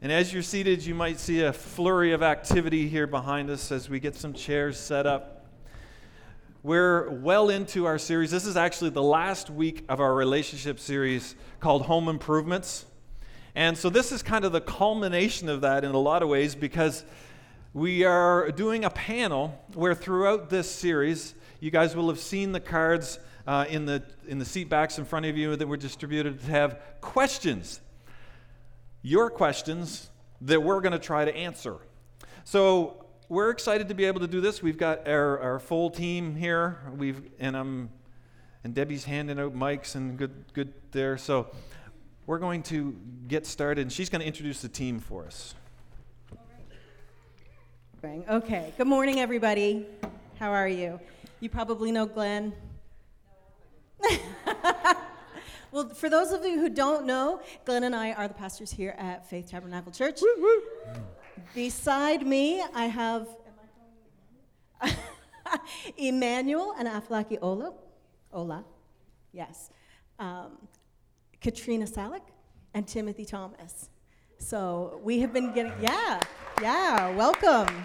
And 0.00 0.12
as 0.12 0.32
you're 0.32 0.44
seated, 0.44 0.86
you 0.86 0.94
might 0.94 1.18
see 1.18 1.40
a 1.40 1.52
flurry 1.52 2.12
of 2.12 2.22
activity 2.22 2.88
here 2.88 3.08
behind 3.08 3.50
us 3.50 3.72
as 3.72 3.90
we 3.90 3.98
get 3.98 4.14
some 4.14 4.32
chairs 4.32 4.78
set 4.78 5.08
up. 5.08 5.46
We're 6.62 7.10
well 7.10 7.48
into 7.50 7.84
our 7.84 7.98
series. 7.98 8.30
This 8.30 8.46
is 8.46 8.56
actually 8.56 8.90
the 8.90 9.02
last 9.02 9.50
week 9.50 9.84
of 9.88 9.98
our 9.98 10.14
relationship 10.14 10.78
series 10.78 11.34
called 11.58 11.82
Home 11.82 12.08
Improvements. 12.08 12.86
And 13.56 13.76
so 13.76 13.90
this 13.90 14.12
is 14.12 14.22
kind 14.22 14.44
of 14.44 14.52
the 14.52 14.60
culmination 14.60 15.48
of 15.48 15.62
that 15.62 15.82
in 15.82 15.90
a 15.90 15.98
lot 15.98 16.22
of 16.22 16.28
ways 16.28 16.54
because 16.54 17.04
we 17.74 18.04
are 18.04 18.52
doing 18.52 18.84
a 18.84 18.90
panel 18.90 19.60
where 19.74 19.96
throughout 19.96 20.48
this 20.48 20.70
series, 20.70 21.34
you 21.58 21.72
guys 21.72 21.96
will 21.96 22.08
have 22.08 22.20
seen 22.20 22.52
the 22.52 22.60
cards 22.60 23.18
uh, 23.48 23.64
in, 23.68 23.84
the, 23.84 24.04
in 24.28 24.38
the 24.38 24.44
seat 24.44 24.68
backs 24.68 24.96
in 24.96 25.04
front 25.04 25.26
of 25.26 25.36
you 25.36 25.56
that 25.56 25.66
were 25.66 25.76
distributed 25.76 26.38
to 26.38 26.50
have 26.52 26.80
questions. 27.00 27.80
Your 29.02 29.30
questions 29.30 30.10
that 30.42 30.62
we're 30.62 30.80
going 30.80 30.92
to 30.92 30.98
try 30.98 31.24
to 31.24 31.34
answer. 31.34 31.76
So 32.44 33.04
we're 33.28 33.50
excited 33.50 33.88
to 33.88 33.94
be 33.94 34.04
able 34.04 34.20
to 34.20 34.26
do 34.26 34.40
this. 34.40 34.62
We've 34.62 34.78
got 34.78 35.06
our, 35.06 35.38
our 35.40 35.58
full 35.58 35.90
team 35.90 36.34
here. 36.34 36.78
We've 36.96 37.20
and 37.38 37.56
I'm 37.56 37.90
and 38.64 38.74
Debbie's 38.74 39.04
handing 39.04 39.38
out 39.38 39.54
mics 39.54 39.94
and 39.94 40.16
good 40.16 40.44
good 40.52 40.72
there. 40.92 41.16
So 41.18 41.48
we're 42.26 42.38
going 42.38 42.62
to 42.64 42.96
get 43.26 43.46
started, 43.46 43.82
and 43.82 43.92
she's 43.92 44.08
going 44.08 44.20
to 44.20 44.26
introduce 44.26 44.60
the 44.60 44.68
team 44.68 45.00
for 45.00 45.26
us. 45.26 45.54
Okay. 48.04 48.72
Good 48.76 48.86
morning, 48.86 49.18
everybody. 49.18 49.86
How 50.38 50.52
are 50.52 50.68
you? 50.68 51.00
You 51.40 51.48
probably 51.48 51.90
know 51.90 52.06
Glenn. 52.06 52.52
well, 55.70 55.88
for 55.90 56.08
those 56.08 56.32
of 56.32 56.44
you 56.44 56.58
who 56.58 56.68
don't 56.68 57.06
know, 57.06 57.40
Glenn 57.64 57.84
and 57.84 57.94
I 57.94 58.12
are 58.12 58.26
the 58.28 58.34
pastors 58.34 58.70
here 58.70 58.94
at 58.98 59.28
Faith 59.28 59.50
Tabernacle 59.50 59.92
Church. 59.92 60.20
Woo, 60.20 60.34
woo. 60.38 60.62
Beside 61.54 62.26
me, 62.26 62.62
I 62.74 62.86
have 62.86 63.28
Emmanuel 65.96 66.74
and 66.78 66.88
Aflaki 66.88 67.38
Ola. 67.40 67.74
Ola, 68.32 68.64
yes. 69.32 69.70
Um, 70.18 70.58
Katrina 71.40 71.86
Salick 71.86 72.22
and 72.74 72.86
Timothy 72.86 73.24
Thomas. 73.24 73.90
So 74.38 75.00
we 75.02 75.20
have 75.20 75.32
been 75.32 75.52
getting, 75.52 75.72
yeah, 75.80 76.20
yeah, 76.62 77.14
welcome. 77.16 77.84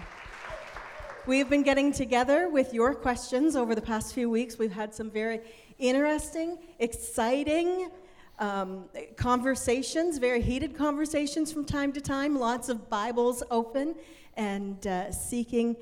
We've 1.26 1.48
been 1.48 1.62
getting 1.62 1.90
together 1.90 2.48
with 2.50 2.74
your 2.74 2.94
questions 2.94 3.56
over 3.56 3.74
the 3.74 3.80
past 3.80 4.14
few 4.14 4.28
weeks. 4.28 4.58
We've 4.58 4.72
had 4.72 4.94
some 4.94 5.10
very 5.10 5.40
interesting, 5.78 6.58
exciting 6.78 7.90
um, 8.38 8.86
conversations, 9.16 10.18
very 10.18 10.42
heated 10.42 10.76
conversations 10.76 11.52
from 11.52 11.64
time 11.64 11.92
to 11.92 12.00
time, 12.00 12.38
lots 12.38 12.68
of 12.68 12.88
Bibles 12.88 13.42
open 13.50 13.94
and 14.36 14.86
uh, 14.86 15.12
seeking 15.12 15.76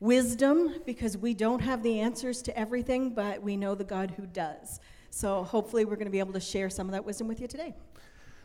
wisdom 0.00 0.74
because 0.84 1.16
we 1.16 1.32
don't 1.32 1.60
have 1.60 1.82
the 1.82 2.00
answers 2.00 2.42
to 2.42 2.58
everything, 2.58 3.10
but 3.10 3.42
we 3.42 3.56
know 3.56 3.74
the 3.74 3.84
God 3.84 4.12
who 4.16 4.26
does. 4.26 4.80
So 5.10 5.44
hopefully, 5.44 5.84
we're 5.86 5.96
going 5.96 6.06
to 6.06 6.12
be 6.12 6.18
able 6.18 6.34
to 6.34 6.40
share 6.40 6.68
some 6.68 6.86
of 6.86 6.92
that 6.92 7.04
wisdom 7.04 7.26
with 7.26 7.40
you 7.40 7.48
today. 7.48 7.74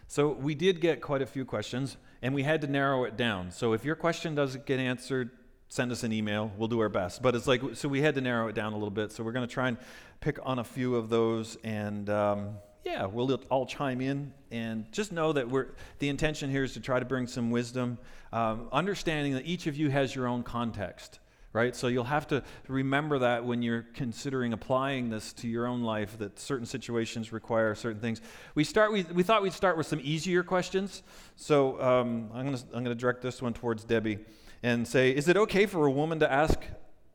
So, 0.07 0.29
we 0.29 0.55
did 0.55 0.81
get 0.81 1.01
quite 1.01 1.21
a 1.21 1.25
few 1.25 1.45
questions, 1.45 1.97
and 2.21 2.33
we 2.33 2.43
had 2.43 2.61
to 2.61 2.67
narrow 2.67 3.05
it 3.05 3.17
down. 3.17 3.51
So, 3.51 3.73
if 3.73 3.83
your 3.83 3.95
question 3.95 4.35
doesn't 4.35 4.65
get 4.65 4.79
answered, 4.79 5.31
send 5.71 5.89
us 5.89 6.03
an 6.03 6.11
email. 6.11 6.51
We'll 6.57 6.67
do 6.67 6.81
our 6.81 6.89
best. 6.89 7.21
But 7.21 7.33
it's 7.33 7.47
like, 7.47 7.61
so 7.75 7.87
we 7.87 8.01
had 8.01 8.15
to 8.15 8.21
narrow 8.21 8.49
it 8.49 8.55
down 8.55 8.73
a 8.73 8.75
little 8.75 8.89
bit. 8.89 9.13
So, 9.13 9.23
we're 9.23 9.31
going 9.31 9.47
to 9.47 9.53
try 9.53 9.69
and 9.69 9.77
pick 10.19 10.37
on 10.43 10.59
a 10.59 10.65
few 10.65 10.95
of 10.97 11.07
those, 11.07 11.57
and 11.63 12.09
um, 12.09 12.57
yeah, 12.83 13.05
we'll 13.05 13.33
all 13.49 13.65
chime 13.65 14.01
in. 14.01 14.33
And 14.51 14.91
just 14.91 15.13
know 15.13 15.31
that 15.31 15.49
we're, 15.49 15.67
the 15.99 16.09
intention 16.09 16.51
here 16.51 16.65
is 16.65 16.73
to 16.73 16.81
try 16.81 16.99
to 16.99 17.05
bring 17.05 17.25
some 17.25 17.51
wisdom, 17.51 17.99
um, 18.33 18.67
understanding 18.73 19.33
that 19.35 19.45
each 19.45 19.65
of 19.65 19.77
you 19.77 19.89
has 19.89 20.13
your 20.13 20.27
own 20.27 20.43
context 20.43 21.19
right? 21.53 21.75
So 21.75 21.87
you'll 21.87 22.05
have 22.05 22.27
to 22.27 22.43
remember 22.67 23.19
that 23.19 23.43
when 23.43 23.61
you're 23.61 23.85
considering 23.93 24.53
applying 24.53 25.09
this 25.09 25.33
to 25.33 25.47
your 25.47 25.67
own 25.67 25.81
life, 25.81 26.17
that 26.19 26.39
certain 26.39 26.65
situations 26.65 27.33
require 27.33 27.75
certain 27.75 27.99
things. 27.99 28.21
We 28.55 28.63
start. 28.63 28.93
We, 28.93 29.03
we 29.03 29.23
thought 29.23 29.41
we'd 29.41 29.53
start 29.53 29.77
with 29.77 29.87
some 29.87 29.99
easier 30.01 30.43
questions. 30.43 31.03
So 31.35 31.81
um, 31.81 32.29
I'm 32.33 32.45
going 32.45 32.57
to 32.57 32.63
I'm 32.73 32.83
going 32.83 32.95
to 32.95 33.01
direct 33.01 33.21
this 33.21 33.41
one 33.41 33.53
towards 33.53 33.83
Debbie, 33.83 34.19
and 34.63 34.87
say, 34.87 35.11
is 35.11 35.27
it 35.27 35.37
okay 35.37 35.65
for 35.65 35.85
a 35.85 35.91
woman 35.91 36.19
to 36.19 36.31
ask 36.31 36.59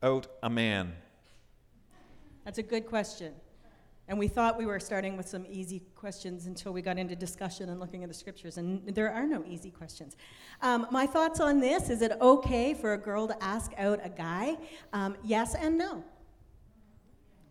out 0.02 0.26
a 0.42 0.50
man? 0.50 0.94
That's 2.44 2.58
a 2.58 2.62
good 2.62 2.86
question. 2.86 3.32
And 4.08 4.18
we 4.18 4.28
thought 4.28 4.56
we 4.56 4.66
were 4.66 4.78
starting 4.78 5.16
with 5.16 5.28
some 5.28 5.44
easy 5.48 5.82
questions 5.96 6.46
until 6.46 6.72
we 6.72 6.80
got 6.80 6.96
into 6.96 7.16
discussion 7.16 7.70
and 7.70 7.80
looking 7.80 8.04
at 8.04 8.08
the 8.08 8.14
scriptures, 8.14 8.56
and 8.56 8.86
there 8.94 9.12
are 9.12 9.26
no 9.26 9.42
easy 9.48 9.70
questions. 9.70 10.16
Um, 10.62 10.86
my 10.92 11.06
thoughts 11.06 11.40
on 11.40 11.58
this 11.58 11.90
is 11.90 12.02
it 12.02 12.12
okay 12.20 12.72
for 12.72 12.92
a 12.92 12.98
girl 12.98 13.26
to 13.26 13.42
ask 13.42 13.72
out 13.76 13.98
a 14.04 14.08
guy? 14.08 14.56
Um, 14.92 15.16
yes 15.24 15.56
and 15.56 15.76
no. 15.76 16.04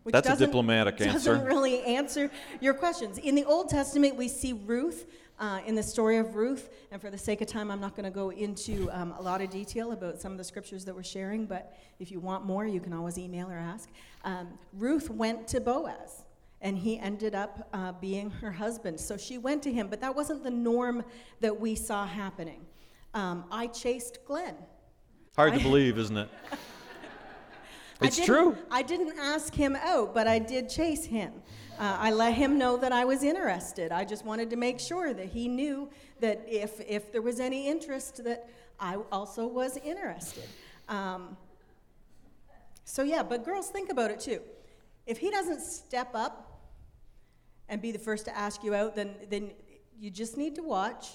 Which 0.04 0.14
That's 0.14 0.28
a 0.28 0.36
diplomatic 0.36 0.96
doesn't 0.98 1.14
answer. 1.14 1.34
Doesn't 1.34 1.46
really 1.46 1.82
answer 1.82 2.30
your 2.60 2.72
questions. 2.72 3.18
In 3.18 3.34
the 3.34 3.44
Old 3.44 3.68
Testament, 3.68 4.16
we 4.16 4.28
see 4.28 4.54
Ruth 4.54 5.04
uh, 5.38 5.60
in 5.66 5.74
the 5.74 5.82
story 5.82 6.16
of 6.16 6.34
Ruth, 6.34 6.70
and 6.90 7.00
for 7.00 7.10
the 7.10 7.18
sake 7.18 7.40
of 7.40 7.46
time, 7.46 7.70
I'm 7.70 7.80
not 7.80 7.94
going 7.94 8.04
to 8.04 8.10
go 8.10 8.30
into 8.30 8.88
um, 8.90 9.12
a 9.18 9.22
lot 9.22 9.40
of 9.40 9.50
detail 9.50 9.92
about 9.92 10.20
some 10.20 10.32
of 10.32 10.38
the 10.38 10.44
scriptures 10.44 10.84
that 10.86 10.94
we're 10.94 11.02
sharing, 11.02 11.46
but 11.46 11.76
if 11.98 12.10
you 12.10 12.20
want 12.20 12.44
more, 12.44 12.66
you 12.66 12.80
can 12.80 12.92
always 12.92 13.18
email 13.18 13.50
or 13.50 13.58
ask. 13.58 13.90
Um, 14.24 14.58
Ruth 14.72 15.10
went 15.10 15.46
to 15.48 15.60
Boaz 15.60 16.24
and 16.62 16.78
he 16.78 16.98
ended 16.98 17.34
up 17.34 17.68
uh, 17.72 17.92
being 17.92 18.30
her 18.30 18.50
husband. 18.50 18.98
So 18.98 19.16
she 19.16 19.38
went 19.38 19.62
to 19.64 19.72
him, 19.72 19.88
but 19.88 20.00
that 20.00 20.14
wasn't 20.14 20.42
the 20.42 20.50
norm 20.50 21.04
that 21.40 21.60
we 21.60 21.74
saw 21.74 22.06
happening. 22.06 22.64
Um, 23.12 23.44
I 23.50 23.66
chased 23.66 24.24
Glenn. 24.24 24.56
Hard 25.36 25.52
I, 25.52 25.58
to 25.58 25.62
believe, 25.62 25.98
isn't 25.98 26.16
it? 26.16 26.28
it's 28.00 28.20
I 28.20 28.24
true. 28.24 28.56
I 28.70 28.82
didn't 28.82 29.18
ask 29.18 29.54
him 29.54 29.76
out, 29.76 30.14
but 30.14 30.26
I 30.26 30.38
did 30.38 30.70
chase 30.70 31.04
him. 31.04 31.32
Uh, 31.78 31.96
I 31.98 32.10
let 32.10 32.32
him 32.32 32.56
know 32.56 32.78
that 32.78 32.92
I 32.92 33.04
was 33.04 33.22
interested. 33.22 33.92
I 33.92 34.04
just 34.04 34.24
wanted 34.24 34.48
to 34.50 34.56
make 34.56 34.80
sure 34.80 35.12
that 35.12 35.26
he 35.26 35.46
knew 35.46 35.90
that 36.20 36.42
if, 36.48 36.80
if 36.88 37.12
there 37.12 37.20
was 37.20 37.38
any 37.38 37.68
interest, 37.68 38.24
that 38.24 38.48
I 38.80 38.96
also 39.12 39.46
was 39.46 39.76
interested. 39.76 40.48
Um, 40.88 41.36
so, 42.84 43.02
yeah, 43.02 43.22
but 43.22 43.44
girls, 43.44 43.68
think 43.68 43.90
about 43.90 44.10
it 44.10 44.20
too. 44.20 44.40
If 45.06 45.18
he 45.18 45.30
doesn't 45.30 45.60
step 45.60 46.14
up 46.14 46.62
and 47.68 47.82
be 47.82 47.92
the 47.92 47.98
first 47.98 48.24
to 48.24 48.36
ask 48.36 48.64
you 48.64 48.74
out, 48.74 48.96
then, 48.96 49.14
then 49.28 49.50
you 49.98 50.10
just 50.10 50.38
need 50.38 50.54
to 50.54 50.62
watch. 50.62 51.08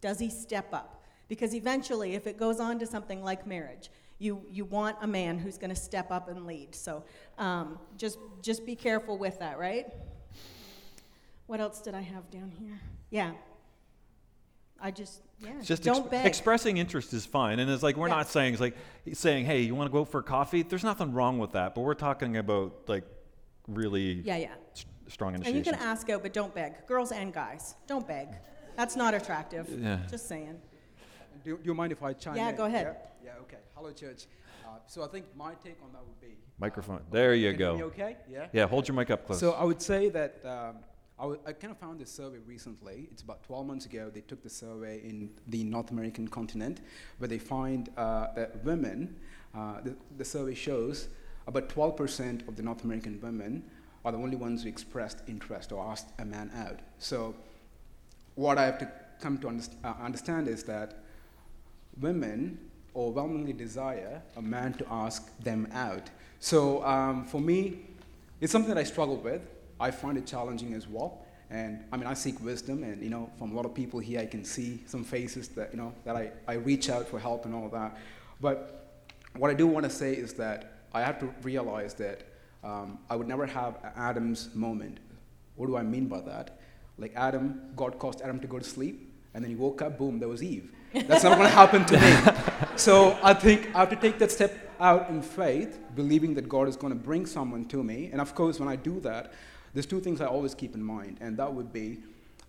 Does 0.00 0.20
he 0.20 0.30
step 0.30 0.72
up? 0.72 1.02
Because 1.26 1.54
eventually, 1.54 2.14
if 2.14 2.26
it 2.28 2.38
goes 2.38 2.60
on 2.60 2.78
to 2.78 2.86
something 2.86 3.24
like 3.24 3.46
marriage, 3.46 3.90
you, 4.18 4.42
you 4.50 4.64
want 4.64 4.96
a 5.02 5.06
man 5.06 5.38
who's 5.38 5.58
going 5.58 5.70
to 5.70 5.76
step 5.76 6.10
up 6.10 6.28
and 6.28 6.46
lead. 6.46 6.74
So 6.74 7.04
um, 7.38 7.78
just, 7.96 8.18
just 8.42 8.64
be 8.64 8.76
careful 8.76 9.18
with 9.18 9.38
that, 9.40 9.58
right? 9.58 9.86
What 11.46 11.60
else 11.60 11.80
did 11.80 11.94
I 11.94 12.00
have 12.00 12.30
down 12.30 12.50
here? 12.50 12.80
Yeah. 13.10 13.32
I 14.80 14.90
just 14.90 15.22
yeah. 15.40 15.52
just 15.62 15.82
don't 15.82 16.10
beg. 16.10 16.26
expressing 16.26 16.76
interest 16.76 17.14
is 17.14 17.24
fine, 17.24 17.58
and 17.58 17.70
it's 17.70 17.82
like 17.82 17.96
we're 17.96 18.08
yeah. 18.08 18.16
not 18.16 18.28
saying 18.28 18.52
it's 18.52 18.60
like 18.60 18.76
saying, 19.14 19.46
"Hey, 19.46 19.62
you 19.62 19.74
want 19.74 19.88
to 19.88 19.92
go 19.92 20.04
for 20.04 20.20
coffee?" 20.20 20.62
There's 20.62 20.84
nothing 20.84 21.12
wrong 21.12 21.38
with 21.38 21.52
that, 21.52 21.74
but 21.74 21.82
we're 21.82 21.94
talking 21.94 22.36
about 22.36 22.86
like 22.86 23.04
really 23.66 24.20
yeah 24.24 24.36
yeah 24.36 24.48
st- 24.74 24.86
strong 25.08 25.34
initiation. 25.34 25.56
And 25.56 25.66
you 25.66 25.72
can 25.72 25.80
ask 25.80 26.10
out, 26.10 26.22
but 26.22 26.32
don't 26.34 26.54
beg. 26.54 26.86
Girls 26.86 27.12
and 27.12 27.32
guys, 27.32 27.76
don't 27.86 28.06
beg. 28.06 28.28
That's 28.76 28.96
not 28.96 29.14
attractive. 29.14 29.68
Yeah. 29.70 30.00
Just 30.10 30.28
saying. 30.28 30.60
Do, 31.44 31.58
do 31.58 31.62
you 31.64 31.74
mind 31.74 31.92
if 31.92 32.02
I 32.02 32.14
chime 32.14 32.36
yeah, 32.36 32.48
in? 32.48 32.54
Yeah, 32.54 32.56
go 32.56 32.64
ahead. 32.64 32.96
Yeah? 33.22 33.32
yeah, 33.34 33.40
okay. 33.42 33.58
Hello, 33.74 33.92
church. 33.92 34.26
Uh, 34.64 34.78
so 34.86 35.04
I 35.04 35.08
think 35.08 35.26
my 35.36 35.52
take 35.62 35.76
on 35.84 35.92
that 35.92 36.02
would 36.02 36.20
be 36.20 36.38
microphone. 36.58 36.96
Uh, 36.96 37.12
there 37.12 37.34
you 37.34 37.52
go. 37.52 37.72
okay? 37.84 38.16
Yeah. 38.30 38.46
Yeah. 38.52 38.66
Hold 38.66 38.88
your 38.88 38.96
mic 38.96 39.10
up 39.10 39.26
close. 39.26 39.40
So 39.40 39.52
I 39.52 39.64
would 39.64 39.82
say 39.82 40.08
that. 40.10 40.40
Um, 40.44 40.76
I, 41.16 41.22
w- 41.22 41.40
I 41.46 41.52
kind 41.52 41.70
of 41.70 41.78
found 41.78 42.00
this 42.00 42.10
survey 42.10 42.38
recently. 42.44 43.06
It's 43.12 43.22
about 43.22 43.44
12 43.44 43.66
months 43.66 43.86
ago. 43.86 44.10
They 44.12 44.22
took 44.22 44.42
the 44.42 44.50
survey 44.50 45.00
in 45.04 45.30
the 45.46 45.62
North 45.62 45.92
American 45.92 46.26
continent 46.26 46.80
where 47.18 47.28
they 47.28 47.38
find 47.38 47.88
uh, 47.96 48.32
that 48.34 48.64
women, 48.64 49.14
uh, 49.54 49.80
the, 49.80 49.94
the 50.16 50.24
survey 50.24 50.54
shows 50.54 51.06
about 51.46 51.68
12% 51.68 52.48
of 52.48 52.56
the 52.56 52.64
North 52.64 52.82
American 52.82 53.20
women 53.20 53.62
are 54.04 54.10
the 54.10 54.18
only 54.18 54.34
ones 54.34 54.64
who 54.64 54.68
expressed 54.68 55.22
interest 55.28 55.70
or 55.70 55.86
asked 55.86 56.08
a 56.18 56.24
man 56.24 56.50
out. 56.56 56.80
So, 56.98 57.36
what 58.34 58.58
I 58.58 58.64
have 58.64 58.78
to 58.78 58.90
come 59.20 59.38
to 59.38 59.46
underst- 59.46 59.76
uh, 59.84 59.94
understand 60.02 60.48
is 60.48 60.64
that 60.64 61.03
women 62.00 62.58
overwhelmingly 62.96 63.52
desire 63.52 64.22
a 64.36 64.42
man 64.42 64.72
to 64.74 64.86
ask 64.90 65.36
them 65.40 65.68
out. 65.72 66.10
So, 66.40 66.84
um, 66.84 67.24
for 67.24 67.40
me, 67.40 67.78
it's 68.40 68.52
something 68.52 68.68
that 68.68 68.78
I 68.78 68.84
struggle 68.84 69.16
with. 69.16 69.42
I 69.80 69.90
find 69.90 70.16
it 70.16 70.26
challenging 70.26 70.74
as 70.74 70.86
well. 70.86 71.24
And 71.50 71.84
I 71.92 71.96
mean, 71.96 72.06
I 72.06 72.14
seek 72.14 72.42
wisdom, 72.42 72.82
and 72.82 73.02
you 73.02 73.10
know, 73.10 73.30
from 73.38 73.52
a 73.52 73.54
lot 73.54 73.66
of 73.66 73.74
people 73.74 74.00
here, 74.00 74.20
I 74.20 74.26
can 74.26 74.44
see 74.44 74.80
some 74.86 75.04
faces 75.04 75.48
that 75.48 75.72
you 75.72 75.78
know 75.78 75.92
that 76.04 76.16
I, 76.16 76.30
I 76.48 76.54
reach 76.54 76.88
out 76.90 77.06
for 77.06 77.18
help 77.18 77.44
and 77.44 77.54
all 77.54 77.68
that. 77.68 77.96
But 78.40 78.98
what 79.36 79.50
I 79.50 79.54
do 79.54 79.66
want 79.66 79.84
to 79.84 79.90
say 79.90 80.14
is 80.14 80.32
that 80.34 80.72
I 80.92 81.02
have 81.02 81.18
to 81.20 81.26
realize 81.42 81.94
that 81.94 82.22
um, 82.62 82.98
I 83.10 83.16
would 83.16 83.28
never 83.28 83.46
have 83.46 83.76
Adam's 83.96 84.54
moment. 84.54 84.98
What 85.56 85.66
do 85.66 85.76
I 85.76 85.82
mean 85.82 86.06
by 86.06 86.20
that? 86.22 86.58
Like 86.98 87.12
Adam, 87.14 87.60
God 87.76 87.98
caused 87.98 88.22
Adam 88.22 88.40
to 88.40 88.46
go 88.46 88.58
to 88.58 88.64
sleep, 88.64 89.12
And 89.34 89.44
then 89.44 89.50
he 89.50 89.56
woke 89.56 89.82
up, 89.82 89.98
boom, 89.98 90.18
there 90.18 90.28
was 90.28 90.42
Eve. 90.42 90.72
That's 90.94 91.24
not 91.24 91.36
going 91.36 91.48
to 91.48 91.54
happen 91.54 91.84
to 91.86 92.00
me. 92.00 92.76
So 92.76 93.18
I 93.22 93.34
think 93.34 93.74
I 93.74 93.80
have 93.80 93.90
to 93.90 93.96
take 93.96 94.18
that 94.18 94.30
step 94.30 94.74
out 94.80 95.08
in 95.08 95.22
faith, 95.22 95.78
believing 95.94 96.34
that 96.34 96.48
God 96.48 96.68
is 96.68 96.76
going 96.76 96.92
to 96.92 96.98
bring 96.98 97.26
someone 97.26 97.64
to 97.66 97.82
me. 97.82 98.10
And 98.12 98.20
of 98.20 98.34
course, 98.34 98.58
when 98.60 98.68
I 98.68 98.76
do 98.76 99.00
that, 99.00 99.32
there's 99.72 99.86
two 99.86 100.00
things 100.00 100.20
I 100.20 100.26
always 100.26 100.54
keep 100.54 100.74
in 100.74 100.82
mind, 100.82 101.18
and 101.20 101.36
that 101.36 101.52
would 101.52 101.72
be 101.72 101.98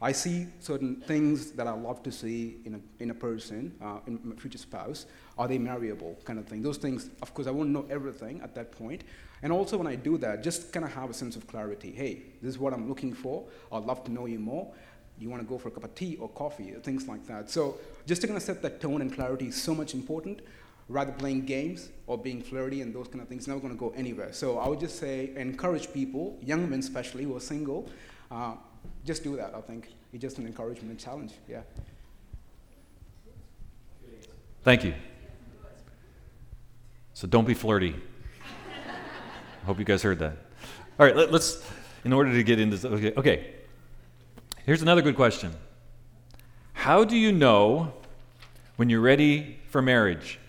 I 0.02 0.12
see 0.12 0.48
certain 0.60 0.98
things 0.98 1.52
that 1.52 1.68
I 1.68 1.72
love 1.72 2.04
to 2.04 2.12
see 2.12 2.58
in 2.66 2.76
a, 2.76 3.04
in 3.04 3.12
a 3.12 3.14
person, 3.14 3.74
uh, 3.82 4.00
in 4.08 4.20
my 4.24 4.36
future 4.36 4.58
spouse. 4.58 5.06
Are 5.38 5.48
they 5.48 5.58
marryable, 5.58 6.18
kind 6.26 6.38
of 6.38 6.46
thing? 6.46 6.62
Those 6.62 6.78
things, 6.78 7.10
of 7.22 7.34
course, 7.34 7.48
I 7.48 7.52
won't 7.52 7.70
know 7.70 7.86
everything 7.90 8.42
at 8.42 8.54
that 8.56 8.72
point. 8.72 9.04
And 9.42 9.54
also, 9.54 9.78
when 9.78 9.88
I 9.88 9.96
do 9.96 10.18
that, 10.18 10.44
just 10.44 10.74
kind 10.74 10.86
of 10.86 10.94
have 10.94 11.10
a 11.10 11.14
sense 11.14 11.36
of 11.36 11.48
clarity. 11.48 11.92
Hey, 11.92 12.24
this 12.42 12.50
is 12.50 12.60
what 12.60 12.74
I'm 12.74 12.90
looking 12.90 13.14
for. 13.14 13.46
I'd 13.72 13.86
love 13.86 14.04
to 14.06 14.12
know 14.12 14.26
you 14.26 14.40
more. 14.40 14.72
You 15.18 15.30
want 15.30 15.42
to 15.42 15.48
go 15.48 15.58
for 15.58 15.70
a 15.70 15.72
cup 15.72 15.84
of 15.84 15.96
tea 15.96 16.18
or 16.18 16.30
coffee, 16.30 16.74
or 16.74 16.80
things 16.80 17.08
like 17.08 17.26
that. 17.28 17.50
So, 17.50 17.78
just 18.06 18.22
to 18.22 18.28
kind 18.28 18.38
of 18.38 18.44
set 18.44 18.62
that 18.62 18.82
tone 18.82 19.02
and 19.02 19.14
clarity 19.14 19.48
is 19.48 19.62
so 19.62 19.74
much 19.74 19.94
important. 19.94 20.42
Rather 20.88 21.14
playing 21.14 21.46
games 21.46 21.90
or 22.06 22.18
being 22.18 22.44
flirty 22.44 22.82
and 22.82 22.94
those 22.94 23.08
kind 23.08 23.22
of 23.22 23.28
things, 23.28 23.48
never 23.48 23.60
going 23.60 23.74
to 23.74 23.80
go 23.80 23.92
anywhere. 23.96 24.34
So, 24.34 24.60
I 24.60 24.68
would 24.68 24.80
just 24.80 25.00
say 25.00 25.32
encourage 25.36 25.92
people, 25.94 26.38
young 26.42 26.70
men 26.70 26.80
especially 26.80 27.24
who 27.24 27.36
are 27.36 27.40
single. 27.40 27.90
Uh, 28.30 28.56
just 29.04 29.24
do 29.24 29.36
that, 29.38 29.54
I 29.56 29.62
think. 29.62 29.90
It's 30.14 30.22
just 30.22 30.38
an 30.38 30.46
encouragement 30.46 30.92
and 30.92 31.00
challenge, 31.00 31.34
yeah. 31.48 31.62
Thank 34.64 34.84
you. 34.84 34.94
So 37.14 37.28
don't 37.28 37.46
be 37.46 37.54
flirty. 37.54 37.96
I 39.62 39.66
hope 39.66 39.80
you 39.80 39.86
guys 39.86 40.02
heard 40.02 40.20
that. 40.20 40.38
All 41.00 41.06
right, 41.06 41.16
let, 41.16 41.34
us 41.34 41.64
in 42.04 42.12
order 42.12 42.32
to 42.32 42.44
get 42.44 42.60
into, 42.60 42.88
okay, 42.88 43.14
okay. 43.16 43.55
Here's 44.66 44.82
another 44.82 45.04
good 45.04 45.16
question. 45.16 45.54
How 46.74 47.04
do 47.04 47.16
you 47.16 47.32
know 47.32 47.94
when 48.78 48.90
you're 48.90 49.00
ready 49.00 49.60
for 49.70 49.80
marriage? 49.80 50.40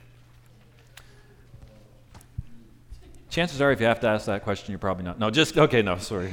Chances 3.29 3.61
are, 3.61 3.71
if 3.73 3.81
you 3.81 3.85
have 3.85 4.01
to 4.01 4.09
ask 4.09 4.25
that 4.25 4.43
question, 4.43 4.73
you're 4.73 4.79
probably 4.79 5.05
not. 5.05 5.19
No, 5.19 5.29
just, 5.29 5.59
okay, 5.59 5.83
no, 5.83 5.99
sorry. 5.99 6.33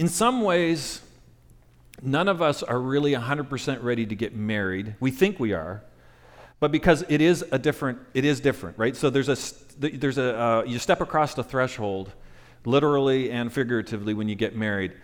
in 0.00 0.08
some 0.08 0.42
ways, 0.42 1.02
none 2.02 2.26
of 2.26 2.42
us 2.42 2.64
are 2.64 2.80
really 2.80 3.12
100% 3.12 3.80
ready 3.80 4.04
to 4.06 4.16
get 4.16 4.34
married. 4.34 4.96
We 4.98 5.12
think 5.12 5.38
we 5.38 5.52
are, 5.52 5.84
but 6.64 6.72
because 6.72 7.04
it 7.10 7.20
is 7.20 7.44
a 7.52 7.58
different, 7.58 7.98
it 8.14 8.24
is 8.24 8.40
different, 8.40 8.78
right? 8.78 8.96
So 8.96 9.10
there's 9.10 9.28
a, 9.28 9.36
there's 9.78 10.16
a, 10.16 10.40
uh, 10.40 10.64
you 10.66 10.78
step 10.78 11.02
across 11.02 11.34
the 11.34 11.44
threshold, 11.44 12.10
literally 12.64 13.30
and 13.30 13.52
figuratively, 13.52 14.14
when 14.14 14.30
you 14.30 14.34
get 14.34 14.56
married. 14.56 14.94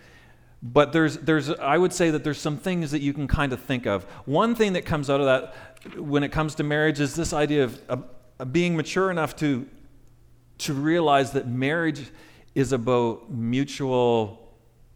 But 0.63 0.91
there's, 0.91 1.19
there's, 1.19 1.51
I 1.51 1.77
would 1.77 1.93
say 1.93 2.09
that 2.09 2.23
there's 2.23 2.39
some 2.39 2.57
things 2.57 2.89
that 2.89 3.03
you 3.03 3.13
can 3.13 3.27
kind 3.27 3.53
of 3.53 3.61
think 3.61 3.85
of. 3.85 4.05
One 4.25 4.55
thing 4.55 4.73
that 4.73 4.85
comes 4.87 5.07
out 5.07 5.19
of 5.19 5.27
that 5.27 5.99
when 5.99 6.23
it 6.23 6.31
comes 6.31 6.55
to 6.55 6.63
marriage 6.63 6.99
is 6.99 7.13
this 7.13 7.31
idea 7.31 7.65
of, 7.65 7.79
of, 7.87 8.51
being 8.51 8.75
mature 8.75 9.11
enough 9.11 9.35
to, 9.35 9.67
to 10.57 10.73
realize 10.73 11.33
that 11.33 11.47
marriage 11.47 12.09
is 12.55 12.71
about 12.71 13.29
mutual 13.29 14.40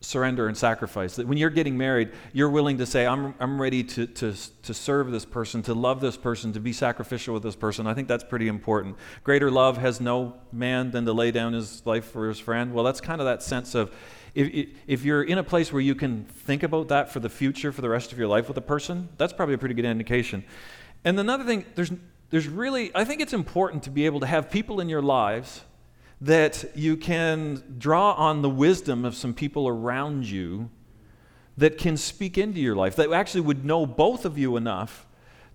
surrender 0.06 0.48
and 0.48 0.56
sacrifice. 0.56 1.16
That 1.16 1.28
when 1.28 1.38
you're 1.38 1.50
getting 1.50 1.78
married, 1.78 2.12
you're 2.32 2.50
willing 2.50 2.78
to 2.78 2.86
say, 2.86 3.06
I'm, 3.06 3.34
I'm 3.40 3.62
ready 3.62 3.84
to, 3.84 4.08
to, 4.08 4.34
to 4.64 4.74
serve 4.74 5.12
this 5.12 5.26
person, 5.26 5.62
to 5.64 5.74
love 5.74 6.00
this 6.00 6.18
person, 6.18 6.54
to 6.54 6.60
be 6.60 6.74
sacrificial 6.74 7.34
with 7.34 7.44
this 7.44 7.56
person. 7.56 7.88
I 7.88 7.94
think 7.94 8.08
that's 8.08 8.24
pretty 8.24 8.48
important. 8.48 8.96
Greater 9.24 9.52
love 9.52 9.78
has 9.78 10.00
no 10.00 10.36
man 10.52 10.92
than 10.92 11.06
to 11.06 11.14
lay 11.14 11.32
down 11.32 11.54
his 11.54 11.86
life 11.86 12.06
for 12.06 12.28
his 12.28 12.40
friend. 12.40 12.74
Well, 12.74 12.84
that's 12.84 13.02
kind 13.02 13.20
of 13.20 13.26
that 13.26 13.42
sense 13.42 13.76
of 13.76 13.94
if, 14.36 14.70
if 14.86 15.04
you're 15.04 15.24
in 15.24 15.38
a 15.38 15.44
place 15.44 15.74
where 15.74 15.82
you 15.82 15.96
can 15.96 16.26
think 16.26 16.64
about 16.64 16.90
that 16.90 17.12
for 17.12 17.20
the 17.20 17.30
future, 17.30 17.72
for 17.72 17.82
the 17.82 17.90
rest 17.90 18.12
of 18.12 18.20
your 18.20 18.28
life 18.28 18.48
with 18.48 18.58
a 18.58 18.62
person, 18.62 19.10
that's 19.18 19.34
probably 19.34 19.56
a 19.56 19.58
pretty 19.58 19.76
good 19.76 19.86
indication. 19.86 20.44
And 21.04 21.20
another 21.20 21.44
thing, 21.44 21.66
there's, 21.76 21.92
there's 22.30 22.48
really, 22.48 22.92
I 22.94 23.06
think 23.06 23.22
it's 23.22 23.34
important 23.34 23.84
to 23.84 23.90
be 23.90 24.06
able 24.06 24.20
to 24.20 24.26
have 24.28 24.52
people 24.52 24.80
in 24.80 24.90
your 24.90 25.02
lives 25.02 25.62
that 26.22 26.66
you 26.76 26.96
can 26.96 27.62
draw 27.78 28.14
on 28.14 28.42
the 28.42 28.50
wisdom 28.50 29.06
of 29.06 29.16
some 29.16 29.34
people 29.34 29.68
around 29.68 30.26
you 30.26 30.70
that 31.58 31.78
can 31.78 31.98
speak 31.98 32.38
into 32.38 32.60
your 32.60 32.76
life, 32.76 32.96
that 32.96 33.12
actually 33.12 33.42
would 33.42 33.66
know 33.66 33.86
both 33.86 34.26
of 34.26 34.38
you 34.38 34.58
enough 34.58 35.06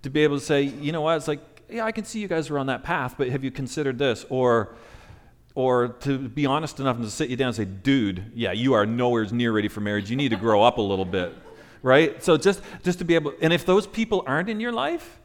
to 0.03 0.11
be 0.11 0.23
able 0.23 0.39
to 0.39 0.45
say, 0.45 0.63
you 0.63 0.93
know 0.93 1.03
what, 1.03 1.17
it's 1.17 1.29
like, 1.29 1.41
yeah, 1.69 1.85
I 1.85 1.93
can 1.93 2.05
see 2.05 2.21
you 2.21 2.29
guys 2.29 2.51
are 2.51 2.59
on 2.59 2.67
that 2.67 2.83
path, 2.83 3.15
but 3.19 3.29
have 3.29 3.45
you 3.45 3.51
considered 3.51 3.99
this? 3.99 4.25
Or, 4.29 4.75
or 5.55 5.89
to 5.89 6.19
be 6.19 6.47
honest 6.47 6.81
enough 6.81 6.97
and 6.97 7.05
to 7.05 7.11
sit 7.11 7.29
you 7.29 7.37
down 7.37 7.49
and 7.49 7.57
say, 7.57 7.65
dude, 7.65 8.33
yeah, 8.35 8.53
you 8.53 8.73
are 8.73 8.87
nowhere 8.87 9.27
near 9.27 9.53
ready 9.53 9.69
for 9.69 9.81
marriage. 9.81 10.11
You 10.11 10.17
need 10.17 10.31
to 10.31 10.37
grow 10.37 10.63
up 10.63 10.79
a 10.79 10.83
little 10.83 11.05
bit, 11.05 11.35
right? 11.83 12.23
So 12.23 12.37
just, 12.37 12.63
just 12.83 12.99
to 12.99 13.05
be 13.05 13.15
able, 13.15 13.35
and 13.41 13.53
if 13.53 13.67
those 13.67 13.87
people 13.87 14.25
aren't 14.27 14.49
in 14.49 14.59
your 14.59 14.73
life, 14.73 15.20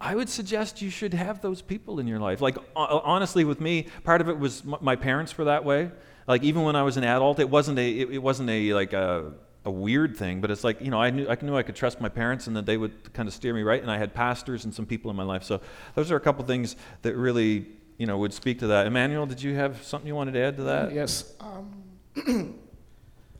I 0.00 0.14
would 0.14 0.28
suggest 0.28 0.82
you 0.82 0.90
should 0.90 1.14
have 1.14 1.40
those 1.40 1.62
people 1.62 1.98
in 2.00 2.06
your 2.06 2.18
life. 2.18 2.40
Like, 2.40 2.58
honestly, 2.74 3.44
with 3.44 3.60
me, 3.60 3.86
part 4.04 4.20
of 4.20 4.28
it 4.28 4.38
was 4.38 4.62
my 4.64 4.94
parents 4.94 5.36
were 5.38 5.44
that 5.44 5.64
way. 5.64 5.90
Like, 6.26 6.42
even 6.42 6.62
when 6.62 6.76
I 6.76 6.82
was 6.82 6.96
an 6.96 7.04
adult, 7.04 7.38
it 7.38 7.48
wasn't 7.48 7.78
a, 7.78 8.00
it, 8.00 8.22
wasn't 8.22 8.50
a, 8.50 8.74
like 8.74 8.92
a, 8.92 9.32
a 9.64 9.70
weird 9.70 10.16
thing, 10.16 10.40
but 10.40 10.50
it's 10.50 10.64
like, 10.64 10.80
you 10.82 10.90
know, 10.90 11.00
I 11.00 11.10
knew, 11.10 11.28
I 11.28 11.38
knew 11.40 11.56
I 11.56 11.62
could 11.62 11.76
trust 11.76 12.00
my 12.00 12.08
parents 12.08 12.46
and 12.46 12.56
that 12.56 12.66
they 12.66 12.76
would 12.76 13.12
kind 13.14 13.26
of 13.26 13.34
steer 13.34 13.54
me 13.54 13.62
right. 13.62 13.80
And 13.80 13.90
I 13.90 13.96
had 13.96 14.12
pastors 14.12 14.64
and 14.64 14.74
some 14.74 14.84
people 14.84 15.10
in 15.10 15.16
my 15.16 15.22
life. 15.22 15.44
So 15.44 15.60
those 15.94 16.10
are 16.10 16.16
a 16.16 16.20
couple 16.20 16.44
things 16.44 16.76
that 17.02 17.16
really, 17.16 17.66
you 17.96 18.06
know, 18.06 18.18
would 18.18 18.34
speak 18.34 18.58
to 18.58 18.66
that. 18.66 18.86
Emmanuel, 18.86 19.24
did 19.24 19.40
you 19.40 19.54
have 19.54 19.82
something 19.82 20.06
you 20.06 20.14
wanted 20.14 20.32
to 20.32 20.40
add 20.40 20.56
to 20.58 20.62
that? 20.64 20.92
Yes. 20.92 21.32
Um, 21.40 21.84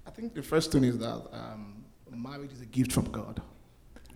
I 0.06 0.10
think 0.10 0.34
the 0.34 0.42
first 0.42 0.72
thing 0.72 0.84
is 0.84 0.96
that 0.98 1.22
um, 1.32 1.84
marriage 2.10 2.52
is 2.52 2.62
a 2.62 2.66
gift 2.66 2.92
from 2.92 3.10
God. 3.10 3.42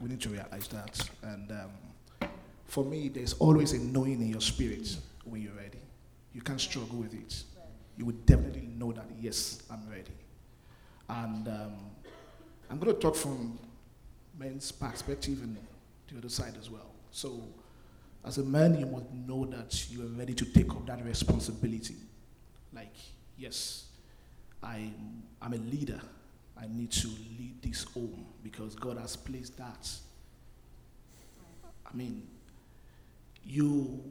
We 0.00 0.08
need 0.08 0.20
to 0.22 0.31
realize 0.31 0.69
that. 0.69 1.10
And, 1.22 1.50
um, 1.50 1.70
for 2.70 2.84
me, 2.84 3.08
there's 3.08 3.32
always 3.34 3.72
a 3.72 3.78
knowing 3.78 4.22
in 4.22 4.28
your 4.28 4.40
spirit 4.40 4.96
when 5.25 5.43
you're 5.43 5.55
ready. 5.55 5.81
You 6.32 6.40
can't 6.40 6.61
struggle 6.61 6.99
with 6.99 7.12
it. 7.14 7.43
You 7.96 8.06
would 8.06 8.25
definitely 8.25 8.69
know 8.78 8.93
that, 8.93 9.06
yes, 9.20 9.64
I'm 9.69 9.82
ready. 9.90 10.12
And 11.08 11.49
um, 11.49 11.72
I'm 12.70 12.78
going 12.78 12.94
to 12.94 13.00
talk 13.00 13.17
from 13.17 13.58
men's 14.38 14.70
perspective 14.70 15.43
and 15.43 15.56
the 16.08 16.19
other 16.19 16.28
side 16.28 16.55
as 16.61 16.70
well. 16.70 16.93
So, 17.11 17.43
as 18.25 18.38
a 18.38 18.44
man, 18.44 18.78
you 18.78 18.87
must 18.87 19.11
know 19.26 19.46
that 19.46 19.90
you 19.90 20.02
are 20.02 20.11
ready 20.16 20.34
to 20.34 20.44
take 20.44 20.70
up 20.70 20.87
that 20.87 21.05
responsibility. 21.05 21.96
Like, 22.73 22.94
yes, 23.37 23.87
I'm, 24.62 25.25
I'm 25.43 25.55
a 25.55 25.56
leader. 25.56 26.00
I 26.56 26.66
need 26.68 26.92
to 26.92 27.09
lead 27.09 27.62
this 27.62 27.83
home 27.83 28.26
because 28.45 28.76
God 28.76 28.97
has 28.99 29.16
placed 29.16 29.56
that. 29.59 29.90
I 31.85 31.97
mean, 31.97 32.28
you 33.44 34.02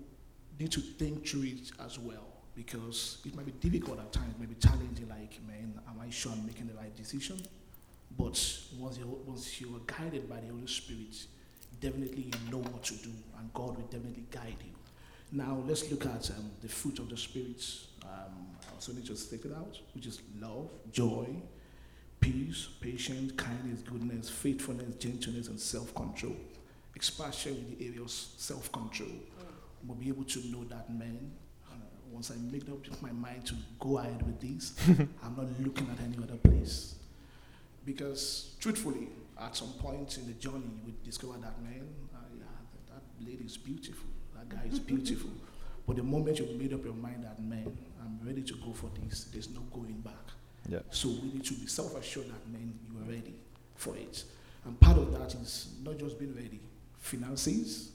need 0.60 0.72
to 0.72 0.80
think 0.82 1.28
through 1.28 1.44
it 1.44 1.72
as 1.86 1.98
well 2.00 2.26
because 2.56 3.20
it 3.26 3.34
might 3.36 3.46
be 3.46 3.70
difficult 3.70 4.00
at 4.00 4.12
times, 4.12 4.34
it 4.36 4.40
might 4.40 4.50
be 4.50 4.68
challenging, 4.68 5.08
like, 5.08 5.40
man, 5.48 5.80
am 5.88 5.96
I 6.02 6.10
sure 6.10 6.32
I'm 6.34 6.46
making 6.46 6.68
the 6.68 6.74
right 6.74 6.94
decision? 6.96 7.38
But 8.18 8.38
once, 8.78 8.98
you 8.98 9.20
once 9.26 9.62
you 9.62 9.68
are 9.76 9.80
guided 9.86 10.30
by 10.30 10.42
the 10.42 10.48
Holy 10.48 10.68
Spirit, 10.68 11.16
definitely 11.80 12.24
you 12.24 12.52
know 12.52 12.58
what 12.58 12.84
to 12.84 12.96
do, 12.96 13.12
and 13.38 13.54
God 13.54 13.78
will 13.78 13.88
definitely 13.90 14.26
guide 14.30 14.58
you. 14.60 14.74
Now, 15.32 15.64
let's 15.66 15.90
look 15.90 16.06
at 16.06 16.30
um, 16.32 16.52
the 16.62 16.68
fruit 16.68 17.00
of 17.00 17.08
the 17.08 17.16
Spirit. 17.16 17.64
Um, 18.04 18.58
I 18.68 18.74
also 18.74 18.92
need 18.92 19.06
to 19.06 19.16
stick 19.16 19.46
it 19.46 19.54
out, 19.54 19.80
which 19.94 20.08
is 20.08 20.22
love, 20.42 20.70
joy, 20.92 21.28
peace, 22.20 22.68
patience, 22.82 23.32
kindness, 23.34 23.82
goodness, 23.82 24.30
faithfulness, 24.30 24.96
gentleness, 24.96 25.48
and 25.48 25.60
self 25.60 25.94
control 25.96 26.36
expansion 27.00 27.54
in 27.54 27.78
the 27.78 27.86
area 27.88 28.02
of 28.02 28.12
self 28.12 28.70
control. 28.74 29.08
Mm. 29.08 29.88
We'll 29.88 29.98
be 29.98 30.10
able 30.10 30.26
to 30.26 30.40
know 30.52 30.66
that 30.66 30.90
man. 30.94 31.32
Uh, 31.72 31.76
once 32.12 32.30
I 32.30 32.36
make 32.52 32.68
up 32.70 33.02
my 33.02 33.14
mind 33.14 33.46
to 33.48 33.54
go 33.80 34.00
ahead 34.00 34.22
with 34.28 34.42
this, 34.42 34.74
I'm 35.24 35.36
not 35.38 35.48
looking 35.66 35.88
at 35.94 36.04
any 36.04 36.18
other 36.22 36.36
place. 36.36 36.96
Because 37.86 38.56
truthfully, 38.60 39.08
at 39.40 39.56
some 39.56 39.72
point 39.80 40.18
in 40.18 40.28
the 40.28 40.34
journey, 40.34 40.66
you 40.76 40.82
would 40.88 41.02
discover 41.04 41.38
that 41.40 41.62
man, 41.64 41.88
uh, 42.14 42.18
yeah, 42.38 42.44
that, 42.90 42.96
that 42.96 43.26
lady 43.26 43.46
is 43.46 43.56
beautiful, 43.56 44.10
that 44.36 44.50
guy 44.50 44.68
is 44.70 44.80
beautiful. 44.80 45.30
But 45.88 45.96
the 45.96 46.04
moment 46.04 46.38
you've 46.38 46.52
made 46.52 46.72
up 46.72 46.84
your 46.86 46.94
mind 46.94 47.24
that 47.24 47.42
man, 47.42 47.76
I'm 48.00 48.20
ready 48.24 48.44
to 48.44 48.54
go 48.64 48.74
for 48.74 48.92
this, 49.02 49.24
there's 49.34 49.50
no 49.50 49.62
going 49.74 50.02
back. 50.02 50.14
Yeah. 50.68 50.82
So 50.92 51.08
we 51.08 51.30
need 51.34 51.46
to 51.46 51.54
be 51.56 51.66
self-assured 51.66 52.28
that 52.28 52.48
man, 52.52 52.78
you 52.92 53.00
are 53.00 53.10
ready 53.12 53.34
for 53.76 53.96
it. 53.96 54.24
And 54.66 54.80
part 54.80 55.00
of 55.00 55.12
that 55.14 55.34
is 55.34 55.70
not 55.84 55.98
just 55.98 56.20
being 56.20 56.36
ready, 56.36 56.60
finances, 57.00 57.92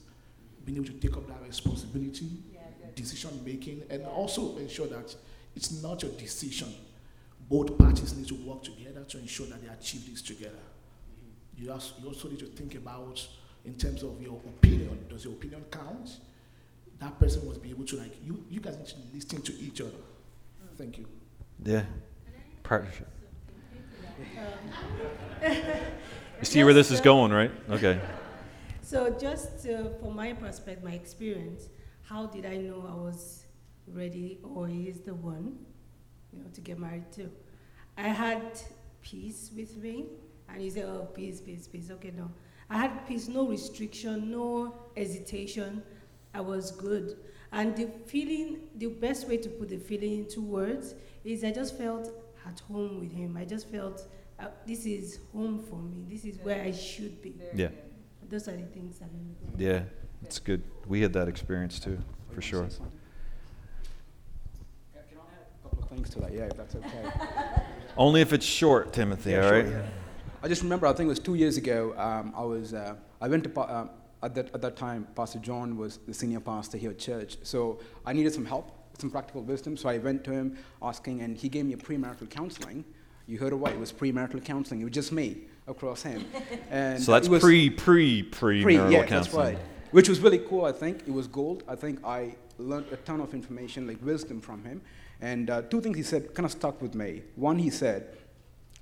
being 0.65 0.77
able 0.77 0.87
to 0.87 0.93
take 0.93 1.15
up 1.15 1.27
that 1.27 1.41
responsibility, 1.45 2.27
yeah, 2.53 2.61
decision 2.95 3.41
making, 3.45 3.83
and 3.89 4.05
also 4.05 4.57
ensure 4.57 4.87
that 4.87 5.15
it's 5.55 5.81
not 5.81 6.01
your 6.01 6.11
decision. 6.13 6.73
Both 7.49 7.77
parties 7.77 8.15
need 8.15 8.27
to 8.27 8.35
work 8.35 8.63
together 8.63 9.03
to 9.03 9.19
ensure 9.19 9.45
that 9.47 9.61
they 9.61 9.69
achieve 9.69 10.09
this 10.09 10.21
together. 10.21 10.55
Mm-hmm. 10.55 11.63
You, 11.63 11.71
also, 11.71 11.93
you 12.01 12.07
also 12.07 12.27
need 12.29 12.39
to 12.39 12.47
think 12.47 12.75
about, 12.75 13.25
in 13.63 13.75
terms 13.75 14.01
of 14.03 14.19
your 14.21 14.41
opinion, 14.47 15.05
does 15.09 15.25
your 15.25 15.33
opinion 15.33 15.63
count? 15.69 16.17
That 16.99 17.19
person 17.19 17.47
must 17.47 17.61
be 17.61 17.69
able 17.69 17.85
to, 17.85 17.97
like, 17.97 18.15
you, 18.25 18.43
you 18.49 18.59
guys 18.59 18.77
need 18.77 18.87
to 18.87 18.95
listen 19.13 19.41
to 19.43 19.53
each 19.63 19.81
other. 19.81 19.91
Mm. 19.91 20.77
Thank 20.77 20.97
you. 20.97 21.05
Yeah. 21.63 21.83
And 22.25 22.63
Partnership. 22.63 23.07
You 26.39 26.45
see 26.45 26.63
where 26.63 26.73
this 26.73 26.91
is 26.91 26.99
going, 26.99 27.31
right? 27.31 27.51
Okay. 27.69 27.99
So 28.85 29.09
just 29.09 29.67
uh, 29.67 29.89
from 29.99 30.15
my 30.15 30.33
perspective, 30.33 30.83
my 30.83 30.91
experience, 30.91 31.69
how 32.03 32.27
did 32.27 32.45
I 32.45 32.57
know 32.57 32.85
I 32.87 32.93
was 32.93 33.45
ready 33.87 34.37
or 34.43 34.67
he 34.67 34.83
is 34.83 34.99
the 34.99 35.15
one, 35.15 35.57
you 36.31 36.43
know, 36.43 36.49
to 36.53 36.61
get 36.61 36.77
married 36.77 37.11
to? 37.13 37.31
I 37.97 38.09
had 38.09 38.61
peace 39.01 39.49
with 39.55 39.75
me, 39.77 40.05
and 40.47 40.61
he 40.61 40.69
said, 40.69 40.85
"Oh, 40.85 41.07
peace, 41.15 41.41
peace, 41.41 41.67
peace." 41.67 41.89
Okay, 41.89 42.13
no, 42.15 42.29
I 42.69 42.77
had 42.77 43.07
peace, 43.07 43.27
no 43.27 43.47
restriction, 43.47 44.29
no 44.29 44.75
hesitation. 44.95 45.81
I 46.35 46.41
was 46.41 46.69
good, 46.69 47.17
and 47.51 47.75
the 47.75 47.87
feeling, 48.05 48.69
the 48.75 48.87
best 48.87 49.27
way 49.27 49.37
to 49.37 49.49
put 49.49 49.69
the 49.69 49.79
feeling 49.79 50.19
into 50.19 50.41
words 50.41 50.93
is 51.23 51.43
I 51.43 51.49
just 51.49 51.75
felt 51.75 52.11
at 52.45 52.59
home 52.59 52.99
with 52.99 53.11
him. 53.11 53.35
I 53.35 53.45
just 53.45 53.67
felt 53.67 54.07
uh, 54.39 54.49
this 54.67 54.85
is 54.85 55.21
home 55.33 55.63
for 55.67 55.81
me. 55.81 56.05
This 56.07 56.23
is 56.23 56.37
where 56.43 56.61
I 56.61 56.71
should 56.71 57.19
be. 57.23 57.33
Yeah. 57.51 57.69
Those 58.29 58.47
are 58.47 58.55
the 58.55 58.63
things 58.63 58.99
that 58.99 59.09
made 59.13 59.25
me. 59.59 59.65
Yeah. 59.65 59.83
It's 60.23 60.39
good. 60.39 60.63
We 60.87 61.01
had 61.01 61.13
that 61.13 61.27
experience 61.27 61.79
too, 61.79 61.99
for 62.31 62.41
sure. 62.41 62.63
Yeah, 62.63 62.69
Can 65.09 65.17
I 65.19 65.21
add 65.21 65.47
a 65.59 65.63
couple 65.69 65.83
of 65.83 65.89
things 65.89 66.09
to 66.11 66.19
that? 66.21 66.33
Yeah, 66.33 66.43
if 66.45 66.57
that's 66.57 66.75
okay. 66.75 67.09
Only 67.97 68.21
if 68.21 68.33
it's 68.33 68.45
short, 68.45 68.91
Timothy, 68.93 69.31
Yeah, 69.31 69.43
all 69.43 69.49
sure, 69.49 69.67
yeah. 69.69 69.85
I 70.41 70.47
just 70.47 70.63
remember, 70.63 70.87
I 70.87 70.93
think 70.93 71.05
it 71.07 71.09
was 71.09 71.19
two 71.19 71.35
years 71.35 71.57
ago, 71.57 71.93
um, 71.97 72.33
I 72.35 72.43
was, 72.43 72.73
uh, 72.73 72.95
I 73.21 73.27
went 73.27 73.43
to, 73.43 73.49
pa- 73.49 73.81
um, 73.81 73.89
at, 74.21 74.33
that, 74.35 74.53
at 74.53 74.61
that 74.61 74.75
time, 74.75 75.07
Pastor 75.15 75.39
John 75.39 75.77
was 75.77 75.97
the 76.07 76.13
senior 76.13 76.39
pastor 76.39 76.77
here 76.77 76.91
at 76.91 76.99
church. 76.99 77.37
So 77.43 77.79
I 78.05 78.13
needed 78.13 78.33
some 78.33 78.45
help, 78.45 78.71
some 78.99 79.09
practical 79.11 79.41
wisdom. 79.43 79.77
So 79.77 79.89
I 79.89 79.97
went 79.99 80.23
to 80.25 80.31
him 80.31 80.57
asking, 80.81 81.21
and 81.21 81.37
he 81.37 81.49
gave 81.49 81.65
me 81.65 81.73
a 81.73 81.77
premarital 81.77 82.29
counseling. 82.29 82.83
You 83.27 83.37
heard 83.39 83.53
it 83.53 83.57
right, 83.57 83.73
it 83.73 83.79
was 83.79 83.91
premarital 83.93 84.43
counseling. 84.43 84.81
It 84.81 84.85
was 84.85 84.93
just 84.93 85.11
me 85.11 85.41
across 85.67 86.03
him. 86.03 86.25
And 86.69 87.01
So 87.01 87.11
that's 87.11 87.27
pre, 87.27 87.69
pre, 87.69 88.23
pre 88.23 88.63
pre, 88.63 88.77
marital 88.77 88.91
yeah, 88.91 89.05
that's 89.05 89.33
right. 89.33 89.57
Which 89.91 90.09
was 90.09 90.19
really 90.19 90.39
cool, 90.39 90.65
I 90.65 90.71
think. 90.71 91.03
It 91.07 91.13
was 91.13 91.27
gold. 91.27 91.63
I 91.67 91.75
think 91.75 92.03
I 92.03 92.35
learned 92.57 92.87
a 92.91 92.97
ton 92.97 93.21
of 93.21 93.33
information, 93.33 93.87
like 93.87 94.03
wisdom 94.03 94.41
from 94.41 94.63
him. 94.63 94.81
And 95.21 95.49
uh, 95.49 95.61
two 95.63 95.81
things 95.81 95.95
he 95.95 96.03
said 96.03 96.33
kind 96.33 96.45
of 96.45 96.51
stuck 96.51 96.81
with 96.81 96.95
me. 96.95 97.21
One, 97.35 97.57
he 97.57 97.69
said, 97.69 98.15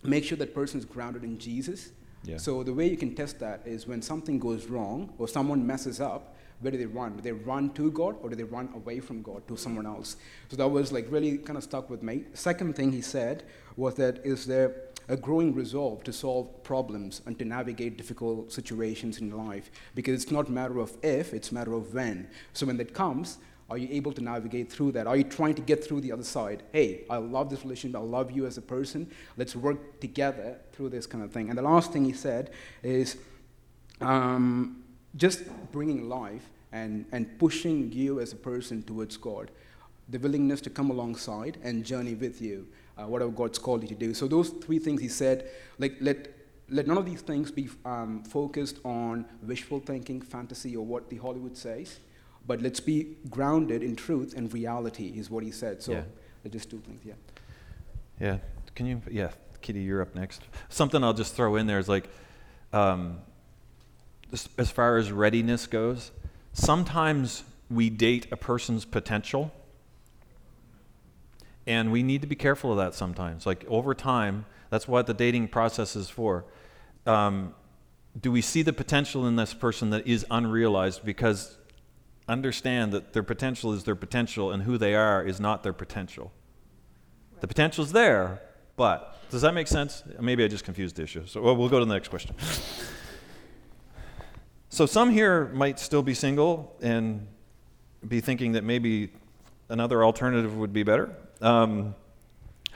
make 0.04 0.24
sure 0.24 0.38
that 0.38 0.54
person 0.56 0.80
is 0.80 0.86
grounded 0.86 1.24
in 1.24 1.38
Jesus. 1.38 1.92
Yeah. 2.24 2.38
So 2.38 2.63
the 2.63 2.74
way 2.74 2.90
you 2.90 2.98
can 2.98 3.16
test 3.16 3.40
that 3.40 3.62
is 3.66 3.86
when 3.86 4.02
something 4.02 4.40
goes 4.40 4.66
wrong 4.68 5.13
or 5.18 5.28
someone 5.28 5.66
messes 5.66 6.00
up, 6.02 6.36
where 6.62 6.72
do 6.72 6.78
they 6.78 6.86
run? 6.86 7.18
Do 7.18 7.22
they 7.22 7.34
run 7.34 7.72
to 7.74 7.92
God 7.92 8.16
or 8.22 8.30
do 8.30 8.36
they 8.36 8.44
run 8.44 8.70
away 8.74 9.02
from 9.02 9.22
God 9.22 9.46
to 9.50 9.58
someone 9.58 9.86
else? 9.86 10.16
So 10.48 10.56
that 10.56 10.68
was 10.68 10.92
like 10.92 11.08
really 11.10 11.38
kind 11.38 11.58
of 11.58 11.63
stuck 11.63 11.90
with 11.90 12.02
me. 12.02 12.24
Second 12.34 12.75
thing 12.75 12.92
he 12.94 13.02
said 13.02 13.44
was 13.75 13.96
that 13.96 14.25
is 14.25 14.46
there 14.46 14.74
a 15.07 15.17
growing 15.17 15.53
resolve 15.53 16.03
to 16.03 16.13
solve 16.13 16.63
problems 16.63 17.22
and 17.25 17.38
to 17.39 17.45
navigate 17.45 17.98
difficult 17.98 18.51
situations 18.51 19.19
in 19.19 19.31
life 19.31 19.69
because 19.95 20.22
it's 20.22 20.31
not 20.31 20.48
a 20.48 20.51
matter 20.51 20.79
of 20.79 20.95
if, 21.03 21.33
it's 21.33 21.51
a 21.51 21.53
matter 21.53 21.74
of 21.74 21.93
when. 21.93 22.27
So 22.53 22.65
when 22.65 22.77
that 22.77 22.93
comes, 22.93 23.38
are 23.69 23.77
you 23.77 23.88
able 23.91 24.12
to 24.13 24.22
navigate 24.22 24.72
through 24.72 24.91
that? 24.93 25.07
Are 25.07 25.15
you 25.15 25.24
trying 25.24 25.55
to 25.55 25.62
get 25.62 25.83
through 25.83 26.01
the 26.01 26.12
other 26.12 26.24
side? 26.24 26.63
Hey, 26.72 27.05
I 27.10 27.17
love 27.17 27.50
this 27.50 27.63
relationship. 27.63 27.98
I 27.98 28.03
love 28.03 28.31
you 28.31 28.45
as 28.45 28.57
a 28.57 28.62
person. 28.62 29.10
Let's 29.38 29.55
work 29.55 30.00
together 30.00 30.57
through 30.74 30.89
this 30.89 31.05
kind 31.05 31.24
of 31.24 31.31
thing. 31.31 31.50
And 31.50 31.57
the 31.57 31.63
last 31.63 31.91
thing 31.91 32.05
he 32.05 32.13
said 32.13 32.51
is 32.83 33.17
um, 34.01 34.83
just 35.15 35.43
bringing 35.72 36.10
life 36.10 36.50
and, 36.72 37.05
and 37.12 37.39
pushing 37.39 37.91
you 37.91 38.19
as 38.19 38.33
a 38.33 38.36
person 38.36 38.83
towards 38.83 39.15
God. 39.17 39.51
The 40.10 40.19
willingness 40.19 40.60
to 40.62 40.69
come 40.69 40.89
alongside 40.89 41.57
and 41.63 41.86
journey 41.86 42.15
with 42.15 42.41
you, 42.41 42.67
uh, 42.97 43.03
whatever 43.07 43.31
God's 43.31 43.59
called 43.59 43.81
you 43.83 43.89
to 43.89 43.95
do. 43.95 44.13
So 44.13 44.27
those 44.27 44.50
three 44.50 44.79
things 44.79 45.01
he 45.01 45.07
said, 45.07 45.50
like 45.79 45.97
let 46.00 46.27
let 46.69 46.88
none 46.88 46.97
of 46.97 47.05
these 47.05 47.21
things 47.21 47.51
be 47.51 47.69
um, 47.85 48.23
focused 48.23 48.79
on 48.85 49.25
wishful 49.45 49.79
thinking, 49.79 50.21
fantasy, 50.21 50.75
or 50.75 50.85
what 50.85 51.09
the 51.09 51.17
Hollywood 51.17 51.57
says, 51.57 52.00
but 52.47 52.62
let's 52.62 52.79
be 52.79 53.15
grounded 53.29 53.83
in 53.83 53.95
truth 53.95 54.33
and 54.35 54.51
reality, 54.53 55.07
is 55.15 55.29
what 55.29 55.43
he 55.43 55.51
said. 55.51 55.83
So 55.83 55.91
Yeah. 55.91 56.03
just 56.50 56.69
two 56.69 56.79
things, 56.79 57.03
yeah. 57.05 57.13
Yeah. 58.19 58.38
Can 58.75 58.85
you? 58.85 59.01
Yeah, 59.09 59.31
Kitty, 59.62 59.81
you're 59.81 60.01
up 60.01 60.15
next. 60.15 60.41
Something 60.69 61.03
I'll 61.03 61.13
just 61.13 61.35
throw 61.35 61.55
in 61.57 61.67
there 61.67 61.79
is 61.79 61.88
like, 61.88 62.09
um, 62.71 63.19
as, 64.31 64.50
as 64.57 64.71
far 64.71 64.97
as 64.97 65.12
readiness 65.12 65.67
goes, 65.67 66.12
sometimes 66.53 67.43
we 67.69 67.89
date 67.89 68.27
a 68.31 68.38
person's 68.38 68.85
potential, 68.85 69.51
and 71.65 71.91
we 71.91 72.03
need 72.03 72.22
to 72.22 72.27
be 72.27 72.36
careful 72.36 72.72
of 72.72 72.77
that 72.77 72.93
sometimes. 72.93 73.46
Like 73.46 73.65
over 73.67 73.93
time, 73.93 74.46
that's 74.70 74.88
what 74.88 75.08
the 75.08 75.13
dating 75.13 75.50
process 75.50 75.96
is 75.96 76.10
for. 76.10 76.46
Um, 77.05 77.53
do 78.20 78.32
we 78.32 78.41
see 78.41 78.62
the 78.62 78.74
potential 78.74 79.27
in 79.27 79.36
this 79.36 79.53
person 79.53 79.89
that 79.91 80.05
is 80.08 80.25
unrealized? 80.29 81.03
Because 81.03 81.58
understand 82.27 82.91
that 82.91 83.13
their 83.13 83.24
potential 83.24 83.74
is 83.74 83.84
their 83.84 83.96
potential, 83.96 84.51
and 84.51 84.63
who 84.63 84.77
they 84.77 84.96
are 84.96 85.24
is 85.24 85.39
not 85.39 85.63
their 85.63 85.74
potential. 85.74 86.32
The 87.41 87.48
potential's 87.48 87.91
there, 87.91 88.41
but 88.77 89.17
does 89.29 89.41
that 89.41 89.53
make 89.53 89.67
sense? 89.67 90.03
Maybe 90.20 90.43
I 90.43 90.48
just 90.48 90.63
confused 90.63 90.96
the 90.96 91.03
issue. 91.03 91.25
So 91.25 91.41
we'll 91.41 91.70
go 91.70 91.79
to 91.79 91.86
the 91.86 91.93
next 91.93 92.10
question. 92.10 92.36
So 94.70 94.86
some 94.86 95.12
here 95.12 95.50
might 95.53 95.79
still 95.79 96.01
be 96.01 96.13
single 96.13 96.75
and 96.82 97.27
be 98.08 98.22
thinking 98.22 98.53
that 98.53 98.63
maybe 98.63 99.12
another 99.70 100.03
alternative 100.03 100.58
would 100.58 100.74
be 100.74 100.84
better. 100.84 101.15
Um, 101.43 101.93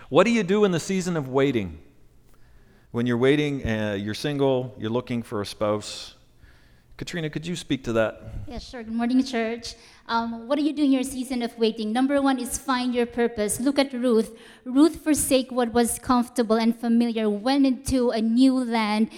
what 0.09 0.25
do 0.25 0.31
you 0.31 0.43
do 0.43 0.65
in 0.65 0.71
the 0.71 0.79
season 0.79 1.15
of 1.15 1.29
waiting? 1.29 1.79
When 2.91 3.07
you're 3.07 3.17
waiting, 3.17 3.65
uh, 3.65 3.93
you're 3.97 4.13
single, 4.13 4.75
you're 4.77 4.89
looking 4.89 5.24
for 5.24 5.41
a 5.41 5.45
spouse. 5.45 6.15
Katrina, 6.97 7.29
could 7.29 7.47
you 7.47 7.55
speak 7.55 7.86
to 7.86 7.93
that? 7.93 8.21
Yeah, 8.45 8.59
sure. 8.59 8.83
Good 8.83 8.93
morning, 8.93 9.24
church. 9.24 9.75
Um, 10.07 10.50
what 10.50 10.57
do 10.57 10.65
you 10.65 10.74
do 10.74 10.83
in 10.83 10.91
your 10.91 11.03
season 11.03 11.43
of 11.43 11.57
waiting? 11.57 11.93
Number 11.93 12.21
one 12.21 12.39
is 12.39 12.57
find 12.57 12.93
your 12.93 13.05
purpose. 13.05 13.62
Look 13.62 13.79
at 13.79 13.93
Ruth. 13.93 14.38
Ruth 14.65 14.97
forsake 15.01 15.50
what 15.50 15.71
was 15.71 15.97
comfortable 16.00 16.57
and 16.57 16.77
familiar, 16.77 17.29
went 17.29 17.65
into 17.65 18.09
a 18.09 18.21
new 18.21 18.53
land, 18.53 19.12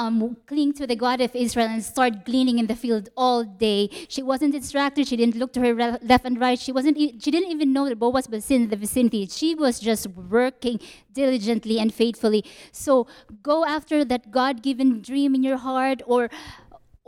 um, 0.00 0.36
cling 0.50 0.72
to 0.80 0.84
the 0.92 0.96
God 1.04 1.18
of 1.26 1.32
Israel, 1.44 1.68
and 1.74 1.82
start 1.94 2.12
gleaning 2.28 2.58
in 2.62 2.66
the 2.72 2.78
field 2.84 3.04
all 3.24 3.40
day. 3.44 3.80
She 4.14 4.22
wasn't 4.30 4.52
distracted. 4.58 5.02
She 5.10 5.18
didn't 5.22 5.36
look 5.42 5.52
to 5.56 5.60
her 5.66 5.74
left 6.12 6.24
and 6.30 6.40
right. 6.46 6.58
She 6.66 6.72
wasn't. 6.78 6.96
She 7.24 7.30
didn't 7.34 7.50
even 7.56 7.72
know 7.76 7.84
that 7.88 7.98
Boaz 8.04 8.28
was 8.36 8.50
in 8.56 8.68
the 8.72 8.78
vicinity. 8.86 9.22
She 9.40 9.50
was 9.64 9.74
just 9.88 10.04
working 10.38 10.80
diligently 11.20 11.76
and 11.82 11.92
faithfully. 12.02 12.42
So 12.72 13.06
go 13.50 13.56
after 13.76 13.98
that 14.12 14.30
God-given 14.38 15.02
dream 15.10 15.30
in 15.34 15.42
your 15.50 15.60
heart, 15.68 16.00
or 16.06 16.22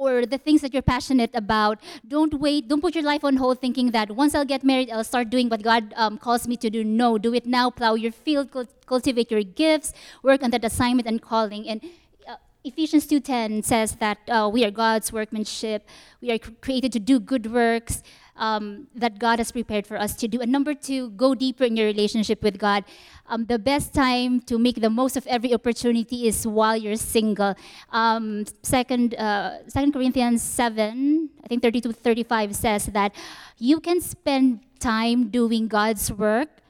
or 0.02 0.12
the 0.26 0.38
things 0.46 0.61
that 0.62 0.72
you're 0.75 0.82
passionate 0.82 1.32
about. 1.40 1.78
Don't 2.14 2.34
wait. 2.44 2.62
Don't 2.70 2.80
put 2.84 2.94
your 2.99 3.04
life 3.04 3.25
on 3.30 3.37
hold 3.42 3.61
thinking 3.64 3.90
that 3.96 4.11
once 4.20 4.34
I'll 4.34 4.50
get 4.52 4.64
married, 4.70 4.90
I'll 4.90 5.08
start 5.11 5.30
doing 5.34 5.49
what 5.52 5.62
God 5.62 5.94
um, 5.96 6.18
calls 6.18 6.49
me 6.52 6.56
to 6.64 6.70
do. 6.76 6.82
No, 6.82 7.18
do 7.26 7.34
it 7.40 7.46
now. 7.46 7.70
Plow 7.70 7.94
your 7.94 8.11
field, 8.11 8.49
cultivate 8.92 9.30
your 9.30 9.44
gifts, 9.44 9.92
work 10.22 10.42
on 10.42 10.50
that 10.54 10.64
assignment 10.70 11.06
and 11.06 11.22
calling. 11.22 11.68
And 11.68 11.80
Ephesians 12.64 13.09
2.10 13.09 13.64
says 13.64 13.97
that 13.97 14.19
uh, 14.28 14.49
we 14.52 14.64
are 14.64 14.71
God's 14.71 15.12
workmanship. 15.12 15.88
We 16.21 16.31
are 16.31 16.38
created 16.38 16.92
to 16.92 17.00
do 17.00 17.19
good 17.19 17.50
works 17.50 18.04
um, 18.37 18.87
that 18.95 19.19
God 19.19 19.40
has 19.40 19.50
prepared 19.50 19.85
for 19.85 19.97
us 19.97 20.14
to 20.16 20.28
do. 20.28 20.40
And 20.40 20.52
number 20.52 20.73
two, 20.73 21.11
go 21.11 21.35
deeper 21.35 21.64
in 21.64 21.76
your 21.76 21.87
relationship 21.87 22.40
with 22.40 22.59
God. 22.59 22.85
Um, 23.26 23.47
the 23.47 23.59
best 23.59 23.92
time 23.92 24.40
to 24.42 24.59
make 24.59 24.81
the 24.81 24.90
most 24.90 25.16
of 25.16 25.26
every 25.26 25.52
opportunity 25.52 26.28
is 26.28 26.47
while 26.47 26.76
you're 26.76 26.95
single. 26.95 27.57
Um, 27.90 28.45
second, 28.62 29.14
uh, 29.14 29.69
Second 29.69 29.92
Corinthians 29.92 30.40
7, 30.40 31.31
I 31.42 31.49
think 31.49 31.62
32 31.62 31.90
35 31.92 32.54
says 32.54 32.87
that 32.87 33.12
you 33.59 33.81
can 33.81 34.00
spend 34.00 34.61
time 34.78 35.31
doing 35.31 35.66
God's 35.66 36.12
work 36.12 36.62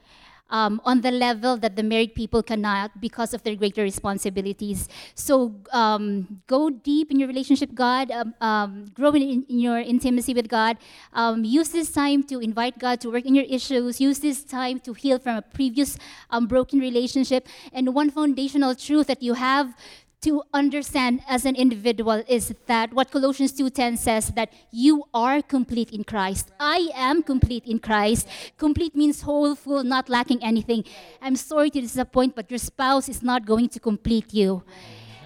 um, 0.53 0.79
on 0.85 1.01
the 1.01 1.11
level 1.11 1.57
that 1.57 1.75
the 1.75 1.83
married 1.83 2.13
people 2.13 2.43
cannot 2.43 3.01
because 3.01 3.33
of 3.33 3.41
their 3.41 3.55
greater 3.55 3.81
responsibilities. 3.81 4.87
So 5.15 5.55
um, 5.73 6.41
go 6.45 6.69
deep 6.69 7.09
in 7.09 7.19
your 7.19 7.27
relationship, 7.27 7.73
God. 7.73 8.11
Um, 8.11 8.35
um, 8.39 8.85
grow 8.93 9.11
in, 9.11 9.43
in 9.49 9.59
your 9.59 9.79
intimacy 9.79 10.33
with 10.33 10.47
God. 10.47 10.77
Um, 11.11 11.43
use 11.43 11.69
this 11.69 11.91
time 11.91 12.23
to 12.29 12.39
invite 12.39 12.77
God 12.77 13.01
to 13.01 13.09
work 13.09 13.25
in 13.25 13.33
your 13.33 13.49
issues. 13.49 13.99
Use 13.99 14.19
this 14.19 14.43
time 14.43 14.79
to 14.81 14.93
heal 14.93 15.17
from 15.17 15.37
a 15.37 15.41
previous 15.41 15.97
um, 16.29 16.45
broken 16.45 16.79
relationship. 16.79 17.47
And 17.73 17.95
one 17.95 18.11
foundational 18.11 18.75
truth 18.75 19.07
that 19.07 19.23
you 19.23 19.33
have 19.33 19.73
to 20.23 20.41
understand 20.53 21.21
as 21.27 21.45
an 21.45 21.55
individual 21.55 22.23
is 22.27 22.53
that 22.65 22.93
what 22.93 23.11
Colossians 23.11 23.51
2:10 23.53 23.97
says 23.97 24.31
that 24.35 24.51
you 24.71 25.03
are 25.13 25.41
complete 25.41 25.91
in 25.91 26.03
Christ. 26.03 26.51
I 26.59 26.89
am 26.95 27.23
complete 27.23 27.65
in 27.65 27.79
Christ. 27.79 28.27
Complete 28.57 28.95
means 28.95 29.21
whole, 29.21 29.55
full, 29.55 29.83
not 29.83 30.09
lacking 30.09 30.43
anything. 30.43 30.83
I'm 31.21 31.35
sorry 31.35 31.69
to 31.71 31.81
disappoint, 31.81 32.35
but 32.35 32.49
your 32.49 32.59
spouse 32.59 33.09
is 33.09 33.21
not 33.21 33.45
going 33.45 33.69
to 33.69 33.79
complete 33.79 34.33
you. 34.33 34.63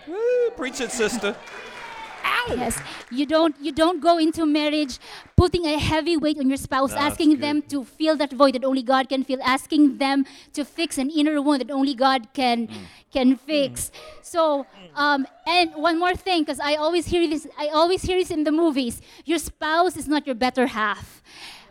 Woo, 0.08 0.50
preach 0.56 0.82
it, 0.82 0.92
sister. 0.92 1.36
Yes, 2.50 2.80
you 3.12 3.26
don't 3.26 3.56
you 3.62 3.72
don't 3.72 4.02
go 4.02 4.18
into 4.18 4.46
marriage 4.46 5.00
putting 5.36 5.66
a 5.66 5.78
heavy 5.78 6.16
weight 6.18 6.38
on 6.40 6.48
your 6.48 6.58
spouse, 6.58 6.92
That's 6.92 7.14
asking 7.14 7.32
good. 7.32 7.42
them 7.42 7.62
to 7.64 7.84
fill 7.84 8.16
that 8.18 8.32
void 8.34 8.56
that 8.56 8.64
only 8.64 8.84
God 8.84 9.10
can 9.10 9.24
fill, 9.24 9.40
asking 9.44 9.98
them 9.98 10.26
to 10.54 10.64
fix 10.64 10.98
an 10.98 11.10
inner 11.10 11.42
wound 11.42 11.62
that 11.62 11.72
only 11.72 11.94
God 11.94 12.34
can 12.34 12.70
can 13.12 13.36
fix. 13.36 13.92
So, 14.22 14.66
um, 14.96 15.28
and 15.46 15.74
one 15.76 16.00
more 16.00 16.16
thing, 16.16 16.44
because 16.44 16.60
I 16.60 16.76
always 16.76 17.08
hear 17.08 17.28
this, 17.28 17.48
I 17.58 17.68
always 17.68 18.02
hear 18.04 18.18
this 18.18 18.32
in 18.32 18.44
the 18.44 18.52
movies. 18.52 19.02
Your 19.26 19.40
spouse 19.40 19.98
is 19.98 20.08
not 20.08 20.26
your 20.26 20.36
better 20.36 20.68
half. 20.68 21.22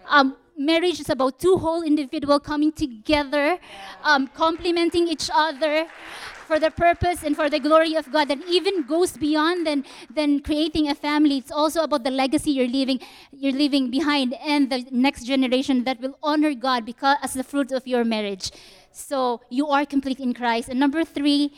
Um, 0.09 0.37
marriage 0.57 1.01
is 1.01 1.11
about 1.11 1.39
two 1.39 1.57
whole 1.59 1.83
individual 1.83 2.39
coming 2.41 2.73
together, 2.73 3.59
um, 4.03 4.29
complementing 4.29 5.09
each 5.09 5.31
other 5.33 5.87
for 6.47 6.59
the 6.59 6.71
purpose 6.71 7.23
and 7.23 7.37
for 7.37 7.51
the 7.51 7.59
glory 7.59 7.95
of 7.95 8.11
God 8.13 8.29
that 8.29 8.39
even 8.49 8.85
goes 8.87 9.17
beyond 9.17 9.67
than, 9.67 9.85
than 10.09 10.41
creating 10.41 10.89
a 10.89 10.95
family. 10.95 11.39
It's 11.39 11.51
also 11.51 11.83
about 11.83 12.05
the 12.05 12.11
legacy 12.11 12.53
you're 12.53 12.69
leaving, 12.69 13.01
you're 13.33 13.53
leaving 13.53 13.91
behind 13.91 14.35
and 14.35 14.71
the 14.71 14.87
next 14.91 15.25
generation 15.25 15.85
that 15.85 16.01
will 16.01 16.19
honor 16.23 16.55
God 16.55 16.85
because 16.85 17.17
as 17.23 17.35
the 17.35 17.45
fruit 17.45 17.73
of 17.73 17.87
your 17.87 18.05
marriage. 18.05 18.51
So 18.93 19.41
you 19.51 19.69
are 19.69 19.85
complete 19.85 20.21
in 20.21 20.33
Christ. 20.33 20.69
And 20.69 20.81
number 20.81 21.05
three, 21.05 21.53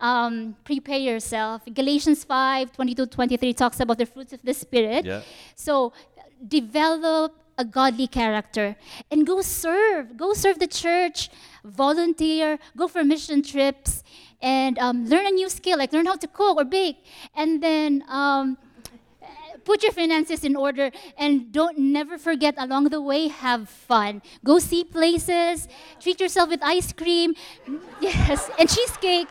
um, 0.00 0.56
prepare 0.64 0.98
yourself. 0.98 1.62
Galatians 1.72 2.24
5 2.24 2.72
22 2.72 3.06
23 3.06 3.54
talks 3.54 3.80
about 3.80 3.98
the 3.98 4.06
fruits 4.06 4.32
of 4.32 4.42
the 4.42 4.54
Spirit. 4.54 5.04
Yeah. 5.04 5.22
So 5.54 5.92
develop 6.46 7.34
a 7.56 7.64
godly 7.64 8.06
character 8.06 8.76
and 9.10 9.26
go 9.26 9.40
serve. 9.40 10.16
Go 10.16 10.34
serve 10.34 10.58
the 10.58 10.66
church, 10.66 11.30
volunteer, 11.64 12.58
go 12.76 12.88
for 12.88 13.04
mission 13.04 13.42
trips, 13.42 14.02
and 14.40 14.78
um, 14.78 15.06
learn 15.06 15.26
a 15.26 15.30
new 15.30 15.48
skill, 15.48 15.78
like 15.78 15.92
learn 15.92 16.06
how 16.06 16.16
to 16.16 16.26
cook 16.26 16.56
or 16.56 16.64
bake. 16.64 17.04
And 17.34 17.62
then 17.62 18.04
um, 18.08 18.58
put 19.64 19.82
your 19.82 19.92
finances 19.92 20.44
in 20.44 20.56
order 20.56 20.90
and 21.16 21.50
don't 21.52 21.78
never 21.78 22.18
forget 22.18 22.54
along 22.58 22.84
the 22.84 23.00
way 23.00 23.28
have 23.28 23.68
fun. 23.68 24.22
Go 24.44 24.58
see 24.58 24.84
places 24.84 25.68
treat 26.00 26.20
yourself 26.20 26.50
with 26.50 26.62
ice 26.62 26.92
cream 26.92 27.34
yes 28.00 28.50
and 28.58 28.68
cheesecake 28.68 29.28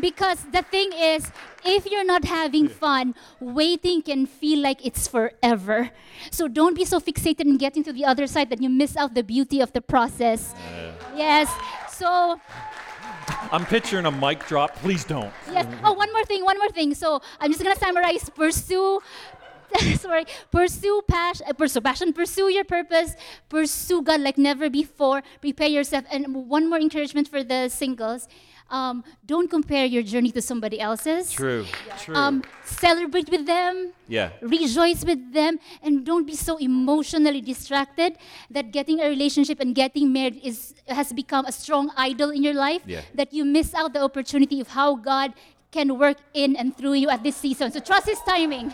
because 0.00 0.44
the 0.52 0.62
thing 0.62 0.92
is 0.92 1.30
if 1.64 1.86
you're 1.86 2.04
not 2.04 2.24
having 2.24 2.68
fun 2.68 3.14
waiting 3.40 4.02
can 4.02 4.26
feel 4.26 4.60
like 4.60 4.84
it's 4.84 5.08
forever. 5.08 5.90
So 6.30 6.48
don't 6.48 6.74
be 6.76 6.84
so 6.84 7.00
fixated 7.00 7.48
in 7.48 7.56
getting 7.56 7.82
to 7.84 7.92
the 7.92 8.04
other 8.04 8.26
side 8.26 8.50
that 8.50 8.60
you 8.60 8.68
miss 8.68 8.96
out 8.96 9.14
the 9.14 9.22
beauty 9.22 9.60
of 9.60 9.72
the 9.72 9.80
process. 9.80 10.54
Yes 11.16 11.48
so 11.94 12.40
I'm 13.52 13.66
picturing 13.66 14.06
a 14.06 14.10
mic 14.10 14.46
drop. 14.46 14.74
Please 14.76 15.04
don't. 15.04 15.32
Yes. 15.50 15.66
Oh, 15.84 15.92
one 15.92 16.12
more 16.12 16.24
thing. 16.24 16.44
One 16.44 16.58
more 16.58 16.70
thing. 16.70 16.94
So 16.94 17.20
I'm 17.40 17.50
just 17.52 17.62
gonna 17.62 17.76
summarize. 17.76 18.28
Pursue. 18.30 19.00
Sorry. 19.96 20.24
Pursue 20.50 21.02
passion. 21.08 21.46
Uh, 21.48 21.52
pursue 21.52 21.80
passion. 21.80 22.12
Pursue 22.12 22.50
your 22.50 22.64
purpose. 22.64 23.14
Pursue 23.48 24.02
God 24.02 24.20
like 24.20 24.38
never 24.38 24.70
before. 24.70 25.22
Prepare 25.40 25.68
yourself. 25.68 26.04
And 26.10 26.48
one 26.48 26.68
more 26.68 26.78
encouragement 26.78 27.28
for 27.28 27.42
the 27.42 27.68
singles. 27.68 28.28
Um, 28.70 29.04
don't 29.26 29.48
compare 29.48 29.84
your 29.84 30.02
journey 30.02 30.30
to 30.32 30.40
somebody 30.42 30.80
else's. 30.80 31.30
True. 31.30 31.64
True. 32.00 32.14
Um, 32.16 32.42
celebrate 32.64 33.28
with 33.28 33.46
them. 33.46 33.92
yeah. 34.08 34.30
Rejoice 34.42 35.04
with 35.04 35.32
them 35.32 35.58
and 35.82 36.04
don't 36.04 36.26
be 36.26 36.34
so 36.34 36.56
emotionally 36.56 37.40
distracted 37.40 38.16
that 38.50 38.72
getting 38.72 39.00
a 39.00 39.08
relationship 39.08 39.60
and 39.60 39.74
getting 39.74 40.12
married 40.12 40.40
is 40.42 40.74
has 40.88 41.12
become 41.12 41.44
a 41.46 41.52
strong 41.52 41.90
idol 41.96 42.30
in 42.30 42.42
your 42.42 42.54
life 42.54 42.82
Yeah. 42.86 43.02
that 43.14 43.32
you 43.32 43.44
miss 43.44 43.74
out 43.74 43.92
the 43.92 44.00
opportunity 44.02 44.60
of 44.60 44.68
how 44.68 44.96
God 44.96 45.34
can 45.70 45.98
work 45.98 46.18
in 46.32 46.56
and 46.56 46.76
through 46.76 46.94
you 46.94 47.10
at 47.10 47.22
this 47.22 47.36
season. 47.36 47.70
So 47.70 47.80
trust 47.80 48.06
his 48.08 48.18
timing. 48.26 48.72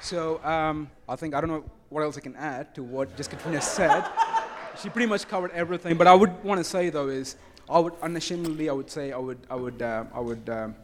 So 0.00 0.42
um, 0.44 0.90
I 1.08 1.16
think 1.16 1.34
I 1.34 1.40
don't 1.40 1.50
know 1.50 1.64
what 1.90 2.02
else 2.02 2.16
I 2.16 2.20
can 2.20 2.36
add 2.36 2.74
to 2.76 2.82
what 2.82 3.16
just 3.16 3.30
Katrina 3.30 3.60
said. 3.60 4.04
she 4.80 4.88
pretty 4.88 5.06
much 5.08 5.28
covered 5.28 5.50
everything. 5.50 5.96
But 5.96 6.06
I 6.06 6.14
would 6.14 6.42
want 6.42 6.58
to 6.58 6.64
say 6.64 6.88
though 6.88 7.08
is 7.08 7.36
I 7.68 7.78
would 7.78 7.92
unashamedly 8.00 8.68
I 8.68 8.72
would 8.72 8.90
say 8.90 9.12
I 9.12 9.18
would 9.18 9.38
I 9.50 9.56
would 9.56 9.82
uh, 9.82 10.04
I 10.14 10.20
would. 10.20 10.48
Um, 10.48 10.74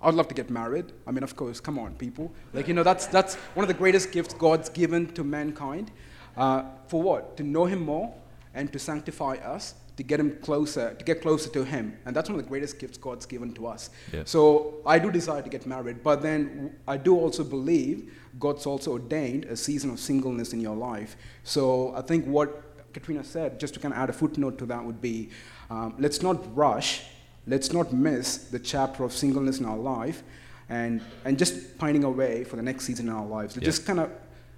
I 0.00 0.06
would 0.06 0.14
love 0.14 0.28
to 0.28 0.34
get 0.34 0.48
married. 0.48 0.92
I 1.08 1.10
mean, 1.10 1.24
of 1.24 1.34
course, 1.34 1.58
come 1.58 1.76
on, 1.76 1.94
people. 1.94 2.30
Like, 2.52 2.68
you 2.68 2.74
know, 2.74 2.84
that's, 2.84 3.06
that's 3.08 3.34
one 3.54 3.64
of 3.64 3.68
the 3.68 3.74
greatest 3.74 4.12
gifts 4.12 4.32
God's 4.32 4.68
given 4.68 5.08
to 5.14 5.24
mankind. 5.24 5.90
Uh, 6.36 6.62
for 6.86 7.02
what? 7.02 7.36
To 7.38 7.42
know 7.42 7.64
Him 7.64 7.80
more 7.80 8.14
and 8.54 8.72
to 8.72 8.78
sanctify 8.78 9.34
us, 9.44 9.74
to 9.98 10.02
get 10.02 10.18
Him 10.18 10.30
closer, 10.40 10.94
to 10.94 11.04
get 11.04 11.20
closer 11.20 11.50
to 11.50 11.64
Him. 11.64 11.98
And 12.06 12.16
that's 12.16 12.28
one 12.30 12.38
of 12.38 12.44
the 12.44 12.48
greatest 12.48 12.78
gifts 12.78 12.96
God's 12.96 13.26
given 13.26 13.52
to 13.54 13.66
us. 13.66 13.90
Yeah. 14.12 14.22
So 14.24 14.80
I 14.86 14.98
do 14.98 15.10
desire 15.10 15.42
to 15.42 15.50
get 15.50 15.66
married, 15.66 16.02
but 16.02 16.22
then 16.22 16.74
I 16.86 16.96
do 16.96 17.14
also 17.16 17.44
believe 17.44 18.10
God's 18.38 18.64
also 18.64 18.92
ordained 18.92 19.44
a 19.44 19.56
season 19.56 19.90
of 19.90 19.98
singleness 20.00 20.52
in 20.54 20.60
your 20.60 20.76
life. 20.76 21.16
So 21.44 21.92
I 21.94 22.00
think 22.02 22.24
what 22.26 22.48
Katrina 22.94 23.22
said, 23.24 23.60
just 23.60 23.74
to 23.74 23.80
kind 23.80 23.92
of 23.92 24.00
add 24.00 24.08
a 24.08 24.12
footnote 24.14 24.56
to 24.58 24.66
that, 24.66 24.82
would 24.84 25.02
be 25.02 25.28
um, 25.70 25.94
let's 25.98 26.22
not 26.22 26.56
rush 26.56 27.02
let's 27.48 27.72
not 27.72 27.92
miss 27.92 28.36
the 28.36 28.58
chapter 28.58 29.04
of 29.04 29.12
singleness 29.12 29.58
in 29.58 29.64
our 29.64 29.76
life 29.78 30.22
and, 30.68 31.00
and 31.24 31.38
just 31.38 31.78
pining 31.78 32.04
away 32.04 32.44
for 32.44 32.56
the 32.56 32.62
next 32.62 32.84
season 32.84 33.08
in 33.08 33.14
our 33.14 33.24
lives. 33.26 33.54
So 33.54 33.60
Yeah. 33.60 33.64
just 33.64 33.86
kind 33.86 33.98
of 34.00 34.10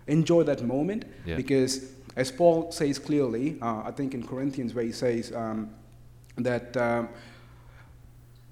enjoy 0.09 0.43
that 0.43 0.65
moment 0.65 1.05
Yeah. 1.25 1.37
because, 1.37 1.85
as 2.17 2.31
Paul 2.31 2.73
says 2.73 2.99
clearly, 2.99 3.57
uh, 3.63 3.83
I 3.85 3.93
think 3.93 4.15
in 4.15 4.27
Corinthians, 4.27 4.75
where 4.75 4.85
he 4.85 4.93
says 4.93 5.33
um, 5.33 5.71
that 6.37 6.77
um, 6.77 7.09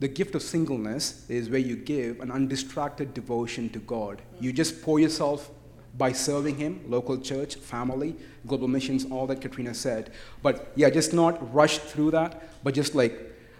the 0.00 0.08
gift 0.08 0.34
of 0.34 0.42
singleness 0.42 1.28
is 1.28 1.50
where 1.50 1.58
you 1.58 1.76
give 1.76 2.20
an 2.20 2.30
undistracted 2.30 3.14
devotion 3.14 3.68
to 3.70 3.80
God. 3.80 4.22
You 4.40 4.52
just 4.52 4.82
pour 4.82 5.00
yourself 5.00 5.50
by 5.96 6.12
serving 6.12 6.56
Him, 6.56 6.80
local 6.86 7.18
church, 7.18 7.56
family, 7.56 8.14
global 8.46 8.68
missions, 8.68 9.04
all 9.10 9.26
that 9.26 9.40
Katrina 9.40 9.74
said. 9.74 10.12
But 10.40 10.72
yeah, 10.76 10.90
just 10.90 11.12
not 11.12 11.52
rush 11.52 11.78
through 11.78 12.12
that, 12.12 12.62
but 12.62 12.74
just 12.74 12.94
like 12.94 13.18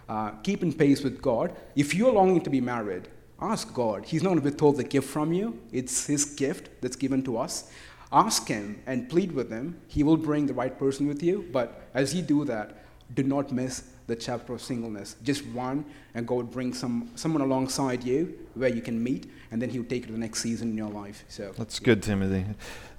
uh, 0.09 0.31
keep 0.43 0.63
in 0.63 0.73
pace 0.73 1.03
with 1.03 1.21
God. 1.21 1.55
If 1.75 1.95
you're 1.95 2.13
longing 2.13 2.41
to 2.43 2.51
be 2.51 2.61
married, 2.61 3.09
ask 3.41 3.75
God. 3.75 4.05
He's 4.07 4.23
not 4.23 4.31
going 4.31 4.41
to 4.41 4.45
withhold 4.45 4.77
the 4.77 4.85
gift 4.85 5.09
from 5.09 5.33
you, 5.33 5.59
it's 5.73 6.07
His 6.07 6.25
gift 6.25 6.81
that's 6.81 6.97
given 6.97 7.23
to 7.25 7.37
us. 7.37 7.71
Ask 8.13 8.49
Him 8.49 8.81
and 8.87 9.09
plead 9.09 9.33
with 9.33 9.51
Him. 9.51 9.81
He 9.87 10.03
will 10.03 10.17
bring 10.17 10.47
the 10.47 10.55
right 10.55 10.77
person 10.79 11.07
with 11.07 11.23
you. 11.23 11.47
But 11.53 11.89
as 11.95 12.15
you 12.15 12.23
do 12.23 12.45
that, 12.47 12.85
do 13.15 13.23
not 13.23 13.53
miss 13.53 13.85
the 14.07 14.17
chapter 14.17 14.55
of 14.55 14.63
singleness. 14.63 15.17
Just 15.23 15.47
one, 15.47 15.85
and 16.15 16.27
God 16.27 16.51
bring 16.51 16.73
some, 16.73 17.11
someone 17.15 17.43
alongside 17.43 18.03
you 18.05 18.39
where 18.55 18.71
you 18.71 18.81
can 18.81 19.03
meet, 19.03 19.31
and 19.51 19.61
then 19.61 19.69
He'll 19.71 19.85
take 19.85 20.03
you 20.03 20.07
to 20.07 20.13
the 20.13 20.19
next 20.19 20.41
season 20.41 20.71
in 20.71 20.77
your 20.77 20.91
life. 20.91 21.25
So 21.29 21.53
That's 21.57 21.79
good, 21.79 22.03
Timothy. 22.03 22.47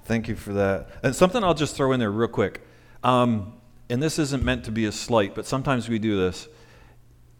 Thank 0.04 0.28
you 0.28 0.36
for 0.36 0.52
that. 0.52 0.88
And 1.02 1.14
something 1.14 1.42
I'll 1.42 1.54
just 1.54 1.76
throw 1.76 1.92
in 1.92 2.00
there 2.00 2.10
real 2.10 2.28
quick. 2.28 2.60
Um, 3.02 3.54
and 3.88 4.00
this 4.00 4.18
isn't 4.18 4.44
meant 4.44 4.64
to 4.64 4.70
be 4.70 4.84
a 4.84 4.92
slight, 4.92 5.34
but 5.34 5.46
sometimes 5.46 5.88
we 5.88 5.98
do 5.98 6.16
this. 6.16 6.48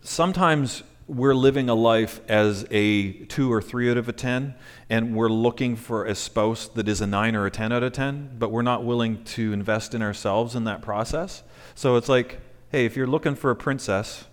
Sometimes 0.03 0.83
we're 1.11 1.35
living 1.35 1.69
a 1.69 1.75
life 1.75 2.21
as 2.29 2.65
a 2.71 3.13
two 3.25 3.53
or 3.53 3.61
three 3.61 3.91
out 3.91 3.97
of 3.97 4.09
a 4.09 4.13
10, 4.13 4.55
and 4.89 5.17
we're 5.17 5.29
looking 5.29 5.75
for 5.75 6.05
a 6.05 6.15
spouse 6.15 6.69
that 6.69 6.89
is 6.89 7.01
a 7.01 7.07
nine 7.07 7.35
or 7.35 7.47
a 7.47 7.51
10 7.51 7.73
out 7.73 7.83
of 7.83 7.93
10, 7.93 8.37
but 8.39 8.53
we're 8.53 8.63
not 8.63 8.85
willing 8.85 9.25
to 9.25 9.53
invest 9.53 9.93
in 9.93 10.03
ourselves 10.03 10.55
in 10.55 10.63
that 10.65 10.83
process. 10.83 11.43
So 11.75 11.97
it's 11.97 12.09
like, 12.09 12.39
hey, 12.71 12.85
if 12.85 12.97
you're 12.97 13.09
looking 13.09 13.35
for 13.35 13.51
a 13.51 13.57
princess, 13.57 14.25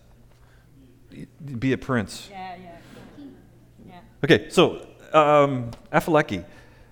be 1.57 1.73
a 1.73 1.79
prince. 1.79 2.27
Yeah, 2.29 2.55
yeah. 2.61 3.25
Yeah. 3.87 3.99
Okay, 4.23 4.49
so 4.49 4.85
um, 5.13 5.71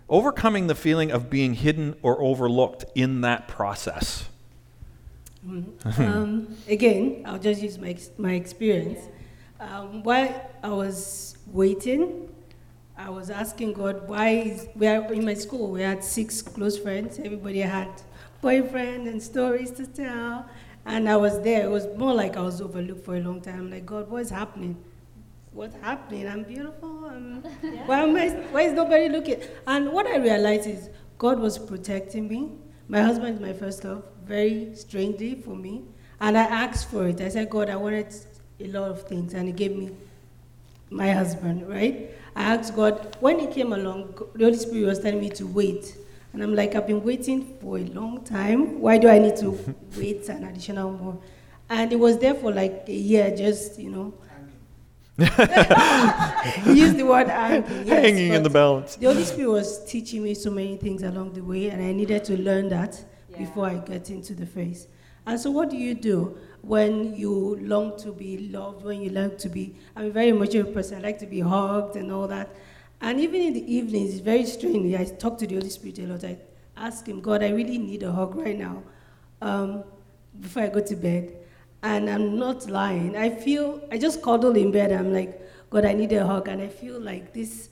overcoming 0.10 0.65
the 0.65 0.76
feeling 0.76 1.12
of 1.12 1.30
being 1.30 1.54
hidden 1.54 1.95
or 2.02 2.19
overlooked 2.24 2.86
in 2.95 3.21
that 3.21 3.48
process. 3.48 4.30
um, 5.48 6.58
again, 6.67 7.21
I'll 7.24 7.38
just 7.38 7.62
use 7.62 7.78
my, 7.78 7.95
my 8.17 8.34
experience. 8.34 9.10
Um, 9.60 10.04
while 10.04 10.52
I 10.62 10.70
was 10.70 11.38
waiting, 11.48 12.30
I 12.98 13.10
was 13.10 13.30
asking 13.30 13.74
God, 13.74 14.08
why 14.08 14.30
is, 14.30 14.68
we 14.76 14.88
are, 14.88 15.12
in 15.13 15.26
my 15.26 15.34
school, 15.34 15.72
we 15.72 15.82
had 15.82 16.04
six 16.04 16.41
close 16.41 16.78
friends. 16.78 17.20
Everybody 17.20 17.60
had 17.60 17.89
boyfriend 18.41 19.08
and 19.08 19.22
stories 19.22 19.72
to 19.72 19.88
tell. 19.88 20.46
And 20.86 21.10
I 21.10 21.15
was 21.15 21.41
there. 21.41 21.65
It 21.65 21.70
was 21.70 21.88
more 21.98 22.13
like 22.13 22.38
I 22.38 22.41
was 22.41 22.62
overlooked 22.62 23.06
for 23.06 23.15
a 23.15 23.20
long 23.20 23.41
time. 23.41 23.72
Like, 23.72 23.86
God, 23.86 24.10
what 24.10 24.22
is 24.22 24.30
happening? 24.30 24.78
What's 25.52 25.76
happening? 25.78 26.28
I'm 26.28 26.44
beautiful. 26.44 27.06
I'm, 27.06 27.41
why, 27.88 28.02
am 28.02 28.15
I, 28.15 28.30
why 28.52 28.62
is 28.63 28.74
nobody 28.74 29.08
looking? 29.08 29.41
And 29.65 29.91
what 29.94 30.06
I 30.06 30.18
realized 30.18 30.68
is 30.68 30.89
God 31.18 31.39
was 31.39 31.58
protecting 31.58 32.28
me. 32.28 32.52
My 32.88 33.02
husband 33.02 33.36
is 33.36 33.41
my 33.41 33.54
first 33.54 33.84
love, 33.84 34.04
very 34.26 34.76
strangely 34.76 35.36
for 35.36 35.56
me. 35.56 35.86
And 36.20 36.38
I 36.38 36.44
asked 36.44 36.91
for 36.91 37.08
it. 37.08 37.22
I 37.22 37.30
said, 37.30 37.50
God, 37.50 37.70
I 37.70 37.78
wanted 37.78 38.13
a 38.60 38.68
lot 38.68 38.89
of 38.91 39.04
things. 39.08 39.34
And 39.34 39.48
He 39.48 39.54
gave 39.54 39.76
me 39.76 39.91
my 40.89 41.12
husband, 41.12 41.68
right? 41.68 42.12
I 42.36 42.56
asked 42.56 42.76
God, 42.76 43.15
when 43.20 43.39
He 43.39 43.48
came 43.48 43.74
along, 43.74 44.13
the 44.36 44.46
Holy 44.46 44.58
Spirit 44.58 44.86
was 44.88 45.00
telling 45.00 45.20
me 45.20 45.30
to 45.32 45.46
wait. 45.48 45.96
And 46.34 46.44
I'm 46.44 46.54
like, 46.54 46.76
I've 46.76 46.86
been 46.88 47.04
waiting 47.04 47.58
for 47.62 47.78
a 47.78 47.86
long 47.86 48.24
time. 48.24 48.82
Why 48.82 48.98
do 48.98 49.08
I 49.08 49.20
need 49.20 49.38
to 49.38 49.58
wait 49.98 50.28
an 50.30 50.44
additional 50.44 50.91
more? 50.91 51.18
And 51.70 51.91
it 51.91 51.96
was 52.00 52.18
there 52.20 52.36
for 52.36 52.52
like 52.52 52.84
a 52.88 52.94
year, 52.94 53.34
just, 53.36 53.80
you 53.80 53.89
know. 53.89 54.13
Use 55.18 56.94
the 56.94 57.06
word 57.08 57.30
hanging. 57.30 57.88
yes, 57.88 57.88
Hanging 57.88 58.34
in 58.34 58.44
the 58.44 58.50
balance. 58.50 58.98
The 58.98 59.06
Holy 59.08 59.24
Spirit 59.24 59.50
was 59.50 59.86
teaching 59.86 60.22
me 60.24 60.34
so 60.34 60.52
many 60.52 60.76
things 60.76 61.04
along 61.04 61.34
the 61.34 61.41
way, 61.41 61.70
and 61.70 61.82
I 61.82 61.94
needed 61.94 62.26
to 62.26 62.38
learn 62.38 62.68
that 62.70 63.02
before 63.38 63.68
I 63.68 63.76
get 63.76 64.10
into 64.10 64.34
the 64.34 64.46
phase. 64.46 64.88
And 65.26 65.39
so, 65.39 65.52
what 65.52 65.70
do 65.70 65.78
you 65.78 65.94
do 65.96 66.38
when 66.65 67.15
you 67.15 67.58
long 67.62 67.97
to 67.99 68.12
be 68.12 68.49
loved, 68.49 68.84
when 68.84 69.01
you 69.01 69.12
long 69.12 69.38
to 69.38 69.49
be? 69.49 69.75
I'm 69.95 70.06
a 70.06 70.10
very 70.10 70.30
emotional 70.30 70.71
person, 70.71 70.97
I 70.97 71.01
like 71.01 71.19
to 71.19 71.28
be 71.28 71.39
hugged 71.39 71.95
and 71.95 72.12
all 72.12 72.28
that. 72.28 72.49
And 73.01 73.19
even 73.19 73.41
in 73.41 73.54
the 73.54 73.73
evenings, 73.73 74.12
it's 74.12 74.19
very 74.19 74.45
strange. 74.45 74.93
I 74.95 75.06
talk 75.06 75.38
to 75.39 75.47
the 75.47 75.56
Holy 75.56 75.69
Spirit 75.69 75.99
a 75.99 76.08
lot. 76.08 76.23
I 76.23 76.38
ask 76.75 77.08
Him, 77.08 77.21
God, 77.21 77.43
I 77.43 77.49
really 77.49 77.78
need 77.78 78.04
a 78.04 78.12
hug 78.12 78.36
right 78.36 78.58
now 78.58 78.82
um, 79.41 79.84
before 80.39 80.63
I 80.63 80.69
go 80.69 80.82
to 80.82 80.95
bed. 80.95 81.36
And 81.84 82.10
I'm 82.10 82.39
not 82.39 82.67
lying. 82.67 83.15
I 83.15 83.30
feel, 83.30 83.82
I 83.91 83.97
just 83.97 84.23
cuddle 84.23 84.56
in 84.56 84.71
bed. 84.71 84.91
I'm 84.91 85.13
like, 85.13 85.39
God, 85.69 85.86
I 85.86 85.93
need 85.93 86.13
a 86.13 86.25
hug. 86.25 86.47
And 86.47 86.62
I 86.62 86.67
feel 86.67 86.99
like 86.99 87.34
this 87.34 87.69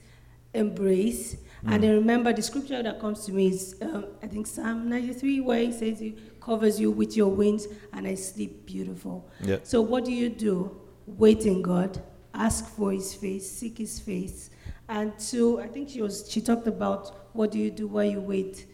embrace. 0.52 1.36
And 1.66 1.84
I 1.84 1.88
remember 1.88 2.32
the 2.32 2.42
scripture 2.42 2.82
that 2.82 3.00
comes 3.00 3.24
to 3.26 3.32
me 3.32 3.48
is, 3.48 3.74
um, 3.80 4.06
I 4.22 4.26
think, 4.26 4.46
Psalm 4.46 4.88
93, 4.88 5.40
where 5.40 5.60
it 5.60 5.74
says, 5.74 5.98
He 5.98 6.14
covers 6.44 6.78
you 6.78 6.90
with 6.90 7.16
your 7.16 7.28
wings, 7.28 7.66
and 7.92 8.06
I 8.06 8.14
sleep 8.14 8.66
beautiful. 8.66 9.26
Yeah. 9.40 9.58
So, 9.62 9.80
what 9.80 10.04
do 10.04 10.12
you 10.12 10.28
do? 10.28 10.76
Wait 11.06 11.46
in 11.46 11.62
God, 11.62 12.02
ask 12.34 12.68
for 12.68 12.92
His 12.92 13.14
face, 13.14 13.50
seek 13.50 13.78
His 13.78 13.98
face. 13.98 14.50
And 14.88 15.12
so, 15.16 15.60
I 15.60 15.68
think 15.68 15.88
she, 15.88 16.02
was, 16.02 16.30
she 16.30 16.40
talked 16.42 16.66
about 16.66 17.30
what 17.32 17.50
do 17.50 17.58
you 17.58 17.70
do 17.70 17.86
while 17.86 18.04
you 18.04 18.20
wait? 18.20 18.66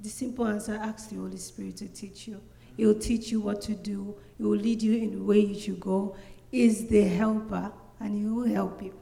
The 0.00 0.08
simple 0.08 0.46
answer 0.46 0.74
ask 0.82 1.10
the 1.10 1.16
Holy 1.16 1.36
Spirit 1.36 1.76
to 1.78 1.88
teach 1.88 2.26
you. 2.26 2.40
He 2.76 2.84
will 2.84 2.98
teach 2.98 3.30
you 3.30 3.40
what 3.40 3.60
to 3.62 3.74
do, 3.74 4.16
He 4.36 4.42
will 4.42 4.56
lead 4.56 4.82
you 4.82 4.94
in 4.94 5.12
the 5.12 5.22
way 5.22 5.38
you 5.38 5.58
should 5.58 5.80
go. 5.80 6.16
Is 6.50 6.86
the 6.88 7.02
helper, 7.02 7.72
and 8.00 8.16
He 8.16 8.26
will 8.26 8.46
help 8.46 8.82
you. 8.82 8.94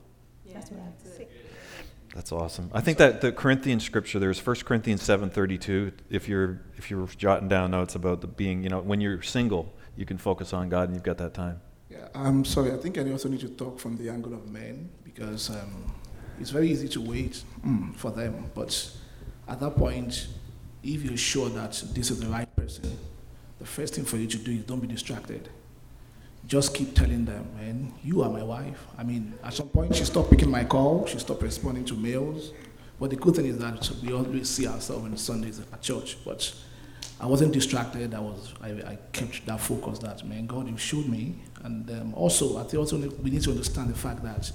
That's 0.53 0.71
what 0.71 0.81
I 0.81 0.85
have 0.85 1.03
to 1.03 1.09
say. 1.09 1.29
That's 2.15 2.31
awesome. 2.31 2.71
I 2.75 2.81
think 2.81 2.99
that 2.99 3.21
the 3.23 3.33
Corinthian 3.33 3.81
scripture 3.81 4.19
there's 4.19 4.45
1 4.45 4.57
Corinthians 4.65 5.03
7:32 5.03 5.93
if 6.11 6.29
you're 6.29 6.61
if 6.77 6.91
you're 6.91 7.07
jotting 7.07 7.49
down 7.49 7.71
notes 7.71 7.95
about 7.95 8.21
the 8.21 8.27
being, 8.27 8.63
you 8.63 8.69
know, 8.69 8.81
when 8.81 9.01
you're 9.01 9.23
single, 9.23 9.73
you 9.97 10.05
can 10.05 10.19
focus 10.19 10.53
on 10.53 10.69
God 10.69 10.85
and 10.89 10.95
you've 10.95 11.05
got 11.05 11.19
that 11.19 11.35
time. 11.35 11.61
Yeah, 11.89 12.09
I'm 12.15 12.45
sorry. 12.45 12.73
I 12.73 12.77
think 12.77 12.99
I 12.99 13.11
also 13.11 13.29
need 13.29 13.41
to 13.41 13.49
talk 13.49 13.79
from 13.79 13.97
the 13.97 14.09
angle 14.09 14.35
of 14.35 14.51
men 14.51 14.91
because 15.05 15.51
um, 15.51 15.93
it's 16.41 16.51
very 16.51 16.71
easy 16.71 16.89
to 16.89 17.01
wait 17.01 17.43
mm, 17.65 17.95
for 17.97 18.11
them. 18.11 18.51
But 18.55 18.91
at 19.49 19.61
that 19.61 19.77
point, 19.77 20.29
if 20.83 21.03
you're 21.03 21.17
sure 21.17 21.49
that 21.51 21.83
this 21.95 22.11
is 22.11 22.21
the 22.21 22.27
right 22.27 22.55
person, 22.57 22.99
the 23.59 23.67
first 23.67 23.95
thing 23.95 24.05
for 24.05 24.17
you 24.17 24.27
to 24.27 24.39
do 24.39 24.53
is 24.53 24.65
don't 24.65 24.81
be 24.81 24.87
distracted. 24.87 25.49
Just 26.53 26.75
keep 26.75 26.95
telling 26.95 27.25
them, 27.25 27.47
man, 27.57 27.95
you 28.05 28.23
are 28.23 28.29
my 28.29 28.43
wife. 28.43 28.87
I 28.99 29.05
mean, 29.05 29.33
at 29.43 29.55
some 29.55 29.71
point, 29.71 29.97
she 29.97 30.05
stopped 30.05 30.29
picking 30.29 30.51
my 30.51 30.65
call, 30.65 31.07
she 31.07 31.19
stopped 31.19 31.41
responding 31.41 31.87
to 31.87 31.95
mails. 31.95 32.53
But 33.01 33.09
the 33.09 33.17
good 33.17 33.37
thing 33.37 33.47
is 33.47 33.57
that 33.57 33.91
we 34.03 34.13
always 34.13 34.51
see 34.51 34.67
ourselves 34.67 35.03
on 35.03 35.17
Sundays 35.17 35.61
at 35.61 35.81
church. 35.81 36.19
But 36.27 36.55
I 37.19 37.25
wasn't 37.25 37.55
distracted. 37.55 38.13
I 38.13 38.21
was. 38.21 38.53
I, 38.63 38.69
I 38.69 38.99
kept 39.13 39.47
that 39.47 39.61
focus. 39.61 39.99
That 40.01 40.27
man, 40.27 40.47
God, 40.47 40.69
you 40.69 40.77
showed 40.77 41.07
me. 41.07 41.37
And 41.65 41.89
um, 41.91 42.13
also, 42.13 42.59
I 42.59 42.65
think 42.65 42.81
also 42.81 42.99
we 42.99 43.31
need 43.31 43.45
to 43.45 43.51
understand 43.53 43.89
the 43.89 43.99
fact 43.99 44.23
that 44.23 44.53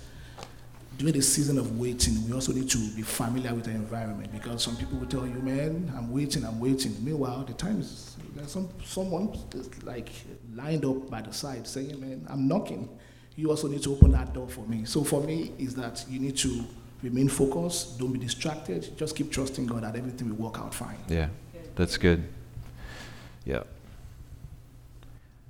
during 0.97 1.13
the 1.13 1.21
season 1.21 1.57
of 1.57 1.77
waiting, 1.77 2.27
we 2.27 2.33
also 2.33 2.51
need 2.51 2.69
to 2.69 2.77
be 2.95 3.03
familiar 3.03 3.53
with 3.53 3.65
the 3.65 3.71
environment 3.71 4.31
because 4.31 4.63
some 4.63 4.75
people 4.75 4.97
will 4.97 5.07
tell 5.07 5.27
you, 5.27 5.35
"Man, 5.35 5.91
I'm 5.95 6.11
waiting, 6.11 6.43
I'm 6.43 6.59
waiting." 6.59 6.95
Meanwhile, 7.03 7.45
the 7.45 7.53
time 7.53 7.79
is 7.79 8.15
there's 8.35 8.51
some 8.51 8.69
someone 8.83 9.37
like 9.83 10.09
lined 10.55 10.85
up 10.85 11.09
by 11.09 11.21
the 11.21 11.31
side 11.33 11.67
saying, 11.67 11.99
"Man, 11.99 12.25
I'm 12.29 12.47
knocking." 12.47 12.89
You 13.35 13.51
also 13.51 13.67
need 13.67 13.83
to 13.83 13.91
open 13.91 14.11
that 14.13 14.33
door 14.33 14.49
for 14.49 14.61
me. 14.61 14.85
So 14.85 15.03
for 15.03 15.21
me, 15.21 15.51
is 15.59 15.75
that 15.75 16.03
you 16.09 16.19
need 16.19 16.35
to 16.37 16.65
remain 17.03 17.29
focused, 17.29 17.99
don't 17.99 18.11
be 18.11 18.17
distracted, 18.17 18.97
just 18.97 19.15
keep 19.15 19.31
trusting 19.31 19.67
God 19.67 19.83
that 19.83 19.95
everything 19.95 20.29
will 20.29 20.47
work 20.47 20.57
out 20.57 20.73
fine. 20.73 20.97
Yeah. 21.07 21.29
That's 21.75 21.97
good. 21.97 22.27
Yeah. 23.45 23.63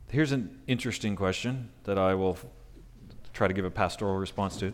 Here's 0.10 0.34
an 0.34 0.60
interesting 0.68 1.16
question 1.16 1.70
that 1.86 1.98
I 1.98 2.14
will 2.16 2.38
try 3.34 3.48
to 3.48 3.54
give 3.54 3.64
a 3.64 3.72
pastoral 3.72 4.18
response 4.18 4.58
to. 4.58 4.74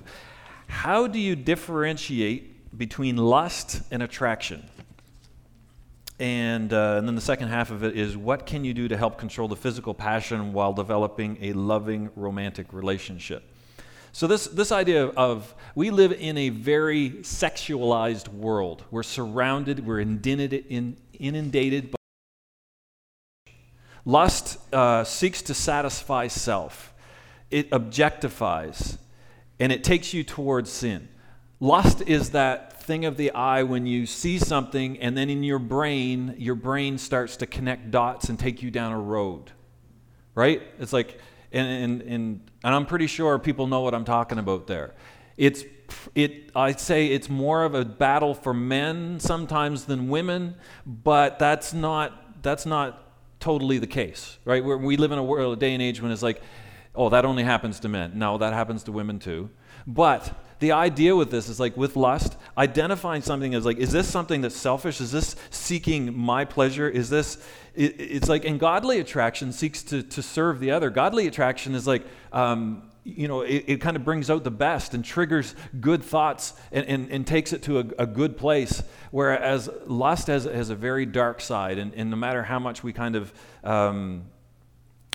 How 0.73 1.07
do 1.07 1.19
you 1.19 1.37
differentiate 1.37 2.77
between 2.77 3.15
lust 3.15 3.83
and 3.91 4.03
attraction? 4.03 4.67
And, 6.19 6.73
uh, 6.73 6.95
and 6.97 7.07
then 7.07 7.15
the 7.15 7.21
second 7.21 7.49
half 7.49 7.71
of 7.71 7.83
it 7.83 7.95
is 7.95 8.17
what 8.17 8.45
can 8.45 8.65
you 8.65 8.73
do 8.73 8.87
to 8.89 8.97
help 8.97 9.17
control 9.17 9.47
the 9.47 9.55
physical 9.55 9.93
passion 9.93 10.51
while 10.51 10.73
developing 10.73 11.37
a 11.41 11.53
loving 11.53 12.09
romantic 12.15 12.73
relationship? 12.73 13.43
So, 14.11 14.27
this, 14.27 14.47
this 14.47 14.71
idea 14.71 15.05
of 15.05 15.53
we 15.75 15.89
live 15.89 16.11
in 16.11 16.37
a 16.37 16.49
very 16.49 17.11
sexualized 17.21 18.27
world. 18.27 18.83
We're 18.91 19.03
surrounded, 19.03 19.85
we're 19.85 20.01
inundated, 20.01 20.65
in, 20.69 20.97
inundated 21.17 21.91
by 21.91 21.97
Lust 24.05 24.57
uh, 24.73 25.03
seeks 25.03 25.43
to 25.43 25.53
satisfy 25.53 26.27
self, 26.27 26.93
it 27.51 27.69
objectifies, 27.69 28.97
and 29.59 29.71
it 29.71 29.83
takes 29.83 30.13
you 30.13 30.23
towards 30.23 30.69
sin. 30.69 31.09
Lust 31.59 32.01
is 32.01 32.31
that 32.31 32.81
thing 32.81 33.05
of 33.05 33.15
the 33.15 33.31
eye 33.31 33.63
when 33.63 33.85
you 33.85 34.05
see 34.05 34.37
something, 34.37 34.99
and 34.99 35.17
then 35.17 35.29
in 35.29 35.43
your 35.43 35.59
brain, 35.59 36.35
your 36.37 36.55
brain 36.55 36.97
starts 36.97 37.37
to 37.37 37.45
connect 37.45 37.91
dots 37.91 38.29
and 38.29 38.37
take 38.37 38.61
you 38.61 38.69
down 38.69 38.91
a 38.91 38.99
road. 38.99 39.51
Right? 40.35 40.61
It's 40.79 40.91
like, 40.91 41.19
and, 41.51 41.67
and, 41.67 42.01
and, 42.01 42.51
and 42.63 42.75
I'm 42.75 42.85
pretty 42.85 43.07
sure 43.07 43.37
people 43.39 43.67
know 43.67 43.81
what 43.81 43.93
I'm 43.93 44.05
talking 44.05 44.39
about 44.39 44.67
there. 44.67 44.93
It's 45.37 45.63
it 46.15 46.51
I'd 46.55 46.79
say 46.79 47.07
it's 47.07 47.29
more 47.29 47.63
of 47.63 47.75
a 47.75 47.85
battle 47.85 48.33
for 48.33 48.53
men 48.53 49.19
sometimes 49.19 49.85
than 49.85 50.09
women, 50.09 50.55
but 50.85 51.39
that's 51.39 51.73
not 51.73 52.41
that's 52.41 52.65
not 52.65 53.03
totally 53.39 53.77
the 53.77 53.87
case, 53.87 54.37
right? 54.45 54.63
Where 54.63 54.77
we 54.77 54.97
live 54.97 55.11
in 55.11 55.17
a 55.17 55.23
world, 55.23 55.53
a 55.53 55.59
day 55.59 55.73
and 55.73 55.81
age 55.81 56.01
when 56.01 56.11
it's 56.11 56.23
like, 56.23 56.41
oh, 56.95 57.09
that 57.09 57.25
only 57.25 57.43
happens 57.43 57.79
to 57.81 57.89
men. 57.89 58.13
No, 58.15 58.37
that 58.37 58.53
happens 58.53 58.83
to 58.83 58.91
women 58.91 59.19
too. 59.19 59.49
But 59.85 60.33
the 60.59 60.71
idea 60.71 61.15
with 61.15 61.29
this 61.29 61.49
is 61.49 61.59
like 61.59 61.75
with 61.75 61.95
lust, 61.95 62.37
identifying 62.57 63.21
something 63.21 63.53
as 63.53 63.65
like, 63.65 63.77
is 63.77 63.91
this 63.91 64.07
something 64.07 64.41
that's 64.41 64.55
selfish? 64.55 65.01
Is 65.01 65.11
this 65.11 65.35
seeking 65.49 66.17
my 66.17 66.45
pleasure? 66.45 66.87
Is 66.87 67.09
this, 67.09 67.45
it, 67.75 67.99
it's 67.99 68.29
like, 68.29 68.45
and 68.45 68.59
godly 68.59 68.99
attraction 68.99 69.51
seeks 69.51 69.83
to, 69.83 70.03
to 70.03 70.21
serve 70.21 70.59
the 70.59 70.71
other. 70.71 70.89
Godly 70.89 71.27
attraction 71.27 71.75
is 71.75 71.85
like, 71.85 72.05
um, 72.31 72.83
you 73.03 73.27
know, 73.27 73.41
it, 73.41 73.65
it 73.67 73.81
kind 73.81 73.97
of 73.97 74.05
brings 74.05 74.29
out 74.29 74.45
the 74.45 74.51
best 74.51 74.93
and 74.93 75.03
triggers 75.03 75.55
good 75.81 76.01
thoughts 76.01 76.53
and, 76.71 76.85
and, 76.85 77.11
and 77.11 77.27
takes 77.27 77.51
it 77.51 77.63
to 77.63 77.79
a, 77.79 77.85
a 77.99 78.05
good 78.05 78.37
place. 78.37 78.81
Whereas 79.11 79.69
lust 79.85 80.27
has, 80.27 80.45
has 80.45 80.69
a 80.69 80.75
very 80.75 81.05
dark 81.05 81.41
side, 81.41 81.77
and, 81.77 81.93
and 81.93 82.09
no 82.09 82.15
matter 82.15 82.43
how 82.43 82.59
much 82.59 82.83
we 82.83 82.93
kind 82.93 83.17
of 83.17 83.33
um, 83.65 84.27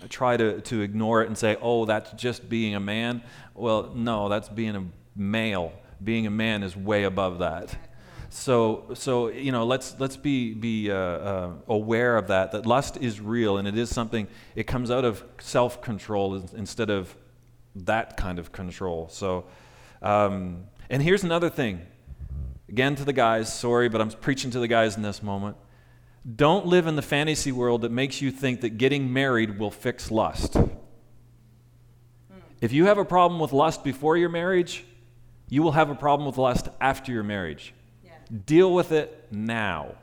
try 0.08 0.36
to, 0.36 0.60
to 0.60 0.80
ignore 0.80 1.22
it 1.22 1.28
and 1.28 1.36
say, 1.36 1.56
oh, 1.60 1.84
that's 1.84 2.12
just 2.12 2.48
being 2.48 2.74
a 2.74 2.80
man, 2.80 3.22
well, 3.54 3.92
no, 3.94 4.28
that's 4.28 4.48
being 4.48 4.76
a 4.76 4.84
male. 5.16 5.72
Being 6.02 6.26
a 6.26 6.30
man 6.30 6.62
is 6.62 6.76
way 6.76 7.04
above 7.04 7.40
that. 7.40 7.76
So, 8.30 8.90
so 8.94 9.28
you 9.28 9.52
know, 9.52 9.64
let's 9.64 9.98
let's 9.98 10.16
be 10.16 10.52
be 10.52 10.90
uh, 10.90 10.94
uh, 10.94 11.52
aware 11.66 12.16
of 12.16 12.28
that. 12.28 12.52
That 12.52 12.66
lust 12.66 12.98
is 12.98 13.20
real, 13.20 13.56
and 13.56 13.66
it 13.66 13.76
is 13.76 13.88
something. 13.88 14.28
It 14.54 14.64
comes 14.64 14.90
out 14.90 15.04
of 15.04 15.24
self 15.40 15.80
control 15.80 16.36
instead 16.54 16.90
of 16.90 17.16
that 17.74 18.16
kind 18.16 18.38
of 18.38 18.52
control. 18.52 19.08
So, 19.08 19.46
um, 20.02 20.64
and 20.90 21.02
here's 21.02 21.24
another 21.24 21.48
thing. 21.48 21.80
Again, 22.68 22.96
to 22.96 23.04
the 23.04 23.14
guys, 23.14 23.52
sorry, 23.52 23.88
but 23.88 24.00
I'm 24.00 24.10
preaching 24.10 24.50
to 24.50 24.58
the 24.58 24.68
guys 24.68 24.96
in 24.96 25.02
this 25.02 25.22
moment. 25.22 25.56
Don't 26.36 26.66
live 26.66 26.86
in 26.86 26.96
the 26.96 27.02
fantasy 27.02 27.52
world 27.52 27.82
that 27.82 27.92
makes 27.92 28.20
you 28.20 28.30
think 28.30 28.60
that 28.60 28.70
getting 28.70 29.12
married 29.12 29.58
will 29.58 29.70
fix 29.70 30.10
lust. 30.10 30.56
If 32.60 32.72
you 32.72 32.86
have 32.86 32.98
a 32.98 33.04
problem 33.04 33.40
with 33.40 33.52
lust 33.52 33.84
before 33.84 34.16
your 34.16 34.28
marriage, 34.28 34.84
you 35.48 35.62
will 35.62 35.72
have 35.72 35.90
a 35.90 35.94
problem 35.94 36.26
with 36.26 36.36
lust 36.36 36.68
after 36.80 37.12
your 37.12 37.22
marriage. 37.22 37.72
Deal 38.46 38.72
with 38.74 38.92
it 38.92 39.28
now. 39.30 39.94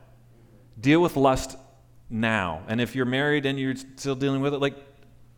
Deal 0.80 1.00
with 1.00 1.16
lust 1.16 1.56
now. 2.10 2.62
And 2.66 2.80
if 2.80 2.96
you're 2.96 3.06
married 3.06 3.46
and 3.46 3.58
you're 3.58 3.76
still 3.76 4.16
dealing 4.16 4.40
with 4.40 4.54
it, 4.54 4.58
like 4.58 4.74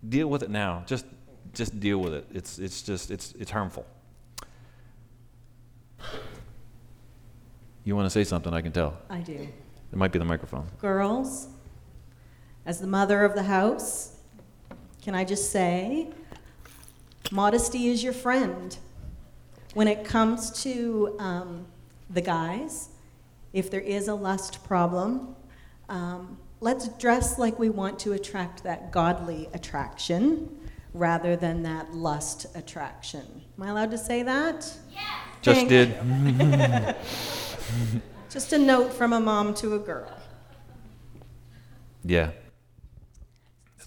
deal 0.08 0.28
with 0.28 0.42
it 0.42 0.50
now. 0.50 0.84
Just 0.86 1.04
just 1.52 1.78
deal 1.80 1.98
with 1.98 2.14
it. 2.14 2.26
It's 2.32 2.58
it's 2.58 2.82
just 2.82 3.10
it's 3.10 3.34
it's 3.38 3.50
harmful. 3.50 3.84
You 7.84 7.96
want 7.96 8.06
to 8.06 8.10
say 8.10 8.24
something, 8.24 8.52
I 8.52 8.60
can 8.60 8.72
tell. 8.72 8.98
I 9.08 9.20
do. 9.20 9.48
It 9.92 9.96
might 9.96 10.12
be 10.12 10.18
the 10.18 10.24
microphone. 10.24 10.66
Girls, 10.80 11.48
as 12.66 12.80
the 12.80 12.86
mother 12.86 13.24
of 13.24 13.34
the 13.34 13.44
house, 13.44 14.16
can 15.02 15.14
I 15.14 15.24
just 15.24 15.50
say, 15.50 16.08
modesty 17.30 17.88
is 17.88 18.02
your 18.02 18.12
friend. 18.12 18.76
When 19.74 19.88
it 19.88 20.04
comes 20.04 20.62
to 20.62 21.16
um, 21.18 21.66
the 22.10 22.20
guys, 22.20 22.90
if 23.52 23.70
there 23.70 23.80
is 23.80 24.08
a 24.08 24.14
lust 24.14 24.64
problem, 24.64 25.34
um, 25.88 26.38
let's 26.60 26.88
dress 26.98 27.38
like 27.38 27.58
we 27.58 27.70
want 27.70 27.98
to 28.00 28.12
attract 28.12 28.62
that 28.64 28.92
godly 28.92 29.48
attraction 29.54 30.54
rather 30.92 31.36
than 31.36 31.62
that 31.62 31.94
lust 31.94 32.46
attraction. 32.54 33.42
Am 33.56 33.62
I 33.62 33.68
allowed 33.68 33.90
to 33.92 33.98
say 33.98 34.22
that? 34.22 34.70
Yes. 34.92 35.02
Just 35.40 35.66
Thank 35.66 35.68
did. 35.68 36.96
Just 38.30 38.52
a 38.52 38.58
note 38.58 38.92
from 38.92 39.12
a 39.12 39.20
mom 39.20 39.54
to 39.54 39.74
a 39.74 39.78
girl. 39.78 40.10
Yeah. 42.04 42.30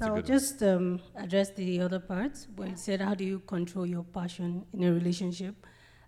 a 0.01 0.05
So 0.05 0.05
good 0.15 0.27
one. 0.29 0.37
just 0.37 0.63
um, 0.63 0.99
address 1.15 1.51
the 1.51 1.81
other 1.81 1.99
parts 1.99 2.47
where 2.55 2.69
it 2.69 2.79
said, 2.79 3.01
how 3.01 3.13
do 3.13 3.23
you 3.23 3.39
control 3.39 3.85
your 3.85 4.03
passion 4.03 4.65
in 4.73 4.83
a 4.83 4.91
relationship? 4.91 5.55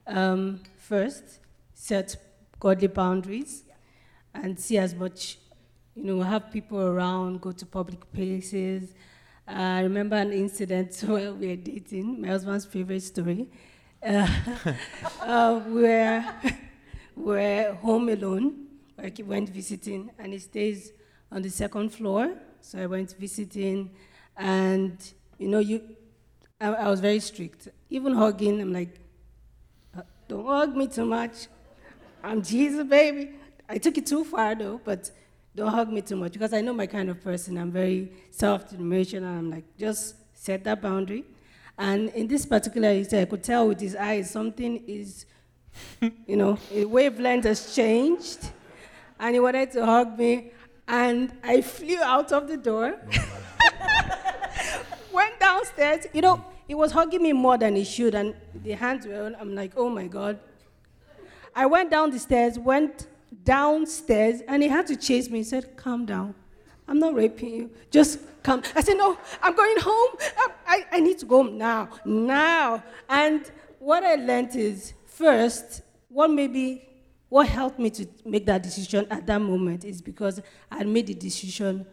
Um, 0.08 0.62
first, 0.78 1.40
set 1.74 2.16
godly 2.60 2.88
boundaries 2.88 3.64
and 4.34 4.60
see 4.60 4.78
as 4.78 4.96
much, 4.96 5.38
you 5.96 6.04
know, 6.04 6.22
have 6.22 6.52
people 6.52 6.80
around, 6.80 7.42
go 7.42 7.52
to 7.52 7.66
public 7.66 8.12
places. 8.14 8.94
Uh, 9.48 9.52
I 9.52 9.82
remember 9.82 10.16
an 10.16 10.34
incident 10.34 10.98
while 11.06 11.36
we 11.36 11.48
were 11.48 11.56
dating, 11.56 12.22
my 12.22 12.30
husband's 12.30 12.66
favorite 12.66 13.04
story. 13.04 13.50
Uh, 14.06 14.28
uh, 15.22 15.60
where 15.60 16.36
we're 17.16 17.74
home 17.74 18.10
alone. 18.10 18.68
I 18.98 19.10
keep- 19.10 19.28
went 19.28 19.50
visiting, 19.50 20.12
and 20.20 20.34
he 20.34 20.40
stays 20.40 20.92
on 21.32 21.42
the 21.42 21.50
second 21.50 21.90
floor. 21.90 22.36
So 22.62 22.80
I 22.80 22.86
went 22.86 23.16
visiting, 23.20 23.92
and 24.38 24.98
you 25.38 25.48
know, 25.48 25.60
you, 25.60 25.82
I, 26.62 26.68
I 26.70 26.90
was 26.90 27.00
very 27.00 27.20
strict. 27.20 27.68
Even 27.90 28.14
hugging, 28.14 28.62
I'm 28.62 28.72
like, 28.72 29.00
"Uh, 29.98 30.02
don't 30.28 30.46
hug 30.46 30.76
me 30.76 30.88
too 30.88 31.06
much. 31.06 31.48
I'm 32.24 32.42
Jesus, 32.42 32.88
baby. 32.88 33.32
I 33.68 33.78
took 33.78 33.98
it 33.98 34.06
too 34.06 34.24
far 34.24 34.56
though, 34.56 34.80
but 34.84 35.12
don't 35.56 35.72
hug 35.72 35.92
me 35.92 36.02
too 36.02 36.16
much 36.16 36.34
because 36.34 36.54
I 36.54 36.62
know 36.62 36.74
my 36.74 36.88
kind 36.88 37.10
of 37.10 37.22
person. 37.22 37.58
I'm 37.58 37.72
very 37.72 38.12
soft 38.32 38.72
and 38.72 38.82
emotional. 38.82 39.30
I'm 39.30 39.50
like, 39.52 39.66
just 39.78 40.16
set 40.34 40.64
that 40.64 40.82
boundary. 40.82 41.26
And 41.78 42.10
in 42.10 42.28
this 42.28 42.46
particular 42.46 42.90
I 42.90 43.26
could 43.26 43.44
tell 43.44 43.68
with 43.68 43.80
his 43.80 43.96
eyes 43.96 44.30
something 44.30 44.84
is, 44.88 45.26
you 46.28 46.36
know, 46.36 46.58
the 46.72 46.86
wavelength 46.86 47.46
has 47.46 47.76
changed. 47.76 48.50
And 49.20 49.36
he 49.36 49.40
wanted 49.40 49.72
to 49.72 49.86
hug 49.86 50.18
me, 50.18 50.52
and 50.88 51.32
I 51.44 51.62
flew 51.62 52.02
out 52.02 52.32
of 52.32 52.48
the 52.48 52.58
door. 52.58 53.00
Oh, 53.14 54.84
went 55.14 55.40
downstairs. 55.40 56.08
You 56.14 56.22
know, 56.22 56.46
he 56.68 56.76
was 56.76 56.92
hugging 56.92 57.24
me 57.24 57.32
more 57.32 57.58
than 57.58 57.76
he 57.76 57.84
should, 57.84 58.16
and 58.16 58.36
the 58.54 58.72
hands 58.72 59.06
were 59.06 59.24
on. 59.24 59.36
I'm 59.40 59.56
like, 59.56 59.74
oh 59.78 59.90
my 59.90 60.08
God. 60.08 60.40
I 61.56 61.68
went 61.68 61.92
down 61.92 62.10
the 62.10 62.20
stairs, 62.20 62.58
went 62.58 63.08
downstairs, 63.44 64.42
and 64.48 64.64
he 64.64 64.70
had 64.70 64.88
to 64.88 64.96
chase 64.96 65.30
me. 65.30 65.40
He 65.40 65.44
said, 65.44 65.76
Calm 65.78 66.06
down. 66.06 66.34
I'm 66.88 67.00
not 67.00 67.14
raping 67.14 67.54
you. 67.54 67.72
Just 67.92 68.20
come. 68.42 68.64
I 68.76 68.82
said, 68.82 68.98
No, 68.98 69.18
I'm 69.42 69.56
going 69.56 69.78
home. 69.78 70.10
I, 70.38 70.48
I, 70.68 70.86
I 70.94 71.00
need 71.00 71.20
to 71.20 71.26
go 71.26 71.44
home 71.44 71.58
now. 71.58 71.90
Now. 72.06 72.84
And 73.08 73.50
what 73.80 74.04
I 74.04 74.16
learned 74.16 74.56
is 74.56 74.94
first, 75.14 75.82
what 76.10 76.30
maybe 76.30 76.88
what 77.30 77.48
helped 77.48 77.80
me 77.80 77.90
to 77.90 78.06
make 78.26 78.46
that 78.46 78.62
decision 78.62 79.08
at 79.10 79.26
that 79.26 79.42
moment 79.42 79.86
is 79.86 80.02
because 80.02 80.42
I 80.70 80.78
had 80.80 80.88
made 80.88 81.08
the 81.08 81.16
decision 81.16 81.86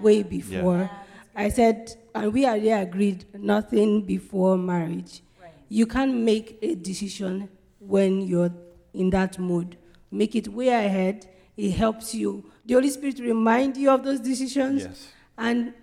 way 0.00 0.22
before. 0.22 0.90
I 1.34 1.50
said, 1.50 1.94
and 2.14 2.32
we 2.32 2.46
already 2.46 2.70
agreed 2.70 3.26
nothing 3.34 4.02
before 4.02 4.56
marriage. 4.56 5.22
You 5.68 5.86
can't 5.86 6.14
make 6.14 6.58
a 6.62 6.74
decision 6.74 7.48
when 7.78 8.22
you're 8.22 8.50
in 8.94 9.10
that 9.10 9.38
mood. 9.38 9.76
Make 10.10 10.34
it 10.34 10.48
way 10.48 10.68
ahead. 10.68 11.28
It 11.56 11.72
helps 11.72 12.14
you. 12.14 12.50
The 12.64 12.74
Holy 12.74 12.90
Spirit 12.90 13.18
remind 13.18 13.76
you 13.76 13.90
of 13.90 14.02
those 14.02 14.20
decisions. 14.20 14.84
Yes. 14.84 15.08
And 15.36 15.74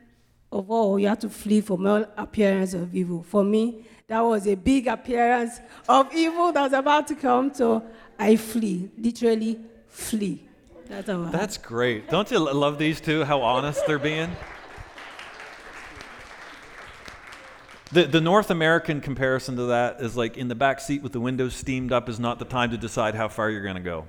of 0.52 0.72
all, 0.72 0.98
you 0.98 1.08
have 1.08 1.20
to 1.20 1.30
flee 1.30 1.62
from 1.62 1.86
all 1.86 2.06
appearance 2.18 2.74
of 2.74 2.96
evil. 2.96 3.22
For 3.24 3.44
me, 3.44 3.86
that 4.08 4.22
was 4.22 4.48
a 4.48 4.56
big 4.56 4.88
appearance 4.88 5.60
of 5.90 6.14
evil 6.14 6.52
that 6.52 6.62
was 6.62 6.74
about 6.74 7.08
to 7.08 7.16
come. 7.16 7.54
So 7.54 7.84
I 8.20 8.36
flee, 8.36 8.90
literally 8.98 9.60
flee. 9.88 10.44
That's 10.88 11.08
how 11.08 11.24
I- 11.24 11.30
That's 11.32 11.58
great. 11.58 12.10
Don't 12.10 12.30
you 12.30 12.40
love 12.40 12.78
these 12.78 13.02
two? 13.02 13.24
How 13.24 13.42
honest 13.42 13.86
they're 13.88 13.98
being. 14.00 14.36
The, 17.92 18.04
the 18.04 18.22
North 18.22 18.50
American 18.52 19.00
comparison 19.00 19.56
to 19.56 19.64
that 19.68 20.02
is 20.02 20.18
like 20.18 20.38
in 20.38 20.48
the 20.50 20.56
back 20.56 20.80
seat 20.82 21.02
with 21.02 21.12
the 21.14 21.20
windows 21.20 21.56
steamed 21.56 21.92
up 21.92 22.10
is 22.10 22.20
not 22.20 22.40
the 22.40 22.46
time 22.46 22.72
to 22.72 22.78
decide 22.78 23.16
how 23.16 23.28
far 23.28 23.50
you're 23.50 23.64
going 23.64 23.76
to 23.76 23.82
go. 23.82 24.06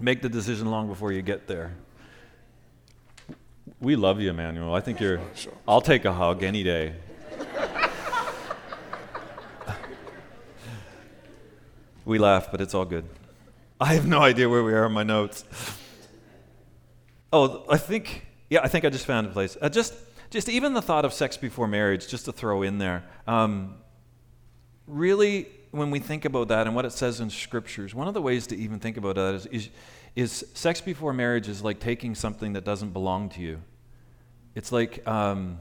Make 0.00 0.22
the 0.22 0.28
decision 0.28 0.70
long 0.70 0.88
before 0.88 1.12
you 1.12 1.20
get 1.22 1.46
there. 1.46 1.72
We 3.80 3.94
love 3.96 4.20
you, 4.20 4.30
Emmanuel. 4.30 4.74
I 4.74 4.80
think 4.80 5.00
you're. 5.00 5.20
I'll 5.68 5.80
take 5.82 6.04
a 6.06 6.12
hug 6.12 6.42
any 6.42 6.62
day. 6.62 6.94
We 12.10 12.18
laugh, 12.18 12.50
but 12.50 12.60
it's 12.60 12.74
all 12.74 12.84
good. 12.84 13.04
I 13.80 13.94
have 13.94 14.06
no 14.06 14.20
idea 14.20 14.48
where 14.48 14.64
we 14.64 14.74
are 14.74 14.84
in 14.84 14.92
my 14.92 15.04
notes. 15.04 15.44
Oh, 17.32 17.64
I 17.70 17.78
think, 17.78 18.26
yeah, 18.50 18.60
I 18.64 18.68
think 18.68 18.84
I 18.84 18.90
just 18.90 19.06
found 19.06 19.28
a 19.28 19.30
place. 19.30 19.56
Uh, 19.62 19.68
just, 19.68 19.94
just 20.28 20.48
even 20.48 20.74
the 20.74 20.82
thought 20.82 21.04
of 21.04 21.12
sex 21.12 21.36
before 21.36 21.68
marriage, 21.68 22.08
just 22.08 22.24
to 22.24 22.32
throw 22.32 22.62
in 22.62 22.78
there. 22.78 23.04
Um, 23.28 23.76
really, 24.88 25.46
when 25.70 25.92
we 25.92 26.00
think 26.00 26.24
about 26.24 26.48
that 26.48 26.66
and 26.66 26.74
what 26.74 26.84
it 26.84 26.90
says 26.90 27.20
in 27.20 27.30
scriptures, 27.30 27.94
one 27.94 28.08
of 28.08 28.14
the 28.14 28.22
ways 28.22 28.48
to 28.48 28.56
even 28.56 28.80
think 28.80 28.96
about 28.96 29.14
that 29.14 29.34
is, 29.34 29.46
is, 29.46 29.68
is 30.16 30.44
sex 30.52 30.80
before 30.80 31.12
marriage 31.12 31.48
is 31.48 31.62
like 31.62 31.78
taking 31.78 32.16
something 32.16 32.54
that 32.54 32.64
doesn't 32.64 32.92
belong 32.92 33.28
to 33.28 33.40
you. 33.40 33.62
It's 34.56 34.72
like, 34.72 35.06
um, 35.06 35.60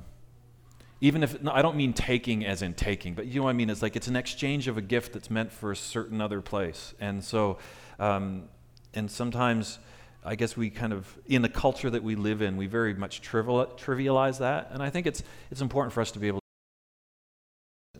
even 1.01 1.23
if, 1.23 1.41
no, 1.41 1.51
I 1.51 1.61
don't 1.61 1.77
mean 1.77 1.93
taking 1.93 2.45
as 2.45 2.61
in 2.61 2.73
taking, 2.73 3.13
but 3.13 3.25
you 3.25 3.39
know 3.39 3.45
what 3.45 3.51
I 3.51 3.53
mean? 3.53 3.69
It's 3.69 3.81
like 3.81 3.95
it's 3.95 4.07
an 4.07 4.15
exchange 4.15 4.67
of 4.67 4.77
a 4.77 4.81
gift 4.81 5.13
that's 5.13 5.29
meant 5.29 5.51
for 5.51 5.71
a 5.71 5.75
certain 5.75 6.19
other 6.19 6.41
place. 6.41 6.93
And 6.99 7.23
so, 7.23 7.57
um, 7.99 8.49
and 8.93 9.09
sometimes, 9.09 9.79
I 10.25 10.35
guess 10.35 10.57
we 10.57 10.69
kind 10.69 10.91
of, 10.91 11.17
in 11.25 11.41
the 11.41 11.49
culture 11.49 11.89
that 11.89 12.03
we 12.03 12.15
live 12.15 12.41
in, 12.41 12.57
we 12.57 12.67
very 12.67 12.93
much 12.93 13.21
trivial, 13.21 13.65
trivialize 13.77 14.39
that. 14.39 14.71
And 14.71 14.83
I 14.83 14.89
think 14.89 15.07
it's, 15.07 15.23
it's 15.51 15.61
important 15.61 15.93
for 15.93 16.01
us 16.01 16.11
to 16.11 16.19
be 16.19 16.27
able 16.27 16.41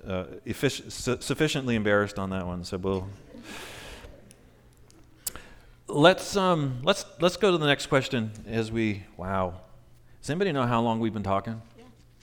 uh, 0.06 0.26
effic- 0.46 0.92
su- 0.92 1.18
sufficiently 1.22 1.76
embarrassed 1.76 2.20
on 2.20 2.32
that 2.32 2.46
one. 2.46 2.64
So 2.66 2.78
we'll. 2.78 3.08
Let's, 5.88 6.36
um, 6.36 6.82
let's, 6.84 7.06
let's 7.20 7.38
go 7.38 7.52
to 7.52 7.58
the 7.58 7.66
next 7.66 7.88
question 7.88 8.32
as 8.46 8.72
we, 8.72 9.06
wow. 9.18 9.62
Does 10.22 10.30
anybody 10.30 10.52
know 10.52 10.68
how 10.68 10.82
long 10.82 11.00
we've 11.00 11.14
been 11.14 11.24
talking? 11.24 11.62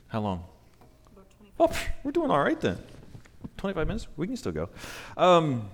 How 0.09 0.21
long? 0.21 0.45
Oh, 1.59 1.69
pff, 1.69 1.88
we're 2.05 2.12
doing 2.12 2.31
all 2.31 2.42
right 2.42 2.61
then. 2.61 2.79
25 3.57 3.87
minutes? 3.87 4.07
We 4.16 4.27
can 4.27 4.37
still 4.37 4.53
go. 4.53 4.69
Um, 5.16 5.71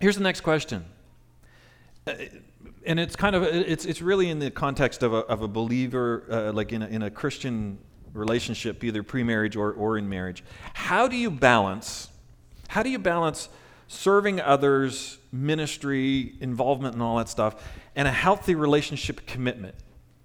here's 0.00 0.16
the 0.16 0.22
next 0.22 0.40
question. 0.40 0.84
Uh, 2.06 2.14
and 2.86 3.00
it's 3.00 3.16
kind 3.16 3.34
of, 3.34 3.42
it's, 3.44 3.86
it's 3.86 4.02
really 4.02 4.28
in 4.28 4.38
the 4.38 4.50
context 4.50 5.02
of 5.02 5.12
a, 5.12 5.18
of 5.18 5.42
a 5.42 5.48
believer, 5.48 6.24
uh, 6.30 6.52
like 6.52 6.72
in 6.72 6.82
a, 6.82 6.86
in 6.86 7.02
a 7.02 7.10
Christian 7.10 7.78
relationship, 8.12 8.82
either 8.84 9.02
pre-marriage 9.02 9.56
or, 9.56 9.72
or 9.72 9.96
in 9.96 10.08
marriage. 10.08 10.44
How 10.74 11.08
do 11.08 11.16
you 11.16 11.30
balance, 11.30 12.08
how 12.68 12.82
do 12.82 12.90
you 12.90 12.98
balance 12.98 13.48
serving 13.88 14.40
others, 14.40 15.18
ministry, 15.32 16.34
involvement 16.40 16.94
and 16.94 17.02
all 17.02 17.16
that 17.18 17.28
stuff, 17.28 17.62
and 17.96 18.06
a 18.06 18.12
healthy 18.12 18.54
relationship 18.54 19.26
commitment? 19.26 19.74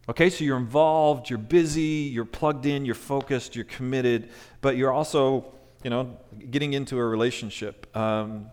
Okay, 0.10 0.32
so 0.32 0.44
you're 0.44 0.58
involved, 0.58 1.30
you're 1.30 1.38
busy, 1.38 2.10
you're 2.12 2.26
plugged 2.26 2.66
in, 2.66 2.84
you're 2.84 2.96
focused, 2.96 3.56
you're 3.56 3.66
committed, 3.66 4.32
but 4.60 4.76
you're 4.76 4.92
also, 4.92 5.54
you 5.84 5.92
know, 5.92 6.18
getting 6.50 6.74
into 6.74 6.98
a 6.98 7.06
relationship. 7.06 7.96
Um, 7.96 8.50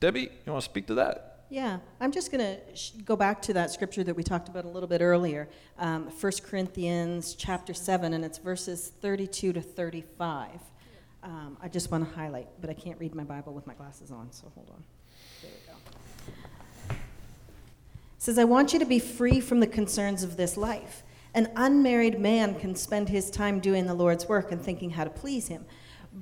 Debbie, 0.00 0.30
you 0.46 0.52
want 0.52 0.64
to 0.64 0.70
speak 0.70 0.86
to 0.86 0.94
that? 0.94 1.44
Yeah, 1.50 1.80
I'm 2.00 2.10
just 2.10 2.32
going 2.32 2.40
to 2.40 2.74
sh- 2.74 2.92
go 3.04 3.16
back 3.16 3.42
to 3.42 3.52
that 3.52 3.70
scripture 3.70 4.02
that 4.04 4.16
we 4.16 4.22
talked 4.22 4.48
about 4.48 4.64
a 4.64 4.68
little 4.68 4.88
bit 4.88 5.02
earlier, 5.02 5.46
um, 5.78 6.04
1 6.04 6.32
Corinthians 6.42 7.34
chapter 7.34 7.74
7, 7.74 8.14
and 8.14 8.24
it's 8.24 8.38
verses 8.38 8.92
32 9.02 9.52
to 9.52 9.60
35. 9.60 10.48
Um, 11.22 11.58
I 11.60 11.68
just 11.68 11.90
want 11.90 12.08
to 12.08 12.14
highlight, 12.16 12.48
but 12.62 12.70
I 12.70 12.74
can't 12.74 12.98
read 12.98 13.14
my 13.14 13.24
Bible 13.24 13.52
with 13.52 13.66
my 13.66 13.74
glasses 13.74 14.10
on, 14.10 14.32
so 14.32 14.50
hold 14.54 14.70
on. 14.70 14.82
There 15.42 15.50
we 15.52 15.70
go. 15.70 15.76
It 16.94 16.96
says, 18.18 18.38
I 18.38 18.44
want 18.44 18.72
you 18.72 18.78
to 18.78 18.86
be 18.86 18.98
free 18.98 19.40
from 19.40 19.60
the 19.60 19.66
concerns 19.66 20.22
of 20.22 20.36
this 20.36 20.56
life. 20.56 21.02
An 21.34 21.50
unmarried 21.54 22.18
man 22.18 22.54
can 22.54 22.74
spend 22.74 23.10
his 23.10 23.30
time 23.30 23.60
doing 23.60 23.86
the 23.86 23.94
Lord's 23.94 24.26
work 24.26 24.52
and 24.52 24.60
thinking 24.60 24.90
how 24.90 25.04
to 25.04 25.10
please 25.10 25.48
him. 25.48 25.66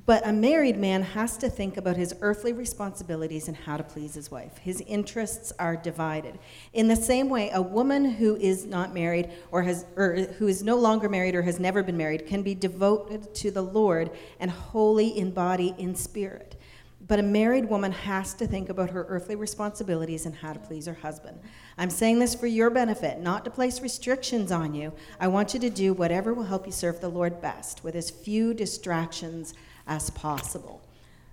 But 0.07 0.27
a 0.27 0.33
married 0.33 0.77
man 0.77 1.03
has 1.03 1.37
to 1.37 1.49
think 1.49 1.77
about 1.77 1.97
his 1.97 2.17
earthly 2.21 2.53
responsibilities 2.53 3.47
and 3.47 3.57
how 3.57 3.77
to 3.77 3.85
please 3.85 4.15
his 4.15 4.29
wife. 4.29 4.59
His 4.59 4.81
interests 4.89 5.53
are 5.61 5.77
divided. 5.77 6.41
In 6.73 6.89
the 6.89 6.97
same 6.97 7.29
way, 7.29 7.51
a 7.55 7.63
woman 7.63 8.05
who 8.05 8.35
is 8.35 8.67
not 8.67 8.93
married 8.93 9.31
or 9.53 9.63
has 9.63 9.87
or 9.95 10.17
who 10.39 10.49
is 10.49 10.65
no 10.65 10.75
longer 10.75 11.09
married 11.09 11.37
or 11.37 11.43
has 11.43 11.61
never 11.61 11.85
been 11.85 11.97
married 11.97 12.27
can 12.27 12.43
be 12.43 12.57
devoted 12.57 13.33
to 13.37 13.53
the 13.53 13.63
Lord 13.63 14.11
and 14.41 14.51
holy 14.51 15.17
in 15.17 15.31
body 15.31 15.77
in 15.79 15.95
spirit. 15.95 16.57
But 17.07 17.19
a 17.19 17.23
married 17.23 17.69
woman 17.69 17.93
has 17.93 18.33
to 18.35 18.47
think 18.47 18.71
about 18.71 18.91
her 18.91 19.05
earthly 19.09 19.37
responsibilities 19.37 20.25
and 20.25 20.35
how 20.35 20.55
to 20.55 20.59
please 20.59 20.87
her 20.87 20.95
husband. 20.95 21.39
I'm 21.77 21.91
saying 21.91 22.19
this 22.19 22.35
for 22.35 22.47
your 22.47 22.71
benefit, 22.71 23.21
not 23.21 23.45
to 23.45 23.51
place 23.51 23.83
restrictions 23.83 24.51
on 24.51 24.75
you. 24.75 24.93
I 25.21 25.29
want 25.29 25.53
you 25.53 25.61
to 25.61 25.71
do 25.71 25.93
whatever 25.93 26.33
will 26.33 26.45
help 26.45 26.65
you 26.65 26.73
serve 26.73 27.01
the 27.01 27.09
Lord 27.09 27.43
best 27.43 27.85
with 27.85 27.95
as 27.95 28.11
few 28.11 28.55
distractions 28.55 29.53
as 29.87 30.09
possible. 30.11 30.83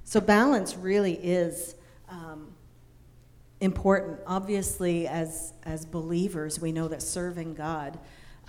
So, 0.04 0.20
balance 0.20 0.76
really 0.76 1.14
is 1.14 1.76
um, 2.10 2.54
important. 3.62 4.20
Obviously, 4.28 5.08
as, 5.08 5.54
as 5.64 5.86
believers, 5.86 6.60
we 6.60 6.74
know 6.74 6.90
that 6.90 7.02
serving 7.02 7.54
God 7.54 7.98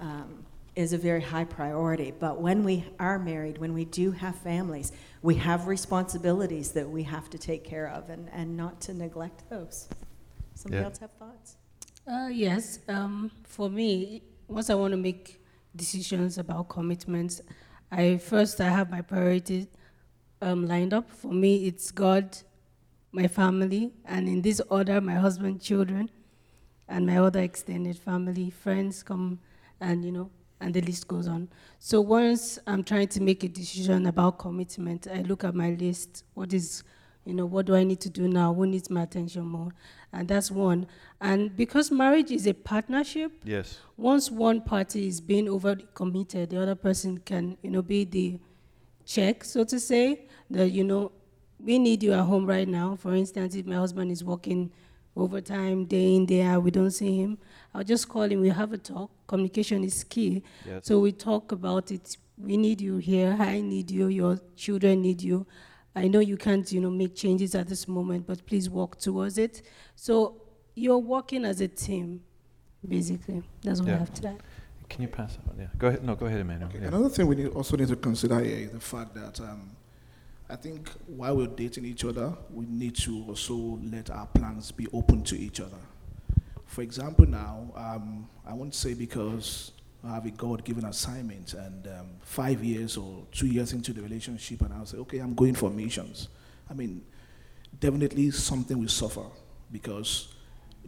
um, 0.00 0.44
is 0.74 0.92
a 0.92 0.98
very 0.98 1.20
high 1.20 1.44
priority. 1.44 2.12
But 2.18 2.40
when 2.40 2.64
we 2.64 2.84
are 2.98 3.18
married, 3.18 3.58
when 3.58 3.74
we 3.74 3.84
do 3.84 4.10
have 4.12 4.36
families, 4.36 4.92
we 5.20 5.34
have 5.36 5.66
responsibilities 5.66 6.72
that 6.72 6.88
we 6.88 7.02
have 7.02 7.28
to 7.30 7.38
take 7.38 7.62
care 7.64 7.88
of 7.88 8.08
and, 8.10 8.28
and 8.32 8.56
not 8.56 8.80
to 8.82 8.94
neglect 8.94 9.48
those. 9.50 9.88
Somebody 10.54 10.80
Yeah. 10.80 10.86
else 10.86 10.98
have 10.98 11.10
thoughts? 11.18 11.56
Uh, 12.06 12.28
yes, 12.32 12.80
um, 12.88 13.30
for 13.44 13.68
me, 13.70 14.22
once 14.48 14.70
I 14.70 14.74
want 14.74 14.92
to 14.92 14.96
make 14.96 15.40
decisions 15.76 16.38
about 16.38 16.68
commitments, 16.68 17.40
I 17.90 18.16
first 18.16 18.60
I 18.60 18.68
have 18.70 18.90
my 18.90 19.02
priorities 19.02 19.66
um, 20.40 20.66
lined 20.66 20.92
up. 20.94 21.10
For 21.10 21.32
me, 21.32 21.66
it's 21.66 21.90
God, 21.90 22.36
my 23.12 23.28
family, 23.28 23.92
and 24.04 24.26
in 24.28 24.42
this 24.42 24.60
order, 24.68 25.00
my 25.00 25.14
husband, 25.14 25.60
children, 25.60 26.10
and 26.88 27.06
my 27.06 27.18
other 27.18 27.40
extended 27.40 27.96
family, 27.98 28.50
friends 28.50 29.02
come, 29.02 29.38
and 29.80 30.04
you 30.04 30.10
know, 30.12 30.30
and 30.62 30.72
the 30.72 30.80
list 30.80 31.08
goes 31.08 31.26
on. 31.28 31.48
So 31.78 32.00
once 32.00 32.58
I'm 32.66 32.84
trying 32.84 33.08
to 33.08 33.20
make 33.20 33.42
a 33.44 33.48
decision 33.48 34.06
about 34.06 34.38
commitment, 34.38 35.06
I 35.12 35.22
look 35.22 35.44
at 35.44 35.54
my 35.54 35.70
list. 35.70 36.24
What 36.34 36.52
is, 36.54 36.84
you 37.24 37.34
know, 37.34 37.46
what 37.46 37.66
do 37.66 37.74
I 37.74 37.84
need 37.84 38.00
to 38.00 38.10
do 38.10 38.28
now? 38.28 38.54
Who 38.54 38.66
needs 38.66 38.88
my 38.88 39.02
attention 39.02 39.44
more? 39.44 39.72
And 40.12 40.28
that's 40.28 40.50
one. 40.50 40.86
And 41.20 41.54
because 41.56 41.90
marriage 41.90 42.30
is 42.30 42.46
a 42.46 42.54
partnership, 42.54 43.32
Yes. 43.44 43.78
once 43.96 44.30
one 44.30 44.60
party 44.60 45.06
is 45.06 45.20
being 45.20 45.48
over 45.48 45.76
committed, 45.94 46.50
the 46.50 46.62
other 46.62 46.74
person 46.74 47.18
can, 47.18 47.56
you 47.62 47.70
know, 47.70 47.82
be 47.82 48.04
the 48.04 48.38
check, 49.04 49.44
so 49.44 49.64
to 49.64 49.80
say, 49.80 50.26
that, 50.50 50.70
you 50.70 50.84
know, 50.84 51.10
we 51.58 51.78
need 51.78 52.02
you 52.02 52.12
at 52.12 52.22
home 52.24 52.46
right 52.46 52.68
now. 52.68 52.96
For 52.96 53.14
instance, 53.14 53.54
if 53.54 53.66
my 53.66 53.76
husband 53.76 54.10
is 54.10 54.22
working 54.24 54.70
overtime, 55.16 55.84
day 55.84 56.14
in, 56.16 56.26
day 56.26 56.42
out, 56.42 56.62
we 56.62 56.70
don't 56.70 56.90
see 56.90 57.16
him, 57.20 57.38
I'll 57.74 57.84
just 57.84 58.08
call 58.08 58.22
him, 58.22 58.40
we 58.40 58.48
have 58.50 58.72
a 58.72 58.78
talk. 58.78 59.10
Communication 59.26 59.84
is 59.84 60.04
key. 60.04 60.42
Yes. 60.66 60.86
So 60.86 61.00
we 61.00 61.12
talk 61.12 61.52
about 61.52 61.90
it. 61.90 62.16
We 62.38 62.56
need 62.56 62.80
you 62.80 62.96
here. 62.98 63.36
I 63.38 63.60
need 63.60 63.90
you. 63.90 64.08
Your 64.08 64.38
children 64.56 65.02
need 65.02 65.22
you. 65.22 65.46
I 65.94 66.08
know 66.08 66.20
you 66.20 66.36
can't, 66.36 66.70
you 66.72 66.80
know, 66.80 66.90
make 66.90 67.14
changes 67.14 67.54
at 67.54 67.68
this 67.68 67.86
moment, 67.88 68.26
but 68.26 68.44
please 68.46 68.68
work 68.68 68.98
towards 68.98 69.38
it. 69.38 69.62
So 69.94 70.42
you're 70.74 70.98
working 70.98 71.44
as 71.44 71.60
a 71.60 71.68
team, 71.68 72.22
basically. 72.86 73.42
That's 73.62 73.80
what 73.80 73.88
Yeah. 73.88 73.94
I 73.96 73.98
have 73.98 74.14
to 74.14 74.28
add. 74.28 74.42
Can 74.88 75.02
you 75.02 75.08
pass 75.08 75.36
that 75.36 75.46
one? 75.46 75.56
Yeah. 75.58 75.66
Go 75.78 75.86
ahead. 75.88 76.04
No, 76.04 76.14
go 76.14 76.26
ahead, 76.26 76.40
Emmanuel. 76.40 76.68
Okay, 76.68 76.80
Yeah. 76.80 76.88
Another 76.88 77.08
thing 77.08 77.26
we 77.26 77.36
need, 77.36 77.48
also 77.48 77.76
need 77.76 77.88
to 77.88 77.96
consider 77.96 78.40
here 78.40 78.56
is 78.66 78.70
the 78.72 78.80
fact 78.80 79.14
that 79.14 79.40
um, 79.40 79.70
I 80.52 80.56
think 80.56 80.90
while 81.06 81.34
we're 81.38 81.46
dating 81.46 81.86
each 81.86 82.04
other, 82.04 82.30
we 82.52 82.66
need 82.66 82.94
to 82.96 83.24
also 83.26 83.80
let 83.90 84.10
our 84.10 84.26
plans 84.26 84.70
be 84.70 84.86
open 84.92 85.22
to 85.24 85.38
each 85.38 85.60
other. 85.60 85.78
For 86.66 86.82
example, 86.82 87.26
now, 87.26 87.72
um, 87.74 88.28
I 88.46 88.52
won't 88.52 88.74
say 88.74 88.92
because 88.92 89.72
I 90.04 90.12
have 90.12 90.26
a 90.26 90.30
God 90.30 90.62
given 90.62 90.84
assignment 90.84 91.54
and 91.54 91.86
um, 91.86 92.06
five 92.20 92.62
years 92.62 92.98
or 92.98 93.24
two 93.32 93.46
years 93.46 93.72
into 93.72 93.94
the 93.94 94.02
relationship, 94.02 94.60
and 94.60 94.74
I'll 94.74 94.84
say, 94.84 94.98
okay, 94.98 95.18
I'm 95.20 95.34
going 95.34 95.54
for 95.54 95.70
missions. 95.70 96.28
I 96.68 96.74
mean, 96.74 97.00
definitely 97.80 98.30
something 98.30 98.78
will 98.78 98.88
suffer 98.88 99.24
because 99.70 100.34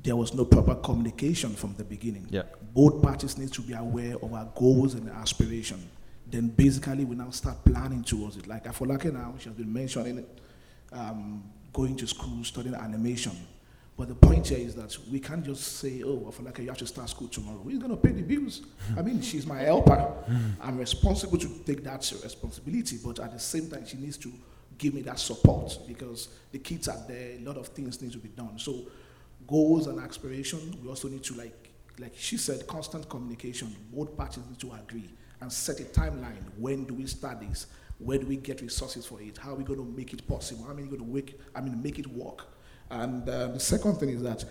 there 0.02 0.16
was 0.16 0.34
no 0.34 0.44
proper 0.44 0.74
communication 0.74 1.54
from 1.54 1.74
the 1.76 1.84
beginning. 1.84 2.26
Yeah. 2.28 2.42
Both 2.74 3.02
parties 3.02 3.38
need 3.38 3.52
to 3.54 3.62
be 3.62 3.72
aware 3.72 4.16
of 4.16 4.34
our 4.34 4.50
goals 4.54 4.92
and 4.92 5.08
aspiration. 5.08 5.88
Then 6.34 6.48
basically 6.48 7.04
we 7.04 7.14
now 7.14 7.30
start 7.30 7.64
planning 7.64 8.02
towards 8.02 8.36
it. 8.36 8.48
Like 8.48 8.64
Afolake 8.64 9.12
now, 9.12 9.34
she 9.38 9.48
has 9.48 9.56
been 9.56 9.72
mentioning 9.72 10.18
it, 10.18 10.38
um, 10.92 11.44
going 11.72 11.94
to 11.94 12.08
school, 12.08 12.42
studying 12.42 12.74
animation. 12.74 13.30
But 13.96 14.08
the 14.08 14.16
point 14.16 14.48
here 14.48 14.58
is 14.58 14.74
that 14.74 14.98
we 15.12 15.20
can't 15.20 15.44
just 15.44 15.76
say, 15.76 16.02
oh, 16.04 16.26
Afolake, 16.28 16.58
you 16.58 16.68
have 16.70 16.78
to 16.78 16.88
start 16.88 17.08
school 17.08 17.28
tomorrow. 17.28 17.58
Who's 17.58 17.78
going 17.78 17.92
to 17.92 17.96
pay 17.96 18.10
the 18.10 18.22
bills? 18.22 18.62
I 18.98 19.02
mean, 19.02 19.22
she's 19.22 19.46
my 19.46 19.60
helper. 19.60 20.12
I'm 20.60 20.76
responsible 20.76 21.38
to 21.38 21.48
take 21.64 21.84
that 21.84 22.00
responsibility, 22.00 22.98
but 23.04 23.20
at 23.20 23.32
the 23.32 23.38
same 23.38 23.70
time, 23.70 23.86
she 23.86 23.96
needs 23.96 24.16
to 24.16 24.32
give 24.76 24.92
me 24.92 25.02
that 25.02 25.20
support 25.20 25.78
because 25.86 26.30
the 26.50 26.58
kids 26.58 26.88
are 26.88 27.00
there, 27.06 27.36
a 27.38 27.44
lot 27.44 27.58
of 27.58 27.68
things 27.68 28.02
need 28.02 28.10
to 28.10 28.18
be 28.18 28.30
done. 28.30 28.58
So 28.58 28.86
goals 29.46 29.86
and 29.86 30.00
aspiration, 30.00 30.76
we 30.82 30.88
also 30.88 31.06
need 31.06 31.22
to 31.22 31.34
like 31.34 31.70
like 32.00 32.14
she 32.16 32.38
said, 32.38 32.66
constant 32.66 33.08
communication. 33.08 33.72
Both 33.92 34.16
parties 34.16 34.42
need 34.50 34.58
to 34.58 34.72
agree 34.72 35.08
and 35.44 35.52
set 35.52 35.78
a 35.78 35.84
timeline. 35.84 36.42
When 36.56 36.84
do 36.84 36.94
we 36.94 37.06
start 37.06 37.38
this? 37.38 37.66
Where 37.98 38.16
do 38.16 38.26
we 38.26 38.38
get 38.38 38.62
resources 38.62 39.04
for 39.04 39.20
it? 39.20 39.36
How 39.36 39.52
are 39.52 39.56
we 39.56 39.62
going 39.62 39.78
to 39.78 39.84
make 39.84 40.14
it 40.14 40.26
possible? 40.26 40.64
How 40.64 40.72
are 40.72 40.74
we 40.74 40.84
going 40.84 40.98
to 40.98 41.04
make, 41.04 41.38
I 41.54 41.60
mean, 41.60 41.82
make 41.82 41.98
it 41.98 42.06
work? 42.06 42.46
And 42.90 43.28
uh, 43.28 43.48
the 43.48 43.60
second 43.60 43.96
thing 43.96 44.08
is 44.08 44.22
that, 44.22 44.42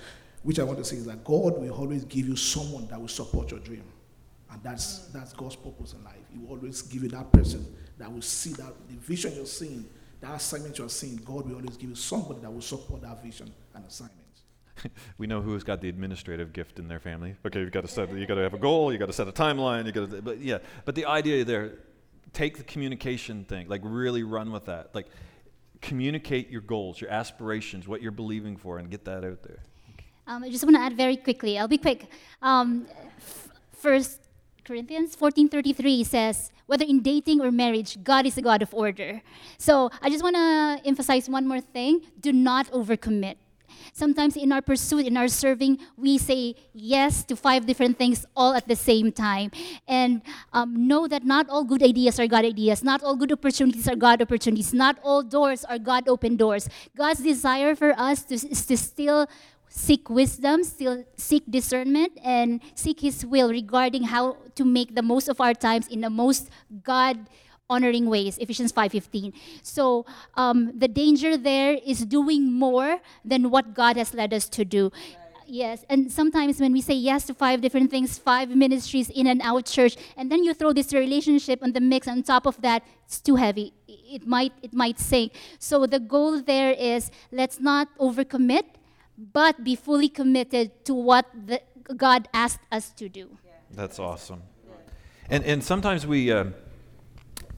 which 0.43 0.60
I 0.60 0.63
want 0.63 0.77
to 0.77 0.86
say 0.86 0.97
is 0.97 1.06
that 1.08 1.23
God 1.23 1.60
will 1.60 1.71
always 1.71 2.06
give 2.06 2.27
you 2.27 2.36
someone 2.36 2.88
that 2.89 3.01
will 3.01 3.08
support 3.08 3.49
your 3.49 3.60
dream. 3.60 3.84
And 4.51 4.62
that's, 4.62 5.08
that's 5.08 5.34
God's 5.34 5.56
purpose 5.56 5.93
in 5.93 6.03
life. 6.03 6.13
He 6.32 6.38
will 6.38 6.49
always 6.49 6.84
give 6.84 7.01
you 7.01 7.10
that 7.10 7.32
person 7.32 7.65
that 7.97 8.13
will 8.13 8.21
see 8.21 8.53
that 8.53 8.73
the 8.88 8.95
vision 8.97 9.34
you're 9.36 9.47
seeing, 9.47 9.89
that 10.21 10.36
assignment 10.36 10.77
you're 10.77 10.89
seeing, 10.89 11.15
God 11.15 11.47
will 11.47 11.56
always 11.56 11.75
give 11.75 11.89
you 11.89 11.95
somebody 11.95 12.39
that 12.41 12.53
will 12.53 12.62
support 12.62 13.01
that 13.01 13.23
vision 13.23 13.51
and 13.73 13.84
assignment. 13.84 14.22
we 15.17 15.27
know 15.27 15.41
who's 15.41 15.63
got 15.63 15.81
the 15.81 15.89
administrative 15.89 16.53
gift 16.53 16.79
in 16.79 16.87
their 16.87 16.99
family. 16.99 17.35
Okay, 17.45 17.59
you 17.59 17.69
got 17.69 17.81
to 17.81 17.87
set, 17.87 18.11
you 18.13 18.25
got 18.25 18.35
to 18.35 18.41
have 18.41 18.53
a 18.53 18.59
goal, 18.59 18.91
you 18.91 18.97
got 18.97 19.07
to 19.07 19.13
set 19.13 19.27
a 19.27 19.31
timeline, 19.31 19.85
you 19.85 19.91
got 19.91 20.09
to, 20.09 20.21
but 20.21 20.39
yeah, 20.39 20.59
but 20.85 20.95
the 20.95 21.05
idea 21.05 21.43
there, 21.43 21.79
take 22.33 22.57
the 22.57 22.63
communication 22.63 23.45
thing, 23.45 23.67
like 23.67 23.81
really 23.83 24.23
run 24.23 24.51
with 24.51 24.65
that, 24.65 24.93
like 24.93 25.07
communicate 25.81 26.49
your 26.49 26.61
goals, 26.61 26.99
your 26.99 27.09
aspirations, 27.11 27.87
what 27.87 28.01
you're 28.01 28.11
believing 28.11 28.57
for, 28.57 28.79
and 28.79 28.89
get 28.89 29.05
that 29.05 29.23
out 29.23 29.43
there. 29.43 29.59
Um, 30.25 30.43
I 30.43 30.49
just 30.49 30.63
want 30.63 30.75
to 30.77 30.81
add 30.81 30.95
very 30.95 31.17
quickly. 31.17 31.59
I'll 31.59 31.67
be 31.67 31.77
quick. 31.77 32.07
Um, 32.41 32.87
f- 33.17 33.49
First 33.73 34.21
Corinthians 34.63 35.15
14:33 35.17 36.05
says, 36.05 36.51
"Whether 36.65 36.85
in 36.85 37.01
dating 37.01 37.41
or 37.41 37.51
marriage, 37.51 38.01
God 38.03 38.25
is 38.25 38.37
a 38.37 38.41
God 38.41 38.61
of 38.61 38.73
order." 38.73 39.21
So 39.57 39.91
I 40.01 40.09
just 40.09 40.23
want 40.23 40.37
to 40.37 40.81
emphasize 40.87 41.29
one 41.29 41.45
more 41.45 41.59
thing: 41.59 42.01
do 42.21 42.31
not 42.31 42.71
overcommit. 42.71 43.35
Sometimes 43.93 44.36
in 44.36 44.51
our 44.51 44.62
pursuit, 44.62 45.05
in 45.05 45.17
our 45.17 45.27
serving, 45.27 45.79
we 45.97 46.17
say 46.17 46.55
yes 46.73 47.23
to 47.25 47.36
five 47.36 47.65
different 47.65 47.97
things 47.97 48.25
all 48.36 48.53
at 48.53 48.67
the 48.67 48.75
same 48.75 49.12
time. 49.12 49.51
And 49.88 50.21
um, 50.51 50.88
know 50.88 51.07
that 51.07 51.23
not 51.23 51.49
all 51.49 51.63
good 51.63 51.83
ideas 51.83 52.19
are 52.19 52.27
God 52.27 52.45
ideas. 52.45 52.83
Not 52.83 53.03
all 53.03 53.15
good 53.15 53.31
opportunities 53.31 53.88
are 53.88 53.95
God 53.95 54.21
opportunities. 54.21 54.73
Not 54.73 54.97
all 55.03 55.23
doors 55.23 55.65
are 55.65 55.79
God 55.79 56.07
open 56.07 56.36
doors. 56.36 56.69
God's 56.95 57.21
desire 57.21 57.75
for 57.75 57.93
us 57.97 58.23
to, 58.25 58.36
is 58.36 58.65
to 58.65 58.77
still 58.77 59.27
seek 59.73 60.09
wisdom, 60.09 60.63
still 60.63 61.03
seek 61.17 61.43
discernment, 61.49 62.13
and 62.23 62.62
seek 62.75 62.99
His 62.99 63.25
will 63.25 63.49
regarding 63.49 64.03
how 64.03 64.38
to 64.55 64.63
make 64.63 64.93
the 64.93 65.01
most 65.01 65.27
of 65.27 65.41
our 65.41 65.53
times 65.53 65.88
in 65.88 66.01
the 66.01 66.09
most 66.09 66.49
God 66.83 67.17
honoring 67.73 68.09
ways 68.15 68.38
ephesians 68.38 68.71
5.15 68.71 69.33
so 69.62 70.05
um, 70.36 70.71
the 70.77 70.88
danger 70.88 71.36
there 71.38 71.73
is 71.86 72.05
doing 72.05 72.51
more 72.51 72.99
than 73.23 73.49
what 73.49 73.73
god 73.73 73.97
has 73.97 74.13
led 74.13 74.33
us 74.33 74.47
to 74.49 74.65
do. 74.65 74.91
Yes 75.45 75.86
and 75.89 76.12
sometimes 76.12 76.59
when 76.59 76.71
we 76.71 76.81
say 76.81 76.93
yes 76.93 77.25
to 77.27 77.33
five 77.33 77.62
different 77.62 77.91
things 77.91 78.17
five 78.17 78.49
ministries 78.49 79.09
in 79.09 79.27
and 79.27 79.41
out 79.41 79.65
church 79.65 79.97
and 80.17 80.31
then 80.31 80.43
you 80.43 80.53
throw 80.53 80.71
this 80.71 80.93
relationship 80.93 81.59
on 81.62 81.73
the 81.73 81.81
mix 81.81 82.07
on 82.07 82.23
top 82.23 82.45
of 82.45 82.59
that 82.62 82.83
it's 83.05 83.19
too 83.19 83.36
heavy. 83.36 83.73
It 83.88 84.25
might 84.25 84.53
it 84.62 84.73
might 84.73 84.99
sink. 84.99 85.33
So 85.59 85.86
the 85.86 85.99
goal 85.99 86.41
there 86.41 86.71
is 86.71 87.12
let's 87.31 87.59
not 87.59 87.89
overcommit 87.99 88.65
but 89.17 89.63
be 89.63 89.75
fully 89.75 90.09
committed 90.09 90.86
to 90.86 90.93
what 90.93 91.25
the, 91.33 91.62
god 91.97 92.27
asked 92.33 92.62
us 92.71 92.89
to 92.91 93.09
do. 93.09 93.38
That's 93.71 93.99
awesome. 93.99 94.41
And 95.29 95.43
and 95.43 95.63
sometimes 95.63 96.07
we 96.07 96.31
uh, 96.31 96.45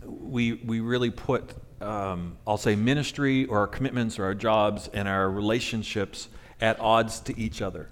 we 0.08 0.54
we 0.54 0.80
really 0.80 1.12
put 1.12 1.54
um, 1.82 2.38
I'll 2.48 2.58
say 2.58 2.76
ministry 2.76 3.46
or 3.46 3.60
our 3.60 3.68
commitments 3.68 4.18
or 4.18 4.26
our 4.26 4.34
jobs 4.34 4.90
and 4.94 5.08
our 5.08 5.30
relationships 5.30 6.30
at 6.62 6.80
odds 6.80 7.20
to 7.22 7.40
each 7.40 7.62
other. 7.62 7.90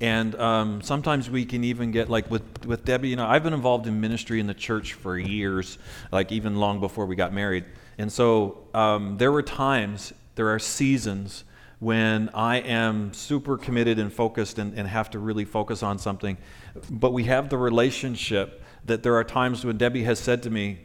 And 0.00 0.34
um, 0.34 0.82
sometimes 0.82 1.30
we 1.30 1.44
can 1.44 1.62
even 1.62 1.92
get 1.92 2.10
like 2.10 2.28
with, 2.28 2.66
with 2.66 2.84
Debbie, 2.84 3.10
you 3.10 3.16
know, 3.16 3.26
I've 3.26 3.44
been 3.44 3.52
involved 3.52 3.86
in 3.86 4.00
ministry 4.00 4.40
in 4.40 4.48
the 4.48 4.54
church 4.54 4.94
for 4.94 5.16
years, 5.16 5.78
like 6.10 6.32
even 6.32 6.56
long 6.56 6.80
before 6.80 7.06
we 7.06 7.14
got 7.14 7.32
married. 7.32 7.64
And 7.98 8.12
so 8.12 8.64
um, 8.74 9.16
there 9.18 9.30
were 9.30 9.42
times, 9.42 10.12
there 10.34 10.48
are 10.48 10.58
seasons 10.58 11.44
when 11.78 12.30
I 12.34 12.56
am 12.56 13.12
super 13.12 13.56
committed 13.56 14.00
and 14.00 14.12
focused 14.12 14.58
and, 14.58 14.76
and 14.76 14.88
have 14.88 15.10
to 15.10 15.20
really 15.20 15.44
focus 15.44 15.84
on 15.84 15.98
something. 15.98 16.36
But 16.90 17.12
we 17.12 17.24
have 17.24 17.48
the 17.48 17.58
relationship 17.58 18.62
that 18.84 19.04
there 19.04 19.14
are 19.14 19.24
times 19.24 19.64
when 19.64 19.78
Debbie 19.78 20.02
has 20.02 20.18
said 20.18 20.42
to 20.42 20.50
me, 20.50 20.80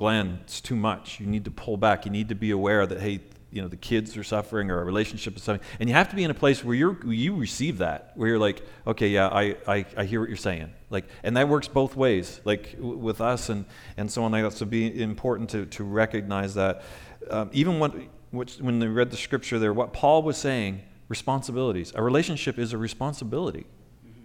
Glenn, 0.00 0.38
it's 0.44 0.62
too 0.62 0.76
much. 0.76 1.20
You 1.20 1.26
need 1.26 1.44
to 1.44 1.50
pull 1.50 1.76
back. 1.76 2.06
You 2.06 2.10
need 2.10 2.30
to 2.30 2.34
be 2.34 2.52
aware 2.52 2.86
that, 2.86 3.02
hey, 3.02 3.20
you 3.50 3.60
know 3.60 3.68
the 3.68 3.76
kids 3.76 4.16
are 4.16 4.24
suffering 4.24 4.70
or 4.70 4.80
a 4.80 4.84
relationship 4.84 5.36
is 5.36 5.42
suffering, 5.42 5.60
and 5.78 5.90
you 5.90 5.94
have 5.94 6.08
to 6.08 6.16
be 6.16 6.24
in 6.24 6.30
a 6.30 6.34
place 6.34 6.64
where 6.64 6.74
you're 6.74 7.04
you 7.04 7.34
receive 7.34 7.78
that, 7.78 8.12
where 8.14 8.28
you're 8.28 8.38
like, 8.38 8.62
okay, 8.86 9.08
yeah, 9.08 9.28
I 9.28 9.56
I, 9.66 9.84
I 9.98 10.04
hear 10.04 10.20
what 10.20 10.30
you're 10.30 10.38
saying, 10.38 10.70
like, 10.88 11.04
and 11.22 11.36
that 11.36 11.50
works 11.50 11.68
both 11.68 11.96
ways, 11.96 12.40
like 12.46 12.76
w- 12.76 12.96
with 12.96 13.20
us 13.20 13.50
and 13.50 13.66
and 13.98 14.10
so 14.10 14.24
on 14.24 14.32
like 14.32 14.42
that. 14.42 14.54
So 14.54 14.64
be 14.64 15.02
important 15.02 15.50
to 15.50 15.66
to 15.66 15.84
recognize 15.84 16.54
that, 16.54 16.82
um, 17.28 17.50
even 17.52 17.78
when 17.78 18.08
which, 18.30 18.56
when 18.56 18.78
they 18.78 18.86
read 18.86 19.10
the 19.10 19.18
scripture 19.18 19.58
there, 19.58 19.74
what 19.74 19.92
Paul 19.92 20.22
was 20.22 20.38
saying, 20.38 20.80
responsibilities. 21.08 21.92
A 21.94 22.02
relationship 22.02 22.58
is 22.58 22.72
a 22.72 22.78
responsibility. 22.78 23.66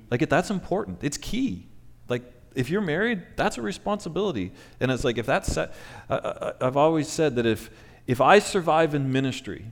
Like 0.10 0.30
that's 0.30 0.52
important. 0.52 1.00
It's 1.04 1.18
key. 1.18 1.68
Like 2.08 2.24
if 2.56 2.70
you're 2.70 2.82
married, 2.82 3.22
that's 3.36 3.58
a 3.58 3.62
responsibility. 3.62 4.52
And 4.80 4.92
it's 4.92 5.04
like 5.04 5.18
if 5.18 5.26
that's 5.26 5.52
set, 5.52 5.74
uh, 6.10 6.54
I've 6.62 6.78
always 6.78 7.08
said 7.08 7.36
that 7.36 7.46
if 7.46 7.70
if 8.08 8.22
I 8.22 8.40
survive 8.40 8.94
in 8.94 9.12
ministry, 9.12 9.66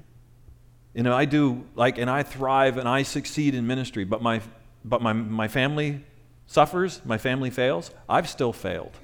you 0.93 1.03
know, 1.03 1.13
I 1.15 1.25
do 1.25 1.65
like, 1.75 1.97
and 1.97 2.09
I 2.09 2.23
thrive 2.23 2.77
and 2.77 2.87
I 2.87 3.03
succeed 3.03 3.55
in 3.55 3.65
ministry, 3.65 4.03
but 4.03 4.21
my 4.21 4.41
but 4.85 5.01
my 5.01 5.13
my 5.13 5.47
family 5.47 6.03
suffers, 6.45 7.01
my 7.05 7.17
family 7.17 7.49
fails. 7.49 7.91
I've 8.07 8.29
still 8.29 8.53
failed. 8.53 8.97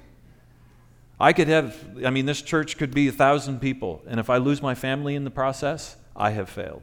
I 1.18 1.34
could 1.34 1.48
have, 1.48 1.76
I 2.02 2.08
mean, 2.08 2.24
this 2.24 2.40
church 2.40 2.78
could 2.78 2.94
be 2.94 3.08
a 3.08 3.12
thousand 3.12 3.60
people, 3.60 4.02
and 4.06 4.18
if 4.18 4.30
I 4.30 4.38
lose 4.38 4.62
my 4.62 4.74
family 4.74 5.14
in 5.14 5.24
the 5.24 5.30
process, 5.30 5.96
I 6.16 6.30
have 6.30 6.48
failed. 6.48 6.82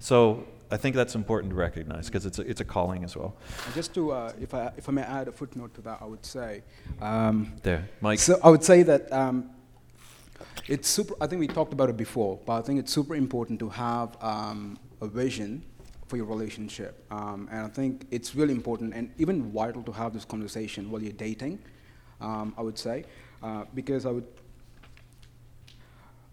So 0.00 0.46
I 0.70 0.76
think 0.76 0.94
that's 0.94 1.14
important 1.14 1.50
to 1.50 1.56
recognize 1.56 2.06
because 2.06 2.26
it's 2.26 2.38
a, 2.38 2.42
it's 2.42 2.60
a 2.60 2.64
calling 2.64 3.02
as 3.04 3.16
well. 3.16 3.36
And 3.64 3.74
just 3.74 3.94
to, 3.94 4.12
uh, 4.12 4.32
if, 4.40 4.52
I, 4.52 4.70
if 4.76 4.88
I 4.88 4.92
may 4.92 5.02
add 5.02 5.28
a 5.28 5.32
footnote 5.32 5.74
to 5.74 5.80
that, 5.82 5.98
I 6.00 6.04
would 6.04 6.24
say. 6.24 6.62
Um, 7.00 7.54
there, 7.62 7.88
Mike. 8.00 8.18
So 8.18 8.38
I 8.44 8.50
would 8.50 8.62
say 8.62 8.82
that 8.82 9.10
um, 9.12 9.50
it's 10.66 10.88
super, 10.88 11.14
I 11.20 11.26
think 11.26 11.40
we 11.40 11.46
talked 11.46 11.72
about 11.72 11.88
it 11.88 11.96
before, 11.96 12.38
but 12.44 12.58
I 12.58 12.62
think 12.62 12.78
it's 12.78 12.92
super 12.92 13.14
important 13.14 13.58
to 13.60 13.70
have 13.70 14.16
um, 14.22 14.78
a 15.00 15.08
vision 15.08 15.64
for 16.06 16.18
your 16.18 16.26
relationship. 16.26 17.04
Um, 17.10 17.48
and 17.50 17.64
I 17.64 17.68
think 17.68 18.06
it's 18.10 18.34
really 18.34 18.52
important 18.52 18.94
and 18.94 19.10
even 19.18 19.50
vital 19.50 19.82
to 19.84 19.92
have 19.92 20.12
this 20.12 20.24
conversation 20.26 20.90
while 20.90 21.02
you're 21.02 21.12
dating, 21.12 21.60
um, 22.20 22.54
I 22.58 22.62
would 22.62 22.78
say. 22.78 23.04
Uh, 23.42 23.64
because 23.74 24.04
I 24.04 24.10
would, 24.10 24.26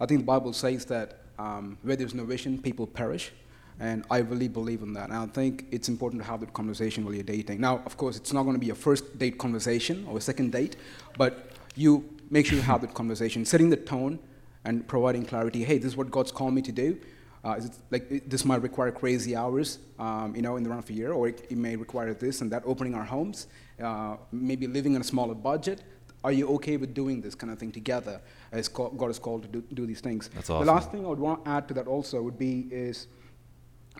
I 0.01 0.05
think 0.05 0.21
the 0.21 0.25
Bible 0.25 0.51
says 0.51 0.83
that 0.85 1.21
um, 1.39 1.77
where 1.83 1.95
there's 1.95 2.13
no 2.13 2.25
vision, 2.25 2.61
people 2.61 2.85
perish. 2.85 3.31
And 3.79 4.05
I 4.09 4.19
really 4.19 4.47
believe 4.47 4.81
in 4.81 4.93
that. 4.93 5.09
And 5.09 5.17
I 5.17 5.25
think 5.25 5.65
it's 5.71 5.89
important 5.89 6.21
to 6.21 6.27
have 6.27 6.39
that 6.39 6.53
conversation 6.53 7.03
while 7.03 7.13
you're 7.13 7.23
dating. 7.23 7.59
Now, 7.59 7.81
of 7.85 7.97
course, 7.97 8.15
it's 8.15 8.31
not 8.31 8.43
going 8.43 8.55
to 8.55 8.59
be 8.59 8.69
a 8.69 8.75
first 8.75 9.17
date 9.17 9.37
conversation 9.37 10.05
or 10.09 10.17
a 10.17 10.21
second 10.21 10.51
date, 10.51 10.77
but 11.17 11.51
you 11.75 12.09
make 12.29 12.45
sure 12.45 12.55
you 12.55 12.63
have 12.63 12.81
that 12.81 12.93
conversation, 12.93 13.43
setting 13.45 13.69
the 13.69 13.77
tone 13.77 14.19
and 14.63 14.87
providing 14.87 15.25
clarity. 15.25 15.63
Hey, 15.63 15.77
this 15.77 15.87
is 15.87 15.97
what 15.97 16.09
God's 16.09 16.31
called 16.31 16.53
me 16.53 16.61
to 16.61 16.71
do. 16.71 16.97
Uh, 17.43 17.59
it, 17.59 17.71
like 17.91 18.23
this 18.27 18.43
might 18.43 18.61
require 18.61 18.91
crazy 18.91 19.35
hours, 19.35 19.77
um, 19.99 20.35
you 20.35 20.41
know, 20.41 20.55
in 20.55 20.63
the 20.63 20.69
run 20.69 20.79
of 20.79 20.89
a 20.89 20.93
year, 20.93 21.11
or 21.11 21.27
it, 21.27 21.45
it, 21.51 21.57
may 21.57 21.75
require 21.75 22.11
this 22.13 22.41
and 22.41 22.51
that, 22.51 22.63
opening 22.65 22.95
our 22.95 23.03
homes, 23.03 23.45
uh, 23.83 24.15
maybe 24.31 24.65
living 24.65 24.95
on 24.95 25.01
a 25.01 25.03
smaller 25.03 25.35
budget. 25.35 25.83
Are 26.23 26.31
you 26.31 26.47
okay 26.55 26.77
with 26.77 26.95
doing 26.95 27.21
this 27.21 27.35
kind 27.35 27.53
of 27.53 27.59
thing 27.59 27.71
together 27.71 28.19
as 28.51 28.67
God 28.67 29.11
is 29.11 29.19
called 29.19 29.43
to 29.43 29.47
do, 29.47 29.61
do 29.75 29.85
these 29.85 30.01
things? 30.01 30.27
That's 30.33 30.49
awesome. 30.49 30.65
The 30.65 30.71
last 30.73 30.91
thing 30.91 31.05
I 31.05 31.09
would 31.09 31.19
want 31.19 31.45
to 31.45 31.51
add 31.51 31.67
to 31.67 31.75
that 31.75 31.85
also 31.85 32.19
would 32.23 32.39
be 32.39 32.67
is 32.71 33.05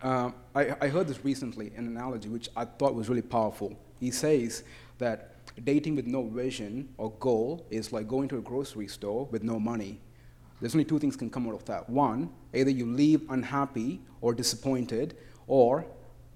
uh, 0.02 0.30
I, 0.54 0.76
I 0.80 0.88
heard 0.88 1.08
this 1.08 1.24
recently, 1.24 1.72
an 1.76 1.86
analogy 1.86 2.28
which 2.28 2.48
I 2.56 2.64
thought 2.64 2.94
was 2.94 3.08
really 3.08 3.22
powerful. 3.22 3.76
He 4.00 4.10
says 4.10 4.62
that 4.98 5.32
dating 5.64 5.96
with 5.96 6.06
no 6.06 6.28
vision 6.28 6.88
or 6.98 7.10
goal 7.12 7.66
is 7.70 7.92
like 7.92 8.06
going 8.06 8.28
to 8.28 8.38
a 8.38 8.40
grocery 8.40 8.88
store 8.88 9.26
with 9.30 9.42
no 9.42 9.58
money. 9.58 10.00
There's 10.60 10.74
only 10.74 10.84
two 10.84 10.98
things 10.98 11.16
can 11.16 11.30
come 11.30 11.46
out 11.48 11.54
of 11.54 11.64
that. 11.66 11.88
One, 11.88 12.30
either 12.54 12.70
you 12.70 12.86
leave 12.86 13.22
unhappy 13.30 14.00
or 14.20 14.34
disappointed, 14.34 15.16
or 15.46 15.86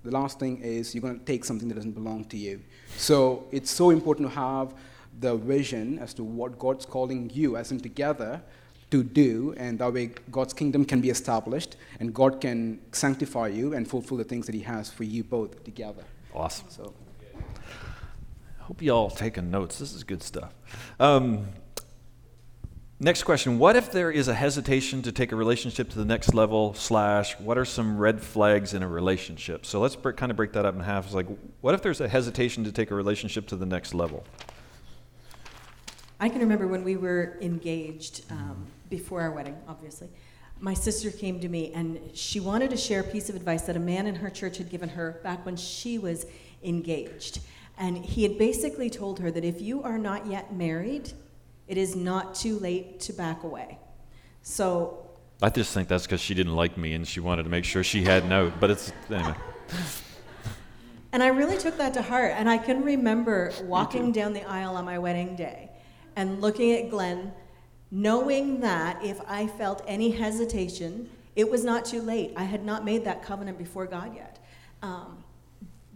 the 0.04 0.10
last 0.10 0.38
thing 0.38 0.60
is 0.62 0.94
you're 0.94 1.02
going 1.02 1.18
to 1.18 1.24
take 1.24 1.44
something 1.44 1.68
that 1.68 1.74
doesn't 1.74 1.92
belong 1.92 2.24
to 2.26 2.36
you. 2.36 2.62
So 2.96 3.46
it's 3.50 3.70
so 3.70 3.90
important 3.90 4.28
to 4.28 4.34
have 4.34 4.74
the 5.18 5.36
vision 5.36 5.98
as 5.98 6.14
to 6.14 6.24
what 6.24 6.58
God's 6.58 6.86
calling 6.86 7.30
you, 7.32 7.56
as 7.56 7.72
in 7.72 7.80
together, 7.80 8.42
to 8.90 9.02
do, 9.02 9.54
and 9.56 9.78
that 9.78 9.92
way 9.92 10.10
God's 10.30 10.52
kingdom 10.52 10.84
can 10.84 11.00
be 11.00 11.10
established, 11.10 11.76
and 12.00 12.12
God 12.12 12.40
can 12.40 12.80
sanctify 12.92 13.48
you 13.48 13.74
and 13.74 13.88
fulfill 13.88 14.16
the 14.16 14.24
things 14.24 14.46
that 14.46 14.54
He 14.54 14.62
has 14.62 14.90
for 14.90 15.04
you 15.04 15.24
both 15.24 15.64
together. 15.64 16.04
Awesome. 16.34 16.66
So, 16.68 16.94
I 18.60 18.62
hope 18.62 18.82
you 18.82 18.90
all 18.90 19.10
taking 19.10 19.50
notes. 19.50 19.78
This 19.78 19.94
is 19.94 20.04
good 20.04 20.22
stuff. 20.22 20.52
Um, 20.98 21.48
next 22.98 23.22
question: 23.22 23.58
What 23.58 23.76
if 23.76 23.92
there 23.92 24.10
is 24.10 24.28
a 24.28 24.34
hesitation 24.34 25.02
to 25.02 25.12
take 25.12 25.32
a 25.32 25.36
relationship 25.36 25.90
to 25.90 25.98
the 25.98 26.04
next 26.04 26.34
level? 26.34 26.74
Slash, 26.74 27.38
what 27.38 27.58
are 27.58 27.64
some 27.64 27.96
red 27.96 28.20
flags 28.20 28.74
in 28.74 28.82
a 28.82 28.88
relationship? 28.88 29.66
So 29.66 29.80
let's 29.80 29.96
break, 29.96 30.16
kind 30.16 30.30
of 30.30 30.36
break 30.36 30.52
that 30.52 30.64
up 30.64 30.74
in 30.74 30.80
half. 30.80 31.06
It's 31.06 31.14
like, 31.14 31.28
what 31.60 31.74
if 31.74 31.82
there's 31.82 32.00
a 32.00 32.08
hesitation 32.08 32.64
to 32.64 32.72
take 32.72 32.90
a 32.90 32.94
relationship 32.94 33.46
to 33.48 33.56
the 33.56 33.66
next 33.66 33.94
level? 33.94 34.24
I 36.22 36.28
can 36.28 36.40
remember 36.40 36.66
when 36.66 36.84
we 36.84 36.96
were 36.96 37.38
engaged 37.40 38.24
um, 38.30 38.66
before 38.90 39.22
our 39.22 39.30
wedding, 39.30 39.56
obviously. 39.66 40.08
My 40.60 40.74
sister 40.74 41.10
came 41.10 41.40
to 41.40 41.48
me 41.48 41.72
and 41.72 41.98
she 42.12 42.40
wanted 42.40 42.68
to 42.70 42.76
share 42.76 43.00
a 43.00 43.04
piece 43.04 43.30
of 43.30 43.36
advice 43.36 43.62
that 43.62 43.74
a 43.74 43.80
man 43.80 44.06
in 44.06 44.14
her 44.16 44.28
church 44.28 44.58
had 44.58 44.68
given 44.68 44.90
her 44.90 45.18
back 45.24 45.46
when 45.46 45.56
she 45.56 45.96
was 45.96 46.26
engaged. 46.62 47.40
And 47.78 47.96
he 47.96 48.22
had 48.22 48.36
basically 48.36 48.90
told 48.90 49.18
her 49.20 49.30
that 49.30 49.44
if 49.46 49.62
you 49.62 49.82
are 49.82 49.96
not 49.96 50.26
yet 50.26 50.54
married, 50.54 51.10
it 51.66 51.78
is 51.78 51.96
not 51.96 52.34
too 52.34 52.58
late 52.58 53.00
to 53.00 53.14
back 53.14 53.42
away. 53.42 53.78
So 54.42 55.08
I 55.40 55.48
just 55.48 55.72
think 55.72 55.88
that's 55.88 56.04
because 56.04 56.20
she 56.20 56.34
didn't 56.34 56.54
like 56.54 56.76
me 56.76 56.92
and 56.92 57.08
she 57.08 57.20
wanted 57.20 57.44
to 57.44 57.48
make 57.48 57.64
sure 57.64 57.82
she 57.82 58.02
had 58.02 58.28
no, 58.28 58.52
But 58.60 58.70
it's 58.70 58.92
anyway. 59.08 59.34
And 61.12 61.22
I 61.22 61.28
really 61.28 61.56
took 61.56 61.78
that 61.78 61.94
to 61.94 62.02
heart. 62.02 62.34
And 62.36 62.48
I 62.50 62.58
can 62.58 62.84
remember 62.84 63.52
walking 63.62 64.12
down 64.12 64.34
the 64.34 64.44
aisle 64.44 64.76
on 64.76 64.84
my 64.84 64.98
wedding 64.98 65.34
day 65.34 65.69
and 66.16 66.40
looking 66.40 66.72
at 66.72 66.90
Glenn, 66.90 67.32
knowing 67.90 68.60
that 68.60 69.04
if 69.04 69.20
I 69.26 69.46
felt 69.46 69.82
any 69.86 70.10
hesitation, 70.10 71.08
it 71.36 71.50
was 71.50 71.64
not 71.64 71.84
too 71.84 72.02
late. 72.02 72.32
I 72.36 72.44
had 72.44 72.64
not 72.64 72.84
made 72.84 73.04
that 73.04 73.22
covenant 73.22 73.58
before 73.58 73.86
God 73.86 74.14
yet. 74.14 74.38
Um, 74.82 75.24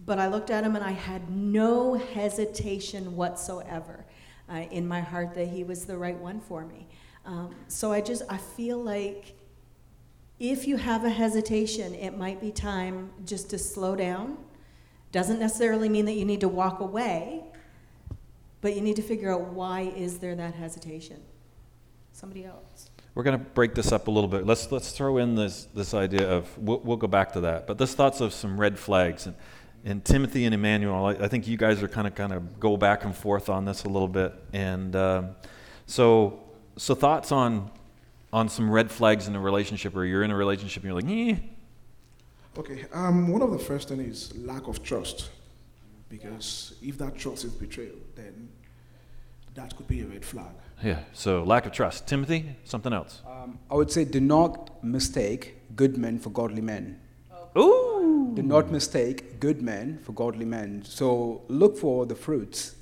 but 0.05 0.19
I 0.19 0.27
looked 0.27 0.49
at 0.49 0.63
him 0.63 0.75
and 0.75 0.85
I 0.85 0.91
had 0.91 1.29
no 1.29 1.95
hesitation 1.95 3.15
whatsoever 3.15 4.05
uh, 4.49 4.65
in 4.71 4.87
my 4.87 5.01
heart 5.01 5.33
that 5.33 5.47
he 5.47 5.63
was 5.63 5.85
the 5.85 5.97
right 5.97 6.17
one 6.17 6.39
for 6.39 6.65
me. 6.65 6.87
Um, 7.25 7.55
so 7.67 7.91
I 7.91 8.01
just, 8.01 8.21
I 8.29 8.37
feel 8.37 8.77
like 8.77 9.35
if 10.39 10.67
you 10.67 10.77
have 10.77 11.05
a 11.05 11.09
hesitation, 11.09 11.95
it 11.95 12.17
might 12.17 12.39
be 12.39 12.51
time 12.51 13.11
just 13.25 13.49
to 13.49 13.57
slow 13.57 13.95
down. 13.95 14.37
Doesn't 15.11 15.39
necessarily 15.39 15.89
mean 15.89 16.05
that 16.05 16.13
you 16.13 16.25
need 16.25 16.41
to 16.41 16.49
walk 16.49 16.81
away, 16.81 17.44
but 18.65 18.75
you 18.75 18.81
need 18.81 18.95
to 18.95 19.03
figure 19.03 19.31
out 19.31 19.41
why 19.53 19.81
is 19.81 20.17
there 20.17 20.33
that 20.33 20.55
hesitation. 20.55 21.21
Somebody 22.11 22.45
else. 22.45 22.89
We're 23.13 23.21
going 23.21 23.37
to 23.37 23.45
break 23.45 23.75
this 23.75 23.91
up 23.91 24.07
a 24.07 24.11
little 24.11 24.27
bit. 24.27 24.43
Let's 24.43 24.71
let's 24.71 24.91
throw 24.91 25.19
in 25.19 25.35
this 25.35 25.67
this 25.75 25.93
idea 25.93 26.27
of 26.27 26.57
we'll, 26.57 26.79
we'll 26.79 26.97
go 26.97 27.05
back 27.05 27.33
to 27.33 27.41
that. 27.41 27.67
But 27.67 27.77
this 27.77 27.93
thoughts 27.93 28.21
of 28.21 28.33
some 28.33 28.59
red 28.59 28.79
flags 28.79 29.27
and 29.27 29.35
and 29.83 30.03
Timothy 30.03 30.45
and 30.45 30.55
Emmanuel. 30.55 31.05
I, 31.05 31.11
I 31.11 31.27
think 31.27 31.47
you 31.47 31.57
guys 31.57 31.83
are 31.83 31.87
kind 31.87 32.07
of 32.07 32.15
kind 32.15 32.33
of 32.33 32.59
go 32.59 32.75
back 32.75 33.05
and 33.05 33.15
forth 33.15 33.49
on 33.49 33.65
this 33.65 33.83
a 33.83 33.87
little 33.87 34.07
bit. 34.07 34.33
And 34.51 34.95
um, 34.95 35.35
so 35.85 36.39
so 36.75 36.95
thoughts 36.95 37.31
on 37.31 37.69
on 38.33 38.49
some 38.49 38.71
red 38.71 38.89
flags 38.89 39.27
in 39.27 39.35
a 39.35 39.39
relationship, 39.39 39.95
or 39.95 40.05
you're 40.05 40.23
in 40.23 40.31
a 40.31 40.35
relationship 40.35 40.81
and 40.81 40.91
you're 40.91 41.01
like, 41.01 41.11
eh. 41.11 41.35
Okay, 42.57 42.85
um, 42.93 43.31
one 43.31 43.43
of 43.43 43.51
the 43.51 43.59
first 43.59 43.89
thing 43.89 43.99
is 43.99 44.35
lack 44.35 44.67
of 44.67 44.81
trust. 44.81 45.29
Because 46.15 46.75
if 46.81 46.97
that 46.97 47.17
trust 47.17 47.43
is 47.43 47.51
betrayal, 47.51 47.99
then 48.15 48.49
that 49.55 49.75
could 49.75 49.87
be 49.87 50.01
a 50.01 50.05
red 50.05 50.23
flag. 50.23 50.53
Yeah, 50.83 50.99
so 51.13 51.43
lack 51.43 51.65
of 51.65 51.71
trust. 51.71 52.07
Timothy, 52.07 52.55
something 52.63 52.93
else. 52.93 53.21
um, 53.27 53.59
I 53.71 53.75
would 53.75 53.91
say 53.91 54.03
do 54.05 54.19
not 54.19 54.83
mistake 54.83 55.41
good 55.75 55.97
men 55.97 56.19
for 56.19 56.29
godly 56.29 56.61
men. 56.61 56.99
Ooh. 57.57 58.31
Do 58.33 58.41
not 58.41 58.69
mistake 58.71 59.39
good 59.39 59.61
men 59.61 59.99
for 60.03 60.11
godly 60.11 60.45
men. 60.45 60.83
So 60.85 61.41
look 61.47 61.77
for 61.77 62.05
the 62.05 62.15
fruits. 62.15 62.75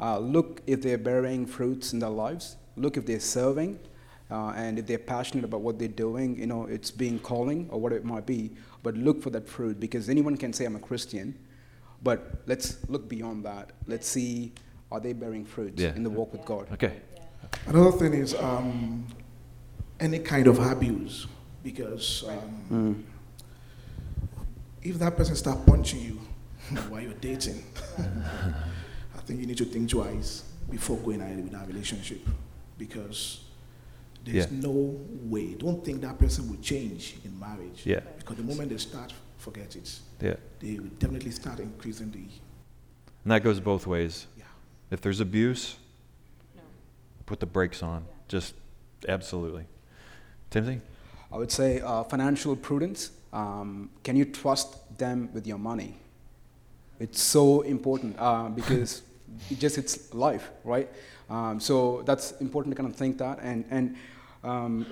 Uh, 0.00 0.18
look 0.18 0.62
if 0.66 0.82
they're 0.82 0.98
bearing 0.98 1.46
fruits 1.46 1.92
in 1.92 1.98
their 2.00 2.10
lives. 2.10 2.56
Look 2.76 2.96
if 2.96 3.06
they're 3.06 3.20
serving. 3.20 3.78
Uh, 4.30 4.52
and 4.56 4.78
if 4.80 4.86
they're 4.86 4.98
passionate 4.98 5.44
about 5.44 5.60
what 5.60 5.78
they're 5.78 5.86
doing, 6.06 6.36
you 6.38 6.46
know, 6.46 6.64
it's 6.66 6.90
being 6.90 7.18
calling 7.20 7.68
or 7.70 7.78
what 7.80 7.92
it 7.92 8.04
might 8.04 8.26
be. 8.26 8.50
But 8.82 8.96
look 8.96 9.22
for 9.22 9.30
that 9.30 9.48
fruit 9.48 9.78
because 9.78 10.08
anyone 10.08 10.36
can 10.36 10.52
say, 10.52 10.64
I'm 10.64 10.76
a 10.76 10.80
Christian. 10.80 11.38
But 12.04 12.42
let's 12.46 12.76
look 12.88 13.08
beyond 13.08 13.44
that. 13.46 13.70
Let's 13.86 14.06
see, 14.06 14.52
are 14.92 15.00
they 15.00 15.14
bearing 15.14 15.44
fruit 15.46 15.72
Yeah. 15.78 15.94
in 15.96 16.02
the 16.04 16.10
walk 16.10 16.32
with 16.32 16.44
God? 16.44 16.70
Okay. 16.72 17.00
Another 17.66 17.92
thing 17.92 18.12
is 18.12 18.34
um, 18.34 19.06
any 19.98 20.18
kind 20.18 20.46
of 20.46 20.58
abuse. 20.58 21.26
Because 21.62 22.24
um, 22.28 23.04
if 24.82 24.98
that 24.98 25.16
person 25.16 25.34
start 25.34 25.64
punching 25.66 26.00
you 26.00 26.20
while 26.90 27.00
you're 27.00 27.14
dating, 27.14 27.64
I 27.98 29.20
think 29.24 29.40
you 29.40 29.46
need 29.46 29.56
to 29.58 29.64
think 29.64 29.88
twice 29.88 30.44
before 30.70 30.98
going 30.98 31.22
ahead 31.22 31.42
with 31.42 31.52
that 31.52 31.66
relationship. 31.66 32.20
Because 32.76 33.44
there's 34.24 34.50
Yeah. 34.50 34.58
no 34.60 34.94
way. 35.24 35.54
Don't 35.54 35.82
think 35.82 36.02
that 36.02 36.18
person 36.18 36.50
will 36.50 36.60
change 36.60 37.16
in 37.24 37.38
marriage. 37.40 37.82
Yeah. 37.86 38.00
Because 38.18 38.36
the 38.36 38.42
moment 38.42 38.68
they 38.70 38.76
start, 38.76 39.12
forget 39.44 39.76
it. 39.76 40.00
Yeah. 40.20 40.36
They 40.60 40.78
will 40.80 40.96
definitely 40.98 41.30
start 41.30 41.60
increasing 41.60 42.10
the. 42.10 42.24
And 43.24 43.32
that 43.32 43.42
goes 43.42 43.60
both 43.60 43.86
ways. 43.86 44.26
Yeah. 44.38 44.44
If 44.90 45.00
there's 45.02 45.20
abuse, 45.20 45.76
put 47.26 47.40
the 47.40 47.46
brakes 47.46 47.82
on. 47.82 48.06
Just 48.28 48.54
absolutely. 49.06 49.66
Timothy? 50.50 50.80
I 51.32 51.36
would 51.36 51.52
say 51.52 51.80
uh, 51.80 52.04
financial 52.04 52.56
prudence. 52.56 53.10
Um, 53.32 53.90
can 54.02 54.16
you 54.16 54.24
trust 54.24 54.98
them 54.98 55.28
with 55.34 55.46
your 55.46 55.58
money? 55.58 55.96
It's 57.00 57.20
so 57.20 57.62
important 57.62 58.16
uh, 58.18 58.48
because 58.60 59.02
it 59.50 59.58
just 59.58 59.76
it's 59.78 60.14
life, 60.14 60.50
right? 60.64 60.88
Um, 61.28 61.60
so 61.60 62.02
that's 62.06 62.32
important 62.40 62.74
to 62.74 62.76
kind 62.80 62.90
of 62.92 62.96
think 62.96 63.18
that, 63.18 63.38
and 63.42 63.64
and 63.70 63.96
um, 64.44 64.86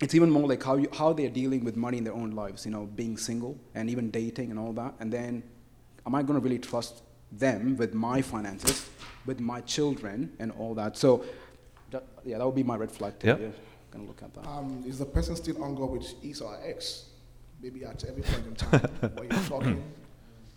it's 0.00 0.14
even 0.14 0.30
more 0.30 0.46
like 0.48 0.62
how 0.62 0.76
you, 0.76 0.88
how 0.92 1.12
they 1.12 1.26
are 1.26 1.30
dealing 1.30 1.64
with 1.64 1.76
money 1.76 1.98
in 1.98 2.04
their 2.04 2.14
own 2.14 2.32
lives. 2.32 2.64
You 2.64 2.72
know, 2.72 2.86
being 2.86 3.16
single 3.16 3.58
and 3.74 3.88
even 3.88 4.10
dating 4.10 4.50
and 4.50 4.58
all 4.58 4.72
that. 4.74 4.94
And 5.00 5.12
then, 5.12 5.42
am 6.06 6.14
I 6.14 6.22
going 6.22 6.38
to 6.38 6.44
really 6.44 6.58
trust 6.58 7.02
them 7.32 7.76
with 7.76 7.94
my 7.94 8.22
finances, 8.22 8.88
with 9.26 9.40
my 9.40 9.60
children, 9.62 10.32
and 10.38 10.52
all 10.52 10.74
that? 10.74 10.96
So, 10.96 11.24
that, 11.90 12.04
yeah, 12.24 12.38
that 12.38 12.46
would 12.46 12.54
be 12.56 12.62
my 12.62 12.76
red 12.76 12.90
flag. 12.90 13.18
Too. 13.18 13.28
Yep. 13.28 13.40
Yeah, 13.40 13.48
gonna 13.92 14.04
look 14.04 14.22
at 14.22 14.34
that. 14.34 14.46
Um, 14.46 14.82
is 14.86 14.98
the 14.98 15.06
person 15.06 15.36
still 15.36 15.62
on 15.62 15.74
go 15.74 15.86
with 15.86 16.06
his 16.22 16.40
or 16.40 16.50
her 16.52 16.60
ex? 16.64 17.10
Maybe 17.62 17.84
at 17.84 18.04
every 18.04 18.22
point 18.22 18.46
in 18.46 18.54
time 18.56 18.80
while 19.14 19.24
you're 19.24 19.48
talking, 19.48 19.82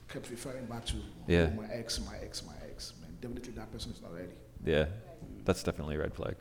kept 0.10 0.30
referring 0.30 0.66
back 0.66 0.86
to 0.88 0.96
Yeah. 1.28 1.52
"Oh, 1.54 1.62
my 1.62 1.68
ex, 1.74 2.02
my 2.06 2.18
ex, 2.24 2.44
my 2.46 2.54
ex. 2.70 2.94
Man, 3.02 3.12
definitely 3.22 3.54
that 3.54 3.72
person 3.72 3.92
is 3.92 4.02
not 4.02 4.14
ready. 4.14 4.34
Yeah. 4.66 4.88
That's 5.46 5.64
definitely 5.64 5.96
a 5.96 6.00
red 6.00 6.14
flag. 6.14 6.36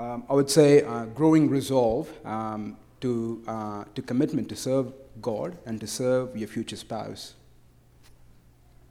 Um, 0.00 0.24
I 0.30 0.32
would 0.32 0.48
say 0.48 0.82
uh, 0.82 1.04
growing 1.04 1.50
resolve 1.50 2.10
um, 2.24 2.78
to, 3.02 3.42
uh, 3.46 3.84
to 3.94 4.00
commitment 4.00 4.48
to 4.48 4.56
serve 4.56 4.94
God 5.20 5.58
and 5.66 5.78
to 5.78 5.86
serve 5.86 6.34
your 6.34 6.48
future 6.48 6.76
spouse. 6.76 7.34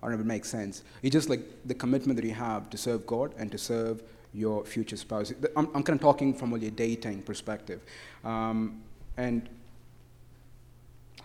I 0.04 0.06
don't 0.06 0.12
know 0.12 0.20
if 0.20 0.26
it 0.26 0.28
makes 0.28 0.50
sense. 0.50 0.84
It's 1.02 1.14
just 1.14 1.28
like 1.28 1.42
the 1.66 1.74
commitment 1.74 2.18
that 2.18 2.26
you 2.26 2.36
have 2.36 2.70
to 2.70 2.78
serve 2.78 3.08
God 3.08 3.34
and 3.40 3.52
to 3.52 3.58
serve 3.58 4.04
your 4.36 4.64
future 4.64 4.98
spouse. 4.98 5.34
I'm, 5.58 5.66
I'm 5.74 5.82
kind 5.82 5.98
of 5.98 6.00
talking 6.00 6.32
from 6.32 6.54
a 6.54 6.60
dating 6.60 7.24
perspective. 7.24 7.82
Um, 8.24 8.84
and 9.18 9.50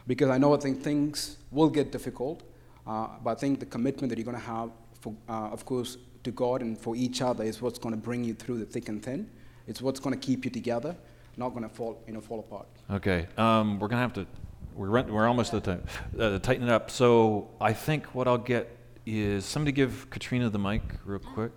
because 0.07 0.31
I 0.31 0.39
know 0.39 0.55
I 0.55 0.59
think 0.61 0.83
things 0.83 1.37
will 1.51 1.69
get 1.69 1.93
difficult, 1.93 2.43
uh, 2.87 3.09
but 3.23 3.33
I 3.33 3.35
think 3.35 3.61
the 3.61 3.67
commitment 3.67 4.09
that 4.09 4.19
you're 4.19 4.25
going 4.25 4.39
to 4.39 4.43
have, 4.43 4.71
for, 5.03 5.13
uh, 5.29 5.51
of 5.51 5.67
course, 5.67 5.99
to 6.23 6.31
God 6.31 6.63
and 6.63 6.79
for 6.79 6.97
each 6.97 7.21
other 7.21 7.45
is 7.45 7.61
what's 7.61 7.79
going 7.79 7.95
to 7.95 8.01
bring 8.01 8.25
you 8.25 8.33
through 8.33 8.61
the 8.61 8.65
thick 8.65 8.89
and 8.89 9.03
thin. 9.03 9.29
It's 9.67 9.81
what's 9.81 10.01
going 10.01 10.19
to 10.19 10.27
keep 10.27 10.45
you 10.45 10.51
together, 10.51 10.95
not 11.37 11.51
going 11.51 11.63
to 11.63 11.69
fall, 11.69 12.03
you 12.07 12.13
know, 12.13 12.21
fall 12.21 12.41
apart. 12.41 12.67
Okay, 12.91 13.27
um, 13.37 13.79
we're 13.81 13.89
gonna 13.89 14.03
have 14.03 14.13
to. 14.15 14.27
We're 14.75 14.89
run, 14.89 15.13
we're 15.13 15.27
almost 15.29 15.55
at 15.55 15.63
the 15.65 15.71
time. 15.73 15.85
Uh, 16.19 16.39
tighten 16.39 16.65
it 16.69 16.71
up. 16.73 16.91
So 16.91 17.49
I 17.61 17.73
think 17.73 18.07
what 18.15 18.27
I'll 18.27 18.39
get 18.39 18.77
is 19.07 19.45
somebody 19.45 19.73
give 19.73 20.09
Katrina 20.11 20.51
the 20.51 20.59
mic 20.59 20.83
real 21.05 21.21
quick, 21.21 21.53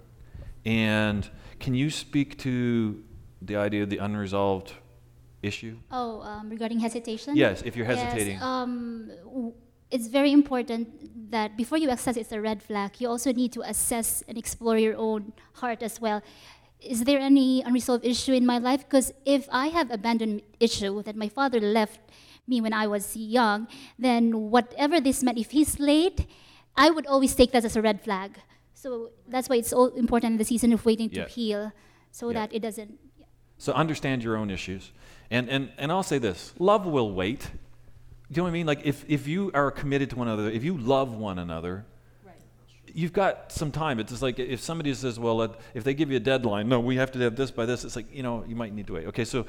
and 0.65 1.27
can 1.59 1.73
you 1.73 1.89
speak 1.89 2.37
to 2.39 3.03
the 3.41 3.55
idea 3.55 3.83
of 3.83 3.89
the 3.89 3.97
unresolved 3.97 4.73
issue? 5.41 5.77
Oh, 5.91 6.21
um, 6.21 6.49
regarding 6.49 6.79
hesitation? 6.79 7.35
Yes, 7.35 7.61
if 7.63 7.75
you're 7.75 7.85
hesitating. 7.85 8.33
Yes, 8.35 8.43
um, 8.43 9.11
w- 9.25 9.53
it's 9.89 10.07
very 10.07 10.31
important 10.31 11.31
that 11.31 11.55
before 11.57 11.77
you 11.77 11.89
assess 11.89 12.17
it's 12.17 12.31
a 12.31 12.41
red 12.41 12.61
flag, 12.61 12.99
you 12.99 13.07
also 13.07 13.31
need 13.31 13.51
to 13.53 13.61
assess 13.61 14.23
and 14.27 14.37
explore 14.37 14.77
your 14.77 14.95
own 14.97 15.33
heart 15.53 15.81
as 15.83 15.99
well. 16.01 16.21
Is 16.79 17.03
there 17.03 17.19
any 17.19 17.61
unresolved 17.63 18.05
issue 18.05 18.33
in 18.33 18.45
my 18.45 18.57
life? 18.59 18.81
Because 18.87 19.11
if 19.25 19.47
I 19.51 19.67
have 19.67 19.89
abandoned 19.91 20.41
issue 20.59 21.01
that 21.03 21.15
my 21.15 21.27
father 21.29 21.59
left 21.59 21.99
me 22.47 22.61
when 22.61 22.71
I 22.73 22.87
was 22.87 23.15
young, 23.17 23.67
then 23.97 24.49
whatever 24.51 25.01
this 25.01 25.23
meant, 25.23 25.37
if 25.37 25.51
he's 25.51 25.79
late, 25.79 26.27
I 26.75 26.89
would 26.91 27.05
always 27.07 27.33
take 27.35 27.51
that 27.51 27.65
as 27.65 27.75
a 27.75 27.81
red 27.81 28.01
flag. 28.01 28.39
So 28.73 29.09
that's 29.27 29.49
why 29.49 29.57
it's 29.57 29.69
so 29.69 29.87
important 29.95 30.33
in 30.33 30.37
the 30.37 30.45
season 30.45 30.71
of 30.71 30.85
waiting 30.85 31.09
to 31.09 31.21
Yeah. 31.21 31.27
heal, 31.27 31.71
so 32.11 32.29
Yeah. 32.29 32.33
that 32.45 32.53
it 32.53 32.61
doesn't. 32.61 32.99
Yeah. 33.19 33.25
So 33.57 33.73
understand 33.73 34.23
your 34.23 34.37
own 34.37 34.51
issues. 34.51 34.91
And, 35.31 35.49
and, 35.49 35.71
and 35.77 35.91
I'll 35.91 36.03
say 36.03 36.19
this 36.19 36.53
love 36.59 36.85
will 36.85 37.11
wait. 37.11 37.39
Do 38.31 38.33
you 38.33 38.37
know 38.37 38.43
what 38.43 38.49
I 38.49 38.53
mean? 38.53 38.67
Like, 38.67 38.81
if, 38.85 39.03
if 39.07 39.27
you 39.27 39.51
are 39.53 39.71
committed 39.71 40.11
to 40.11 40.15
one 40.17 40.27
another, 40.27 40.49
if 40.51 40.63
you 40.63 40.77
love 40.77 41.15
one 41.15 41.39
another, 41.39 41.85
you've 42.93 43.13
got 43.13 43.51
some 43.51 43.71
time. 43.71 43.99
It's 43.99 44.11
just 44.11 44.21
like 44.21 44.39
if 44.39 44.59
somebody 44.59 44.93
says, 44.93 45.19
well, 45.19 45.55
if 45.73 45.83
they 45.83 45.93
give 45.93 46.09
you 46.09 46.17
a 46.17 46.21
deadline, 46.21 46.69
no, 46.69 46.79
we 46.79 46.97
have 46.97 47.11
to 47.13 47.19
have 47.19 47.35
this 47.35 47.51
by 47.51 47.65
this, 47.65 47.83
it's 47.83 47.95
like, 47.95 48.13
you 48.13 48.23
know, 48.23 48.43
you 48.47 48.55
might 48.55 48.73
need 48.73 48.87
to 48.87 48.93
wait. 48.93 49.07
Okay, 49.07 49.25
so 49.25 49.45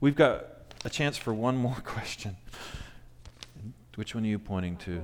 we've 0.00 0.16
got 0.16 0.44
a 0.84 0.90
chance 0.90 1.16
for 1.16 1.34
one 1.34 1.56
more 1.66 1.76
question. 1.84 2.36
Which 3.96 4.14
one 4.14 4.24
are 4.24 4.28
you 4.28 4.38
pointing 4.38 4.76
to? 4.78 5.02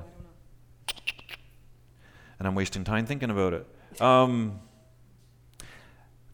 And 2.38 2.48
I'm 2.48 2.54
wasting 2.54 2.84
time 2.84 3.06
thinking 3.06 3.30
about 3.30 3.54
it. 3.54 3.66
Um, 4.00 4.60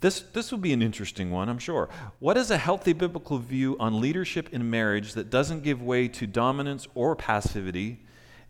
this, 0.01 0.20
this 0.20 0.51
will 0.51 0.59
be 0.59 0.72
an 0.72 0.80
interesting 0.80 1.30
one, 1.30 1.49
I'm 1.49 1.59
sure. 1.59 1.88
What 2.18 2.36
is 2.36 2.51
a 2.51 2.57
healthy 2.57 2.92
biblical 2.92 3.38
view 3.38 3.76
on 3.80 4.01
leadership 4.01 4.49
in 4.53 4.70
marriage 4.70 5.14
that 5.14 5.28
doesn't 5.28 5.64
give 5.64 5.82
way 5.82 6.09
to 6.09 6.26
dominance 6.26 6.86
or 6.94 7.16
passivity? 7.16 8.01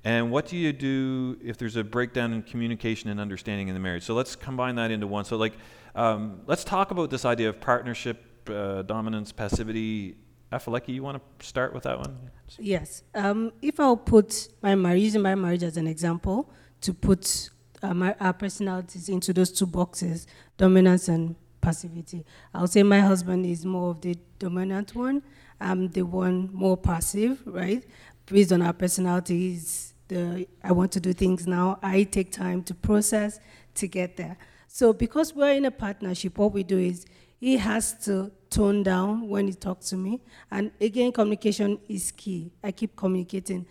And 0.05 0.31
what 0.31 0.47
do 0.47 0.57
you 0.57 0.73
do 0.73 1.39
if 1.43 1.59
there's 1.59 1.77
a 1.77 1.85
breakdown 1.85 2.33
in 2.33 2.43
communication 2.43 3.11
and 3.11 3.21
understanding 3.21 3.69
in 3.69 3.75
the 3.75 3.81
marriage? 3.81 4.05
So 4.05 4.15
let's 4.15 4.37
combine 4.37 4.77
that 4.77 4.91
into 4.91 5.07
one. 5.07 5.25
So, 5.25 5.37
like, 5.37 5.55
um, 5.95 6.41
let's 6.47 6.65
talk 6.65 6.91
about 6.91 7.11
this 7.11 7.25
idea 7.25 7.49
of 7.49 7.61
partnership, 7.61 8.49
uh, 8.49 8.83
dominance, 8.83 9.33
passivity. 9.33 10.17
Afolake, 10.53 10.89
you 10.89 11.03
want 11.03 11.21
to 11.41 11.47
start 11.47 11.75
with 11.75 11.83
that 11.83 11.99
one? 11.99 12.17
Yes. 12.59 13.03
Um, 13.15 13.53
if 13.61 13.79
I'll 13.79 13.97
put 13.97 14.49
my 14.63 14.75
marriage, 14.75 15.03
using 15.03 15.21
my 15.21 15.35
marriage 15.35 15.63
as 15.63 15.77
an 15.77 15.87
example, 15.87 16.51
to 16.81 16.95
put 16.95 17.51
uh, 17.83 18.13
our 18.19 18.33
personalities 18.33 19.09
into 19.09 19.33
those 19.33 19.53
two 19.53 19.67
boxes, 19.67 20.27
dominance 20.57 21.09
and 21.09 21.35
passivity, 21.61 22.25
I'll 22.55 22.67
say 22.67 22.83
my 22.83 23.01
husband 23.01 23.45
is 23.45 23.67
more 23.67 23.91
of 23.91 24.01
the 24.01 24.17
dominant 24.39 24.95
one. 24.95 25.23
I'm 25.61 25.89
the 25.89 26.03
one 26.03 26.49
more 26.53 26.77
passive, 26.77 27.43
right? 27.45 27.85
Based 28.31 28.53
on 28.53 28.63
our 28.63 28.75
personalities, 28.75 29.95
the 30.09 30.47
I 30.63 30.73
want 30.73 30.93
to 30.93 31.01
do 31.01 31.13
things 31.13 31.47
now. 31.47 31.79
I 31.83 32.03
take 32.03 32.31
time 32.31 32.63
to 32.65 32.75
process 32.75 33.41
to 33.77 33.89
get 33.89 34.17
there. 34.17 34.37
So 34.67 34.93
because 34.93 35.35
we're 35.35 35.53
in 35.53 35.65
a 35.65 35.71
partnership, 35.71 36.37
what 36.37 36.53
we 36.53 36.63
do 36.63 36.79
is 36.79 37.07
he 37.41 37.57
has 37.57 37.95
to 38.05 38.31
tone 38.51 38.83
down 38.83 39.29
when 39.29 39.47
he 39.47 39.55
talks 39.55 39.91
to 39.91 39.97
me. 39.97 40.21
And 40.51 40.73
again, 40.81 41.13
communication 41.13 41.79
is 41.89 42.11
key. 42.11 42.53
I 42.63 42.73
keep 42.73 42.97
communicating. 42.97 43.67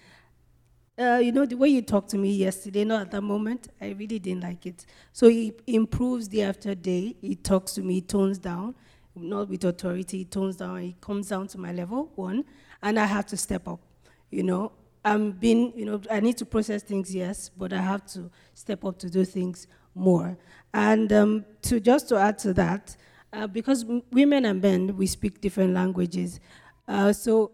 Uh, 0.98 1.20
you 1.22 1.32
know, 1.32 1.46
the 1.46 1.56
way 1.56 1.68
you 1.70 1.84
talked 1.84 2.10
to 2.10 2.18
me 2.18 2.32
yesterday, 2.32 2.84
not 2.84 3.02
at 3.02 3.12
that 3.12 3.22
moment, 3.22 3.68
I 3.80 3.90
really 3.90 4.18
didn't 4.18 4.42
like 4.42 4.66
it. 4.66 4.86
So 5.14 5.28
he 5.28 5.54
improves 5.68 6.28
day 6.28 6.42
after 6.42 6.74
day. 6.74 7.16
He 7.22 7.36
talks 7.36 7.74
to 7.74 7.84
me, 7.84 7.96
he 7.96 8.02
tones 8.02 8.40
down, 8.40 8.74
not 9.16 9.50
with 9.50 9.64
authority, 9.64 10.20
he 10.20 10.26
tones 10.26 10.56
down, 10.56 10.82
he 10.82 10.96
comes 11.00 11.30
down 11.30 11.48
to 11.50 11.60
my 11.60 11.72
level, 11.72 12.12
one, 12.16 12.46
and 12.82 13.00
I 13.00 13.06
have 13.06 13.28
to 13.28 13.38
step 13.38 13.68
up. 13.68 13.87
You 14.30 14.44
know, 14.44 14.72
I'm 15.06 15.32
being, 15.32 15.74
you 15.76 15.86
know, 15.86 16.02
I 16.12 16.20
need 16.20 16.38
to 16.38 16.46
process 16.46 16.84
things, 16.84 17.14
yes, 17.14 17.50
but 17.50 17.72
I 17.74 17.82
have 17.82 18.06
to 18.14 18.30
step 18.54 18.84
up 18.84 18.98
to 19.00 19.10
do 19.10 19.24
things 19.24 19.68
more. 19.96 20.38
And 20.74 21.12
um, 21.14 21.46
to 21.64 21.80
just 21.80 22.10
to 22.10 22.18
add 22.18 22.38
to 22.40 22.54
that, 22.54 22.96
uh, 23.34 23.48
because 23.48 23.84
m- 23.84 24.04
women 24.12 24.46
and 24.46 24.62
men, 24.62 24.96
we 24.98 25.08
speak 25.08 25.40
different 25.42 25.74
languages. 25.74 26.40
Uh, 26.88 27.14
so 27.14 27.52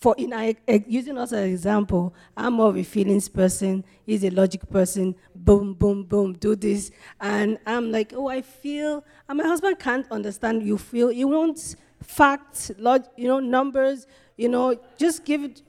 for 0.00 0.14
in 0.16 0.32
I, 0.32 0.56
using 0.86 1.18
us 1.18 1.32
as 1.32 1.44
an 1.44 1.50
example, 1.50 2.14
I'm 2.36 2.54
more 2.54 2.70
of 2.70 2.76
a 2.76 2.82
feelings 2.82 3.28
person. 3.28 3.84
He's 4.06 4.24
a 4.24 4.30
logic 4.30 4.68
person. 4.70 5.14
Boom, 5.34 5.74
boom, 5.74 6.04
boom. 6.04 6.32
Do 6.34 6.56
this, 6.56 6.90
and 7.20 7.58
I'm 7.66 7.92
like, 7.92 8.12
oh, 8.14 8.28
I 8.28 8.40
feel. 8.40 9.04
And 9.28 9.38
my 9.38 9.44
husband 9.44 9.78
can't 9.78 10.10
understand. 10.10 10.62
You 10.62 10.78
feel. 10.78 11.08
He 11.08 11.24
wants 11.24 11.76
facts, 12.02 12.70
log, 12.78 13.04
you 13.16 13.28
know, 13.28 13.40
numbers. 13.40 14.06
You 14.38 14.48
know, 14.48 14.80
just 14.96 15.24
give 15.26 15.44
it. 15.44 15.60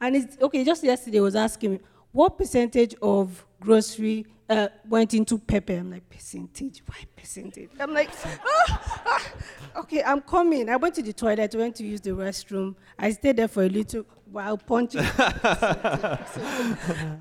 And 0.00 0.16
it's 0.16 0.36
okay. 0.40 0.64
Just 0.64 0.82
yesterday, 0.84 1.16
he 1.16 1.20
was 1.20 1.36
asking 1.36 1.72
me 1.72 1.80
what 2.12 2.38
percentage 2.38 2.94
of 3.02 3.44
grocery 3.60 4.26
uh, 4.48 4.68
went 4.88 5.12
into 5.14 5.38
pepper. 5.38 5.74
I'm 5.74 5.90
like 5.90 6.08
percentage. 6.08 6.82
Why 6.86 6.96
percentage? 7.16 7.70
I'm 7.78 7.92
like, 7.92 8.10
ah, 8.24 9.02
ah. 9.06 9.32
okay, 9.80 10.02
I'm 10.02 10.20
coming. 10.20 10.68
I 10.68 10.76
went 10.76 10.94
to 10.96 11.02
the 11.02 11.12
toilet. 11.12 11.54
Went 11.54 11.76
to 11.76 11.84
use 11.84 12.00
the 12.00 12.10
restroom. 12.10 12.74
I 12.98 13.12
stayed 13.12 13.36
there 13.36 13.48
for 13.48 13.64
a 13.64 13.68
little 13.68 14.04
while 14.30 14.56
punching. 14.56 15.00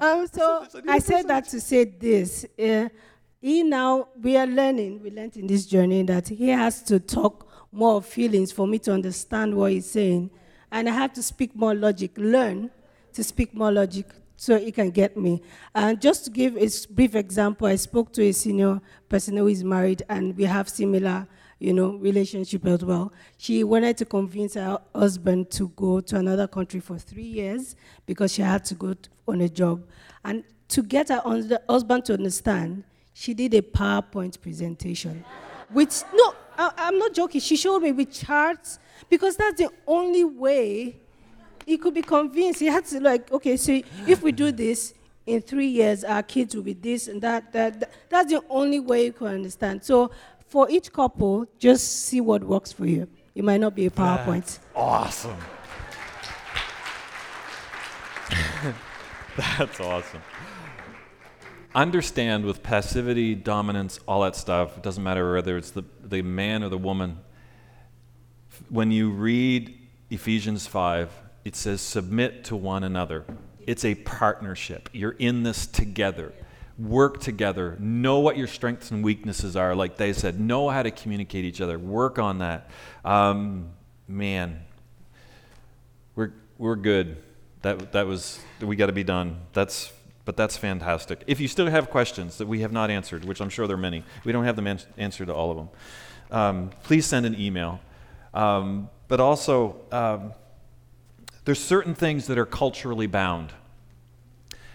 um, 0.01 0.27
so 0.27 0.67
I 0.87 0.99
said 0.99 1.27
that 1.27 1.47
to 1.49 1.59
say 1.59 1.85
this. 1.85 2.45
Uh, 2.57 2.89
he 3.39 3.63
now 3.63 4.07
we 4.21 4.37
are 4.37 4.47
learning. 4.47 5.01
We 5.01 5.11
learned 5.11 5.37
in 5.37 5.47
this 5.47 5.65
journey 5.65 6.03
that 6.03 6.27
he 6.27 6.49
has 6.49 6.81
to 6.83 6.99
talk 6.99 7.47
more 7.71 7.95
of 7.95 8.05
feelings 8.05 8.51
for 8.51 8.67
me 8.67 8.79
to 8.79 8.93
understand 8.93 9.55
what 9.55 9.71
he's 9.71 9.89
saying, 9.89 10.31
and 10.71 10.89
I 10.89 10.91
have 10.93 11.13
to 11.13 11.23
speak 11.23 11.55
more 11.55 11.73
logic. 11.73 12.11
Learn 12.17 12.69
to 13.13 13.23
speak 13.23 13.53
more 13.53 13.71
logic 13.71 14.05
so 14.35 14.59
he 14.59 14.71
can 14.71 14.91
get 14.91 15.17
me. 15.17 15.41
And 15.73 15.99
just 15.99 16.25
to 16.25 16.29
give 16.29 16.55
a 16.57 16.69
brief 16.91 17.15
example, 17.15 17.67
I 17.67 17.75
spoke 17.75 18.13
to 18.13 18.23
a 18.23 18.31
senior 18.31 18.79
person 19.09 19.37
who 19.37 19.47
is 19.47 19.63
married, 19.63 20.03
and 20.09 20.35
we 20.37 20.43
have 20.45 20.69
similar 20.69 21.27
you 21.59 21.73
know, 21.73 21.95
relationship 21.95 22.65
as 22.65 22.85
well. 22.85 23.11
She 23.37 23.63
wanted 23.63 23.97
to 23.97 24.05
convince 24.05 24.53
her 24.53 24.79
husband 24.93 25.49
to 25.51 25.69
go 25.69 26.01
to 26.01 26.17
another 26.17 26.47
country 26.47 26.79
for 26.79 26.97
three 26.99 27.23
years 27.23 27.75
because 28.05 28.33
she 28.33 28.41
had 28.41 28.63
to 28.65 28.75
go 28.75 28.95
on 29.27 29.41
a 29.41 29.49
job. 29.49 29.83
And 30.23 30.43
to 30.69 30.83
get 30.83 31.09
her 31.09 31.21
husband 31.67 32.05
to 32.05 32.13
understand, 32.13 32.83
she 33.13 33.33
did 33.33 33.53
a 33.55 33.61
PowerPoint 33.61 34.39
presentation. 34.39 35.25
Which, 35.69 36.03
no, 36.13 36.35
I, 36.57 36.71
I'm 36.77 36.99
not 36.99 37.13
joking. 37.13 37.41
She 37.41 37.57
showed 37.57 37.79
me 37.79 37.91
with 37.91 38.11
charts 38.11 38.79
because 39.09 39.35
that's 39.35 39.59
the 39.59 39.69
only 39.85 40.23
way 40.23 40.97
he 41.65 41.77
could 41.77 41.93
be 41.93 42.01
convinced. 42.01 42.59
He 42.59 42.67
had 42.67 42.85
to, 42.85 42.99
like, 42.99 43.31
okay, 43.31 43.57
so 43.57 43.81
if 44.07 44.21
we 44.21 44.31
do 44.31 44.51
this, 44.51 44.93
in 45.27 45.41
three 45.41 45.67
years, 45.67 46.03
our 46.03 46.23
kids 46.23 46.55
will 46.55 46.63
be 46.63 46.73
this 46.73 47.07
and 47.07 47.21
that. 47.21 47.51
that, 47.51 47.79
that. 47.81 47.91
That's 48.09 48.31
the 48.31 48.41
only 48.49 48.79
way 48.79 49.05
you 49.05 49.11
can 49.11 49.27
understand. 49.27 49.83
So 49.83 50.09
for 50.47 50.69
each 50.69 50.91
couple, 50.91 51.45
just 51.59 52.05
see 52.05 52.21
what 52.21 52.43
works 52.43 52.71
for 52.71 52.85
you. 52.87 53.07
It 53.35 53.43
might 53.43 53.59
not 53.59 53.75
be 53.75 53.85
a 53.85 53.91
PowerPoint. 53.91 54.45
That's 54.45 54.59
awesome. 54.73 55.37
That's 59.37 59.79
awesome. 59.79 60.21
Understand 61.75 62.45
with 62.45 62.63
passivity, 62.63 63.35
dominance, 63.35 63.99
all 64.07 64.21
that 64.21 64.35
stuff, 64.35 64.77
it 64.77 64.83
doesn't 64.83 65.03
matter 65.03 65.33
whether 65.33 65.57
it's 65.57 65.71
the, 65.71 65.83
the 66.01 66.23
man 66.23 66.63
or 66.63 66.69
the 66.69 66.77
woman. 66.77 67.19
When 68.69 68.91
you 68.91 69.11
read 69.11 69.77
Ephesians 70.09 70.67
5, 70.67 71.11
it 71.45 71.55
says, 71.55 71.81
submit 71.81 72.43
to 72.45 72.55
one 72.55 72.83
another. 72.83 73.25
It's 73.65 73.85
a 73.85 73.95
partnership. 73.95 74.89
You're 74.91 75.11
in 75.11 75.43
this 75.43 75.65
together 75.67 76.33
work 76.77 77.19
together, 77.19 77.75
know 77.79 78.19
what 78.19 78.37
your 78.37 78.47
strengths 78.47 78.91
and 78.91 79.03
weaknesses 79.03 79.55
are. 79.55 79.75
Like 79.75 79.97
they 79.97 80.13
said, 80.13 80.39
know 80.39 80.69
how 80.69 80.83
to 80.83 80.91
communicate 80.91 81.45
each 81.45 81.61
other, 81.61 81.79
work 81.79 82.19
on 82.19 82.39
that. 82.39 82.69
Um, 83.03 83.71
man, 84.07 84.61
we're, 86.15 86.33
we're 86.57 86.75
good. 86.75 87.17
That, 87.63 87.93
that 87.93 88.05
was, 88.05 88.39
we 88.61 88.75
got 88.75 88.87
to 88.87 88.93
be 88.93 89.03
done. 89.03 89.39
That's, 89.53 89.91
but 90.25 90.37
that's 90.37 90.55
fantastic. 90.55 91.23
If 91.25 91.39
you 91.39 91.47
still 91.47 91.67
have 91.67 91.89
questions 91.89 92.37
that 92.37 92.47
we 92.47 92.61
have 92.61 92.71
not 92.71 92.91
answered, 92.91 93.25
which 93.25 93.41
I'm 93.41 93.49
sure 93.49 93.65
there 93.65 93.75
are 93.75 93.79
many, 93.79 94.03
we 94.23 94.31
don't 94.31 94.45
have 94.45 94.55
the 94.55 94.85
answer 94.97 95.25
to 95.25 95.33
all 95.33 95.51
of 95.51 95.57
them, 95.57 95.69
um, 96.29 96.69
please 96.83 97.05
send 97.05 97.25
an 97.25 97.39
email. 97.39 97.79
Um, 98.33 98.89
but 99.07 99.19
also, 99.19 99.77
um, 99.91 100.33
there's 101.45 101.63
certain 101.63 101.95
things 101.95 102.27
that 102.27 102.37
are 102.37 102.45
culturally 102.45 103.07
bound. 103.07 103.53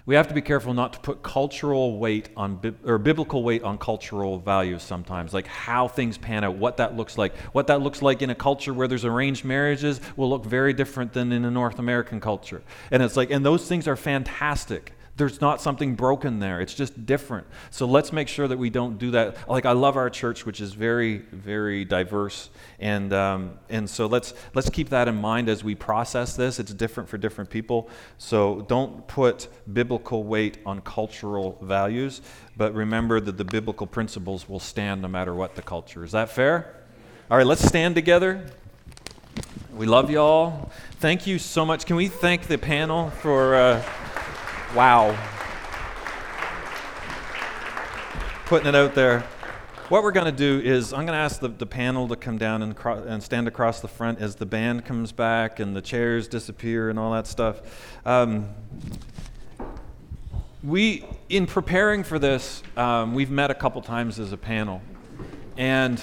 We 0.04 0.16
have 0.16 0.26
to 0.28 0.34
be 0.34 0.40
careful 0.40 0.74
not 0.74 0.94
to 0.94 1.00
put 1.00 1.22
cultural 1.22 1.98
weight 1.98 2.30
on 2.36 2.58
or 2.84 2.98
biblical 2.98 3.44
weight 3.44 3.62
on 3.62 3.78
cultural 3.78 4.38
values 4.38 4.82
sometimes 4.82 5.32
like 5.32 5.46
how 5.46 5.86
things 5.86 6.18
pan 6.18 6.42
out 6.42 6.56
what 6.56 6.78
that 6.78 6.96
looks 6.96 7.16
like. 7.16 7.36
What 7.52 7.68
that 7.68 7.82
looks 7.82 8.02
like 8.02 8.20
in 8.20 8.30
a 8.30 8.34
culture 8.34 8.74
where 8.74 8.88
there's 8.88 9.04
arranged 9.04 9.44
marriages 9.44 10.00
will 10.16 10.28
look 10.28 10.44
very 10.44 10.72
different 10.72 11.12
than 11.12 11.30
in 11.30 11.44
a 11.44 11.50
north 11.50 11.78
american 11.78 12.20
culture. 12.20 12.62
And 12.90 13.00
it's 13.00 13.16
like 13.16 13.30
and 13.30 13.46
those 13.46 13.68
things 13.68 13.86
are 13.86 13.94
fantastic 13.94 14.92
there's 15.16 15.40
not 15.40 15.60
something 15.60 15.94
broken 15.94 16.38
there. 16.38 16.60
It's 16.60 16.74
just 16.74 17.04
different. 17.04 17.46
So 17.70 17.86
let's 17.86 18.12
make 18.12 18.28
sure 18.28 18.48
that 18.48 18.56
we 18.56 18.70
don't 18.70 18.98
do 18.98 19.10
that. 19.10 19.48
Like 19.48 19.66
I 19.66 19.72
love 19.72 19.96
our 19.96 20.08
church, 20.08 20.46
which 20.46 20.60
is 20.60 20.72
very, 20.72 21.18
very 21.18 21.84
diverse, 21.84 22.48
and 22.80 23.12
um, 23.12 23.58
and 23.68 23.88
so 23.88 24.06
let's 24.06 24.32
let's 24.54 24.70
keep 24.70 24.88
that 24.88 25.08
in 25.08 25.16
mind 25.16 25.50
as 25.50 25.62
we 25.62 25.74
process 25.74 26.34
this. 26.34 26.58
It's 26.58 26.72
different 26.72 27.10
for 27.10 27.18
different 27.18 27.50
people. 27.50 27.90
So 28.16 28.64
don't 28.68 29.06
put 29.06 29.48
biblical 29.72 30.24
weight 30.24 30.58
on 30.64 30.80
cultural 30.80 31.58
values, 31.60 32.22
but 32.56 32.74
remember 32.74 33.20
that 33.20 33.36
the 33.36 33.44
biblical 33.44 33.86
principles 33.86 34.48
will 34.48 34.60
stand 34.60 35.02
no 35.02 35.08
matter 35.08 35.34
what 35.34 35.56
the 35.56 35.62
culture. 35.62 36.04
Is 36.04 36.12
that 36.12 36.30
fair? 36.30 36.74
All 37.30 37.36
right, 37.36 37.46
let's 37.46 37.64
stand 37.66 37.94
together. 37.94 38.46
We 39.74 39.86
love 39.86 40.10
you 40.10 40.18
all. 40.18 40.70
Thank 41.00 41.26
you 41.26 41.38
so 41.38 41.66
much. 41.66 41.86
Can 41.86 41.96
we 41.96 42.08
thank 42.08 42.46
the 42.46 42.58
panel 42.58 43.10
for? 43.10 43.54
Uh, 43.54 43.82
Wow. 44.74 45.14
Putting 48.46 48.68
it 48.68 48.74
out 48.74 48.94
there. 48.94 49.20
What 49.90 50.02
we're 50.02 50.12
going 50.12 50.24
to 50.24 50.32
do 50.32 50.66
is, 50.66 50.94
I'm 50.94 51.00
going 51.00 51.08
to 51.08 51.22
ask 51.22 51.40
the, 51.40 51.48
the 51.48 51.66
panel 51.66 52.08
to 52.08 52.16
come 52.16 52.38
down 52.38 52.62
and, 52.62 52.74
cro- 52.74 53.02
and 53.02 53.22
stand 53.22 53.46
across 53.46 53.80
the 53.80 53.88
front 53.88 54.20
as 54.22 54.36
the 54.36 54.46
band 54.46 54.86
comes 54.86 55.12
back 55.12 55.60
and 55.60 55.76
the 55.76 55.82
chairs 55.82 56.26
disappear 56.26 56.88
and 56.88 56.98
all 56.98 57.12
that 57.12 57.26
stuff. 57.26 57.60
Um, 58.06 58.48
we, 60.62 61.04
in 61.28 61.44
preparing 61.44 62.02
for 62.02 62.18
this, 62.18 62.62
um, 62.74 63.12
we've 63.14 63.30
met 63.30 63.50
a 63.50 63.54
couple 63.54 63.82
times 63.82 64.18
as 64.18 64.32
a 64.32 64.38
panel. 64.38 64.80
And 65.58 66.02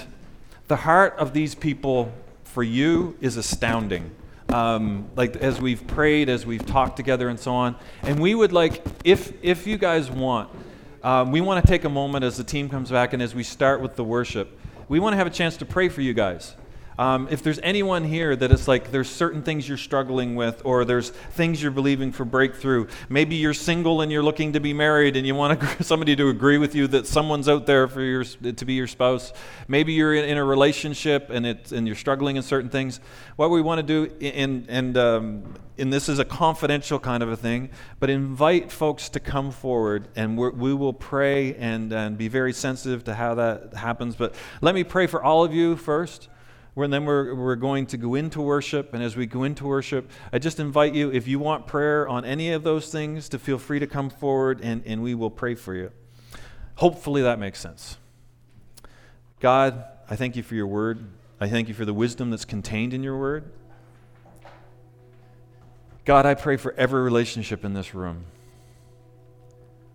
the 0.68 0.76
heart 0.76 1.16
of 1.18 1.32
these 1.32 1.56
people 1.56 2.12
for 2.44 2.62
you 2.62 3.16
is 3.20 3.36
astounding 3.36 4.12
um, 4.52 5.08
like 5.16 5.36
as 5.36 5.60
we've 5.60 5.86
prayed, 5.86 6.28
as 6.28 6.44
we've 6.44 6.64
talked 6.64 6.96
together, 6.96 7.28
and 7.28 7.38
so 7.38 7.52
on. 7.52 7.76
And 8.02 8.20
we 8.20 8.34
would 8.34 8.52
like, 8.52 8.82
if 9.04 9.32
if 9.42 9.66
you 9.66 9.78
guys 9.78 10.10
want, 10.10 10.50
um, 11.02 11.32
we 11.32 11.40
want 11.40 11.64
to 11.64 11.70
take 11.70 11.84
a 11.84 11.88
moment 11.88 12.24
as 12.24 12.36
the 12.36 12.44
team 12.44 12.68
comes 12.68 12.90
back 12.90 13.12
and 13.12 13.22
as 13.22 13.34
we 13.34 13.42
start 13.42 13.80
with 13.80 13.96
the 13.96 14.04
worship. 14.04 14.58
We 14.88 14.98
want 15.00 15.12
to 15.12 15.16
have 15.18 15.26
a 15.26 15.30
chance 15.30 15.56
to 15.58 15.64
pray 15.64 15.88
for 15.88 16.00
you 16.00 16.12
guys. 16.12 16.54
Um, 17.00 17.28
if 17.30 17.42
there's 17.42 17.58
anyone 17.62 18.04
here 18.04 18.36
that 18.36 18.52
it's 18.52 18.68
like 18.68 18.90
there's 18.90 19.08
certain 19.08 19.42
things 19.42 19.66
you're 19.66 19.78
struggling 19.78 20.34
with, 20.34 20.60
or 20.66 20.84
there's 20.84 21.08
things 21.08 21.62
you're 21.62 21.72
believing 21.72 22.12
for 22.12 22.26
breakthrough, 22.26 22.88
maybe 23.08 23.36
you're 23.36 23.54
single 23.54 24.02
and 24.02 24.12
you're 24.12 24.22
looking 24.22 24.52
to 24.52 24.60
be 24.60 24.74
married 24.74 25.16
and 25.16 25.26
you 25.26 25.34
want 25.34 25.62
somebody 25.80 26.14
to 26.14 26.28
agree 26.28 26.58
with 26.58 26.74
you 26.74 26.86
that 26.88 27.06
someone's 27.06 27.48
out 27.48 27.64
there 27.64 27.88
for 27.88 28.02
your, 28.02 28.24
to 28.24 28.64
be 28.66 28.74
your 28.74 28.86
spouse. 28.86 29.32
Maybe 29.66 29.94
you're 29.94 30.14
in, 30.14 30.36
a 30.36 30.44
relationship 30.44 31.30
and, 31.30 31.46
and 31.46 31.86
you're 31.86 31.96
struggling 31.96 32.36
in 32.36 32.42
certain 32.42 32.68
things. 32.68 33.00
What 33.36 33.48
we 33.48 33.62
want 33.62 33.78
to 33.78 33.82
do, 33.82 34.14
and, 34.20 34.66
and, 34.68 34.98
um, 34.98 35.54
and 35.78 35.90
this 35.90 36.06
is 36.06 36.18
a 36.18 36.24
confidential 36.26 36.98
kind 36.98 37.22
of 37.22 37.30
a 37.30 37.36
thing, 37.36 37.70
but 37.98 38.10
invite 38.10 38.70
folks 38.70 39.08
to 39.08 39.20
come 39.20 39.52
forward 39.52 40.08
and 40.16 40.36
we 40.36 40.74
will 40.74 40.92
pray 40.92 41.54
and, 41.54 41.94
and 41.94 42.18
be 42.18 42.28
very 42.28 42.52
sensitive 42.52 43.04
to 43.04 43.14
how 43.14 43.36
that 43.36 43.72
happens. 43.72 44.16
But 44.16 44.34
let 44.60 44.74
me 44.74 44.84
pray 44.84 45.06
for 45.06 45.22
all 45.22 45.42
of 45.42 45.54
you 45.54 45.76
first 45.76 46.28
and 46.76 46.92
then 46.92 47.04
we're, 47.04 47.34
we're 47.34 47.56
going 47.56 47.86
to 47.86 47.96
go 47.96 48.14
into 48.14 48.40
worship. 48.40 48.94
And 48.94 49.02
as 49.02 49.16
we 49.16 49.26
go 49.26 49.44
into 49.44 49.66
worship, 49.66 50.10
I 50.32 50.38
just 50.38 50.60
invite 50.60 50.94
you, 50.94 51.10
if 51.12 51.28
you 51.28 51.38
want 51.38 51.66
prayer 51.66 52.08
on 52.08 52.24
any 52.24 52.52
of 52.52 52.62
those 52.62 52.90
things, 52.90 53.28
to 53.30 53.38
feel 53.38 53.58
free 53.58 53.78
to 53.78 53.86
come 53.86 54.08
forward 54.08 54.60
and, 54.62 54.82
and 54.86 55.02
we 55.02 55.14
will 55.14 55.30
pray 55.30 55.54
for 55.54 55.74
you. 55.74 55.90
Hopefully 56.76 57.22
that 57.22 57.38
makes 57.38 57.60
sense. 57.60 57.98
God, 59.40 59.84
I 60.08 60.16
thank 60.16 60.36
you 60.36 60.42
for 60.42 60.54
your 60.54 60.66
word. 60.66 61.06
I 61.40 61.48
thank 61.48 61.68
you 61.68 61.74
for 61.74 61.84
the 61.84 61.94
wisdom 61.94 62.30
that's 62.30 62.44
contained 62.44 62.94
in 62.94 63.02
your 63.02 63.18
word. 63.18 63.50
God, 66.04 66.26
I 66.26 66.34
pray 66.34 66.56
for 66.56 66.72
every 66.74 67.02
relationship 67.02 67.64
in 67.64 67.74
this 67.74 67.94
room. 67.94 68.24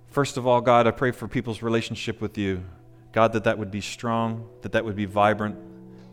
First 0.10 0.38
of 0.38 0.48
all, 0.48 0.62
God, 0.62 0.88
I 0.88 0.92
pray 0.92 1.12
for 1.12 1.28
people's 1.28 1.62
relationship 1.62 2.22
with 2.22 2.38
you. 2.38 2.64
God, 3.12 3.34
that 3.34 3.44
that 3.46 3.58
would 3.58 3.72
be 3.72 3.82
strong, 3.82 4.48
that 4.62 4.72
that 4.74 4.86
would 4.86 4.96
be 4.96 5.06
vibrant, 5.06 5.58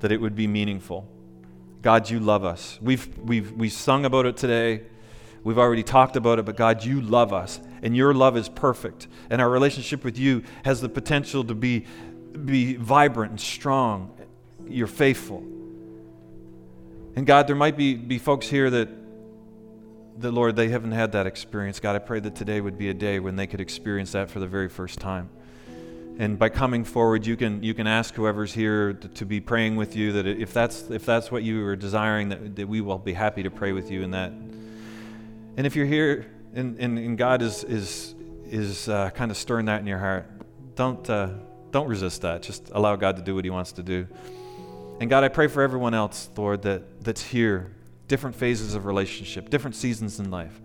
that 0.03 0.13
it 0.13 0.21
would 0.21 0.37
be 0.37 0.47
meaningful. 0.47 1.09
God, 1.81 2.11
you 2.11 2.21
love 2.21 2.45
us. 2.45 2.79
We've, 2.83 3.19
we've, 3.19 3.53
we've 3.53 3.73
sung 3.73 4.05
about 4.05 4.27
it 4.27 4.37
today. 4.37 4.83
We've 5.45 5.59
already 5.59 5.83
talked 5.83 6.17
about 6.17 6.39
it, 6.39 6.45
but 6.45 6.57
God, 6.57 6.85
you 6.85 7.01
love 7.01 7.33
us, 7.33 7.61
and 7.83 7.97
your 7.97 8.13
love 8.13 8.37
is 8.37 8.49
perfect. 8.49 9.09
And 9.31 9.41
our 9.41 9.49
relationship 9.49 10.05
with 10.05 10.19
you 10.19 10.43
has 10.65 10.81
the 10.81 10.89
potential 10.89 11.45
to 11.45 11.55
be, 11.55 11.87
be 12.45 12.77
vibrant 12.77 13.31
and 13.31 13.41
strong. 13.41 14.15
You're 14.69 14.87
faithful. 14.87 15.39
And 17.15 17.27
God, 17.27 17.47
there 17.47 17.57
might 17.57 17.77
be, 17.77 17.95
be 17.95 18.19
folks 18.19 18.49
here 18.49 18.71
that, 18.71 18.89
that, 20.19 20.33
Lord, 20.33 20.57
they 20.57 20.69
haven't 20.69 20.93
had 20.93 21.13
that 21.13 21.27
experience. 21.27 21.79
God, 21.81 21.95
I 21.95 22.01
pray 22.01 22.21
that 22.21 22.35
today 22.35 22.61
would 22.61 22.79
be 22.79 22.89
a 22.89 22.95
day 22.95 23.21
when 23.21 23.37
they 23.37 23.47
could 23.47 23.61
experience 23.61 24.13
that 24.13 24.31
for 24.31 24.41
the 24.41 24.47
very 24.47 24.69
first 24.69 24.99
time. 24.99 25.31
And 26.19 26.39
by 26.39 26.51
coming 26.51 26.85
forward, 26.85 27.27
you 27.27 27.37
can, 27.37 27.63
you 27.63 27.75
can 27.75 27.87
ask 27.87 28.15
whoever's 28.15 28.53
here 28.53 28.93
to, 28.93 29.09
to, 29.09 29.25
be 29.25 29.41
praying 29.41 29.77
with 29.77 29.97
you 29.97 30.13
that 30.13 30.27
if 30.27 30.53
that's, 30.53 30.91
if 30.91 31.07
that's 31.07 31.31
what 31.31 31.43
you 31.43 31.65
are 31.67 31.75
desiring, 31.75 32.29
that, 32.29 32.57
that 32.57 32.69
we 32.69 32.81
will 32.81 32.99
be 32.99 33.15
happy 33.15 33.43
to 33.43 33.51
pray 33.51 33.73
with 33.73 33.91
you 33.91 34.03
in 34.03 34.11
that. 34.11 34.31
And 34.31 35.67
if 35.67 35.75
you're 35.75 35.87
here 35.87 36.31
and, 36.55 36.79
and, 36.79 36.99
and 36.99 37.19
God 37.19 37.43
is, 37.43 37.65
is, 37.65 38.15
is 38.45 38.89
uh, 38.89 39.11
kind 39.11 39.31
of 39.31 39.37
stirring 39.37 39.67
that 39.67 39.81
in 39.81 39.87
your 39.87 39.99
heart, 39.99 40.31
don't, 40.75 41.09
uh, 41.09 41.31
don't 41.71 41.89
resist 41.89 42.23
that. 42.23 42.43
Just 42.43 42.71
allow 42.73 42.97
God 42.97 43.17
to 43.17 43.23
do 43.23 43.35
what 43.35 43.45
He 43.45 43.51
wants 43.51 43.73
to 43.73 43.83
do. 43.83 44.07
And 45.01 45.11
God, 45.11 45.25
I 45.25 45.29
pray 45.29 45.49
for 45.49 45.63
everyone 45.63 45.95
else, 45.95 46.31
Lord, 46.37 46.63
that, 46.63 47.03
that's 47.03 47.23
here, 47.23 47.73
different 48.07 48.37
phases 48.37 48.75
of 48.75 48.85
relationship, 48.85 49.51
different 49.51 49.75
seasons 49.75 50.21
in 50.21 50.31
life. 50.31 50.61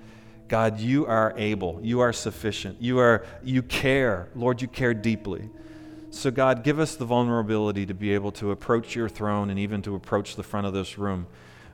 God, 0.48 0.80
you 0.80 1.06
are 1.06 1.34
able. 1.38 1.80
You 1.82 2.00
are 2.00 2.14
sufficient. 2.14 2.82
You 2.82 3.00
are 3.00 3.26
you 3.44 3.62
care. 3.62 4.30
Lord, 4.36 4.62
you 4.62 4.68
care 4.68 4.94
deeply. 4.94 5.50
So 6.10 6.32
God, 6.32 6.64
give 6.64 6.80
us 6.80 6.96
the 6.96 7.06
vulnerability 7.06 7.86
to 7.86 7.94
be 7.94 8.14
able 8.14 8.32
to 8.34 8.52
approach 8.52 8.96
your 8.96 9.10
throne 9.10 9.50
and 9.50 9.60
even 9.60 9.82
to 9.84 9.96
approach 9.96 10.36
the 10.36 10.44
front 10.44 10.66
of 10.66 10.74
this 10.74 10.98
room 10.98 11.28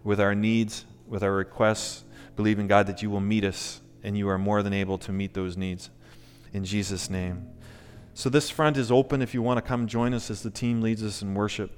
with 0.03 0.19
our 0.19 0.35
needs, 0.35 0.85
with 1.07 1.23
our 1.23 1.31
requests, 1.31 2.03
believing 2.35 2.67
God 2.67 2.87
that 2.87 3.01
you 3.01 3.09
will 3.09 3.21
meet 3.21 3.43
us 3.43 3.81
and 4.03 4.17
you 4.17 4.27
are 4.27 4.37
more 4.37 4.63
than 4.63 4.73
able 4.73 4.97
to 4.99 5.11
meet 5.11 5.33
those 5.33 5.55
needs. 5.55 5.89
In 6.51 6.65
Jesus 6.65 7.09
name. 7.09 7.47
So 8.13 8.29
this 8.29 8.49
front 8.49 8.77
is 8.77 8.91
open 8.91 9.21
if 9.21 9.33
you 9.33 9.41
want 9.41 9.57
to 9.57 9.61
come 9.61 9.87
join 9.87 10.13
us 10.13 10.29
as 10.29 10.43
the 10.43 10.51
team 10.51 10.81
leads 10.81 11.03
us 11.03 11.21
in 11.21 11.33
worship. 11.33 11.71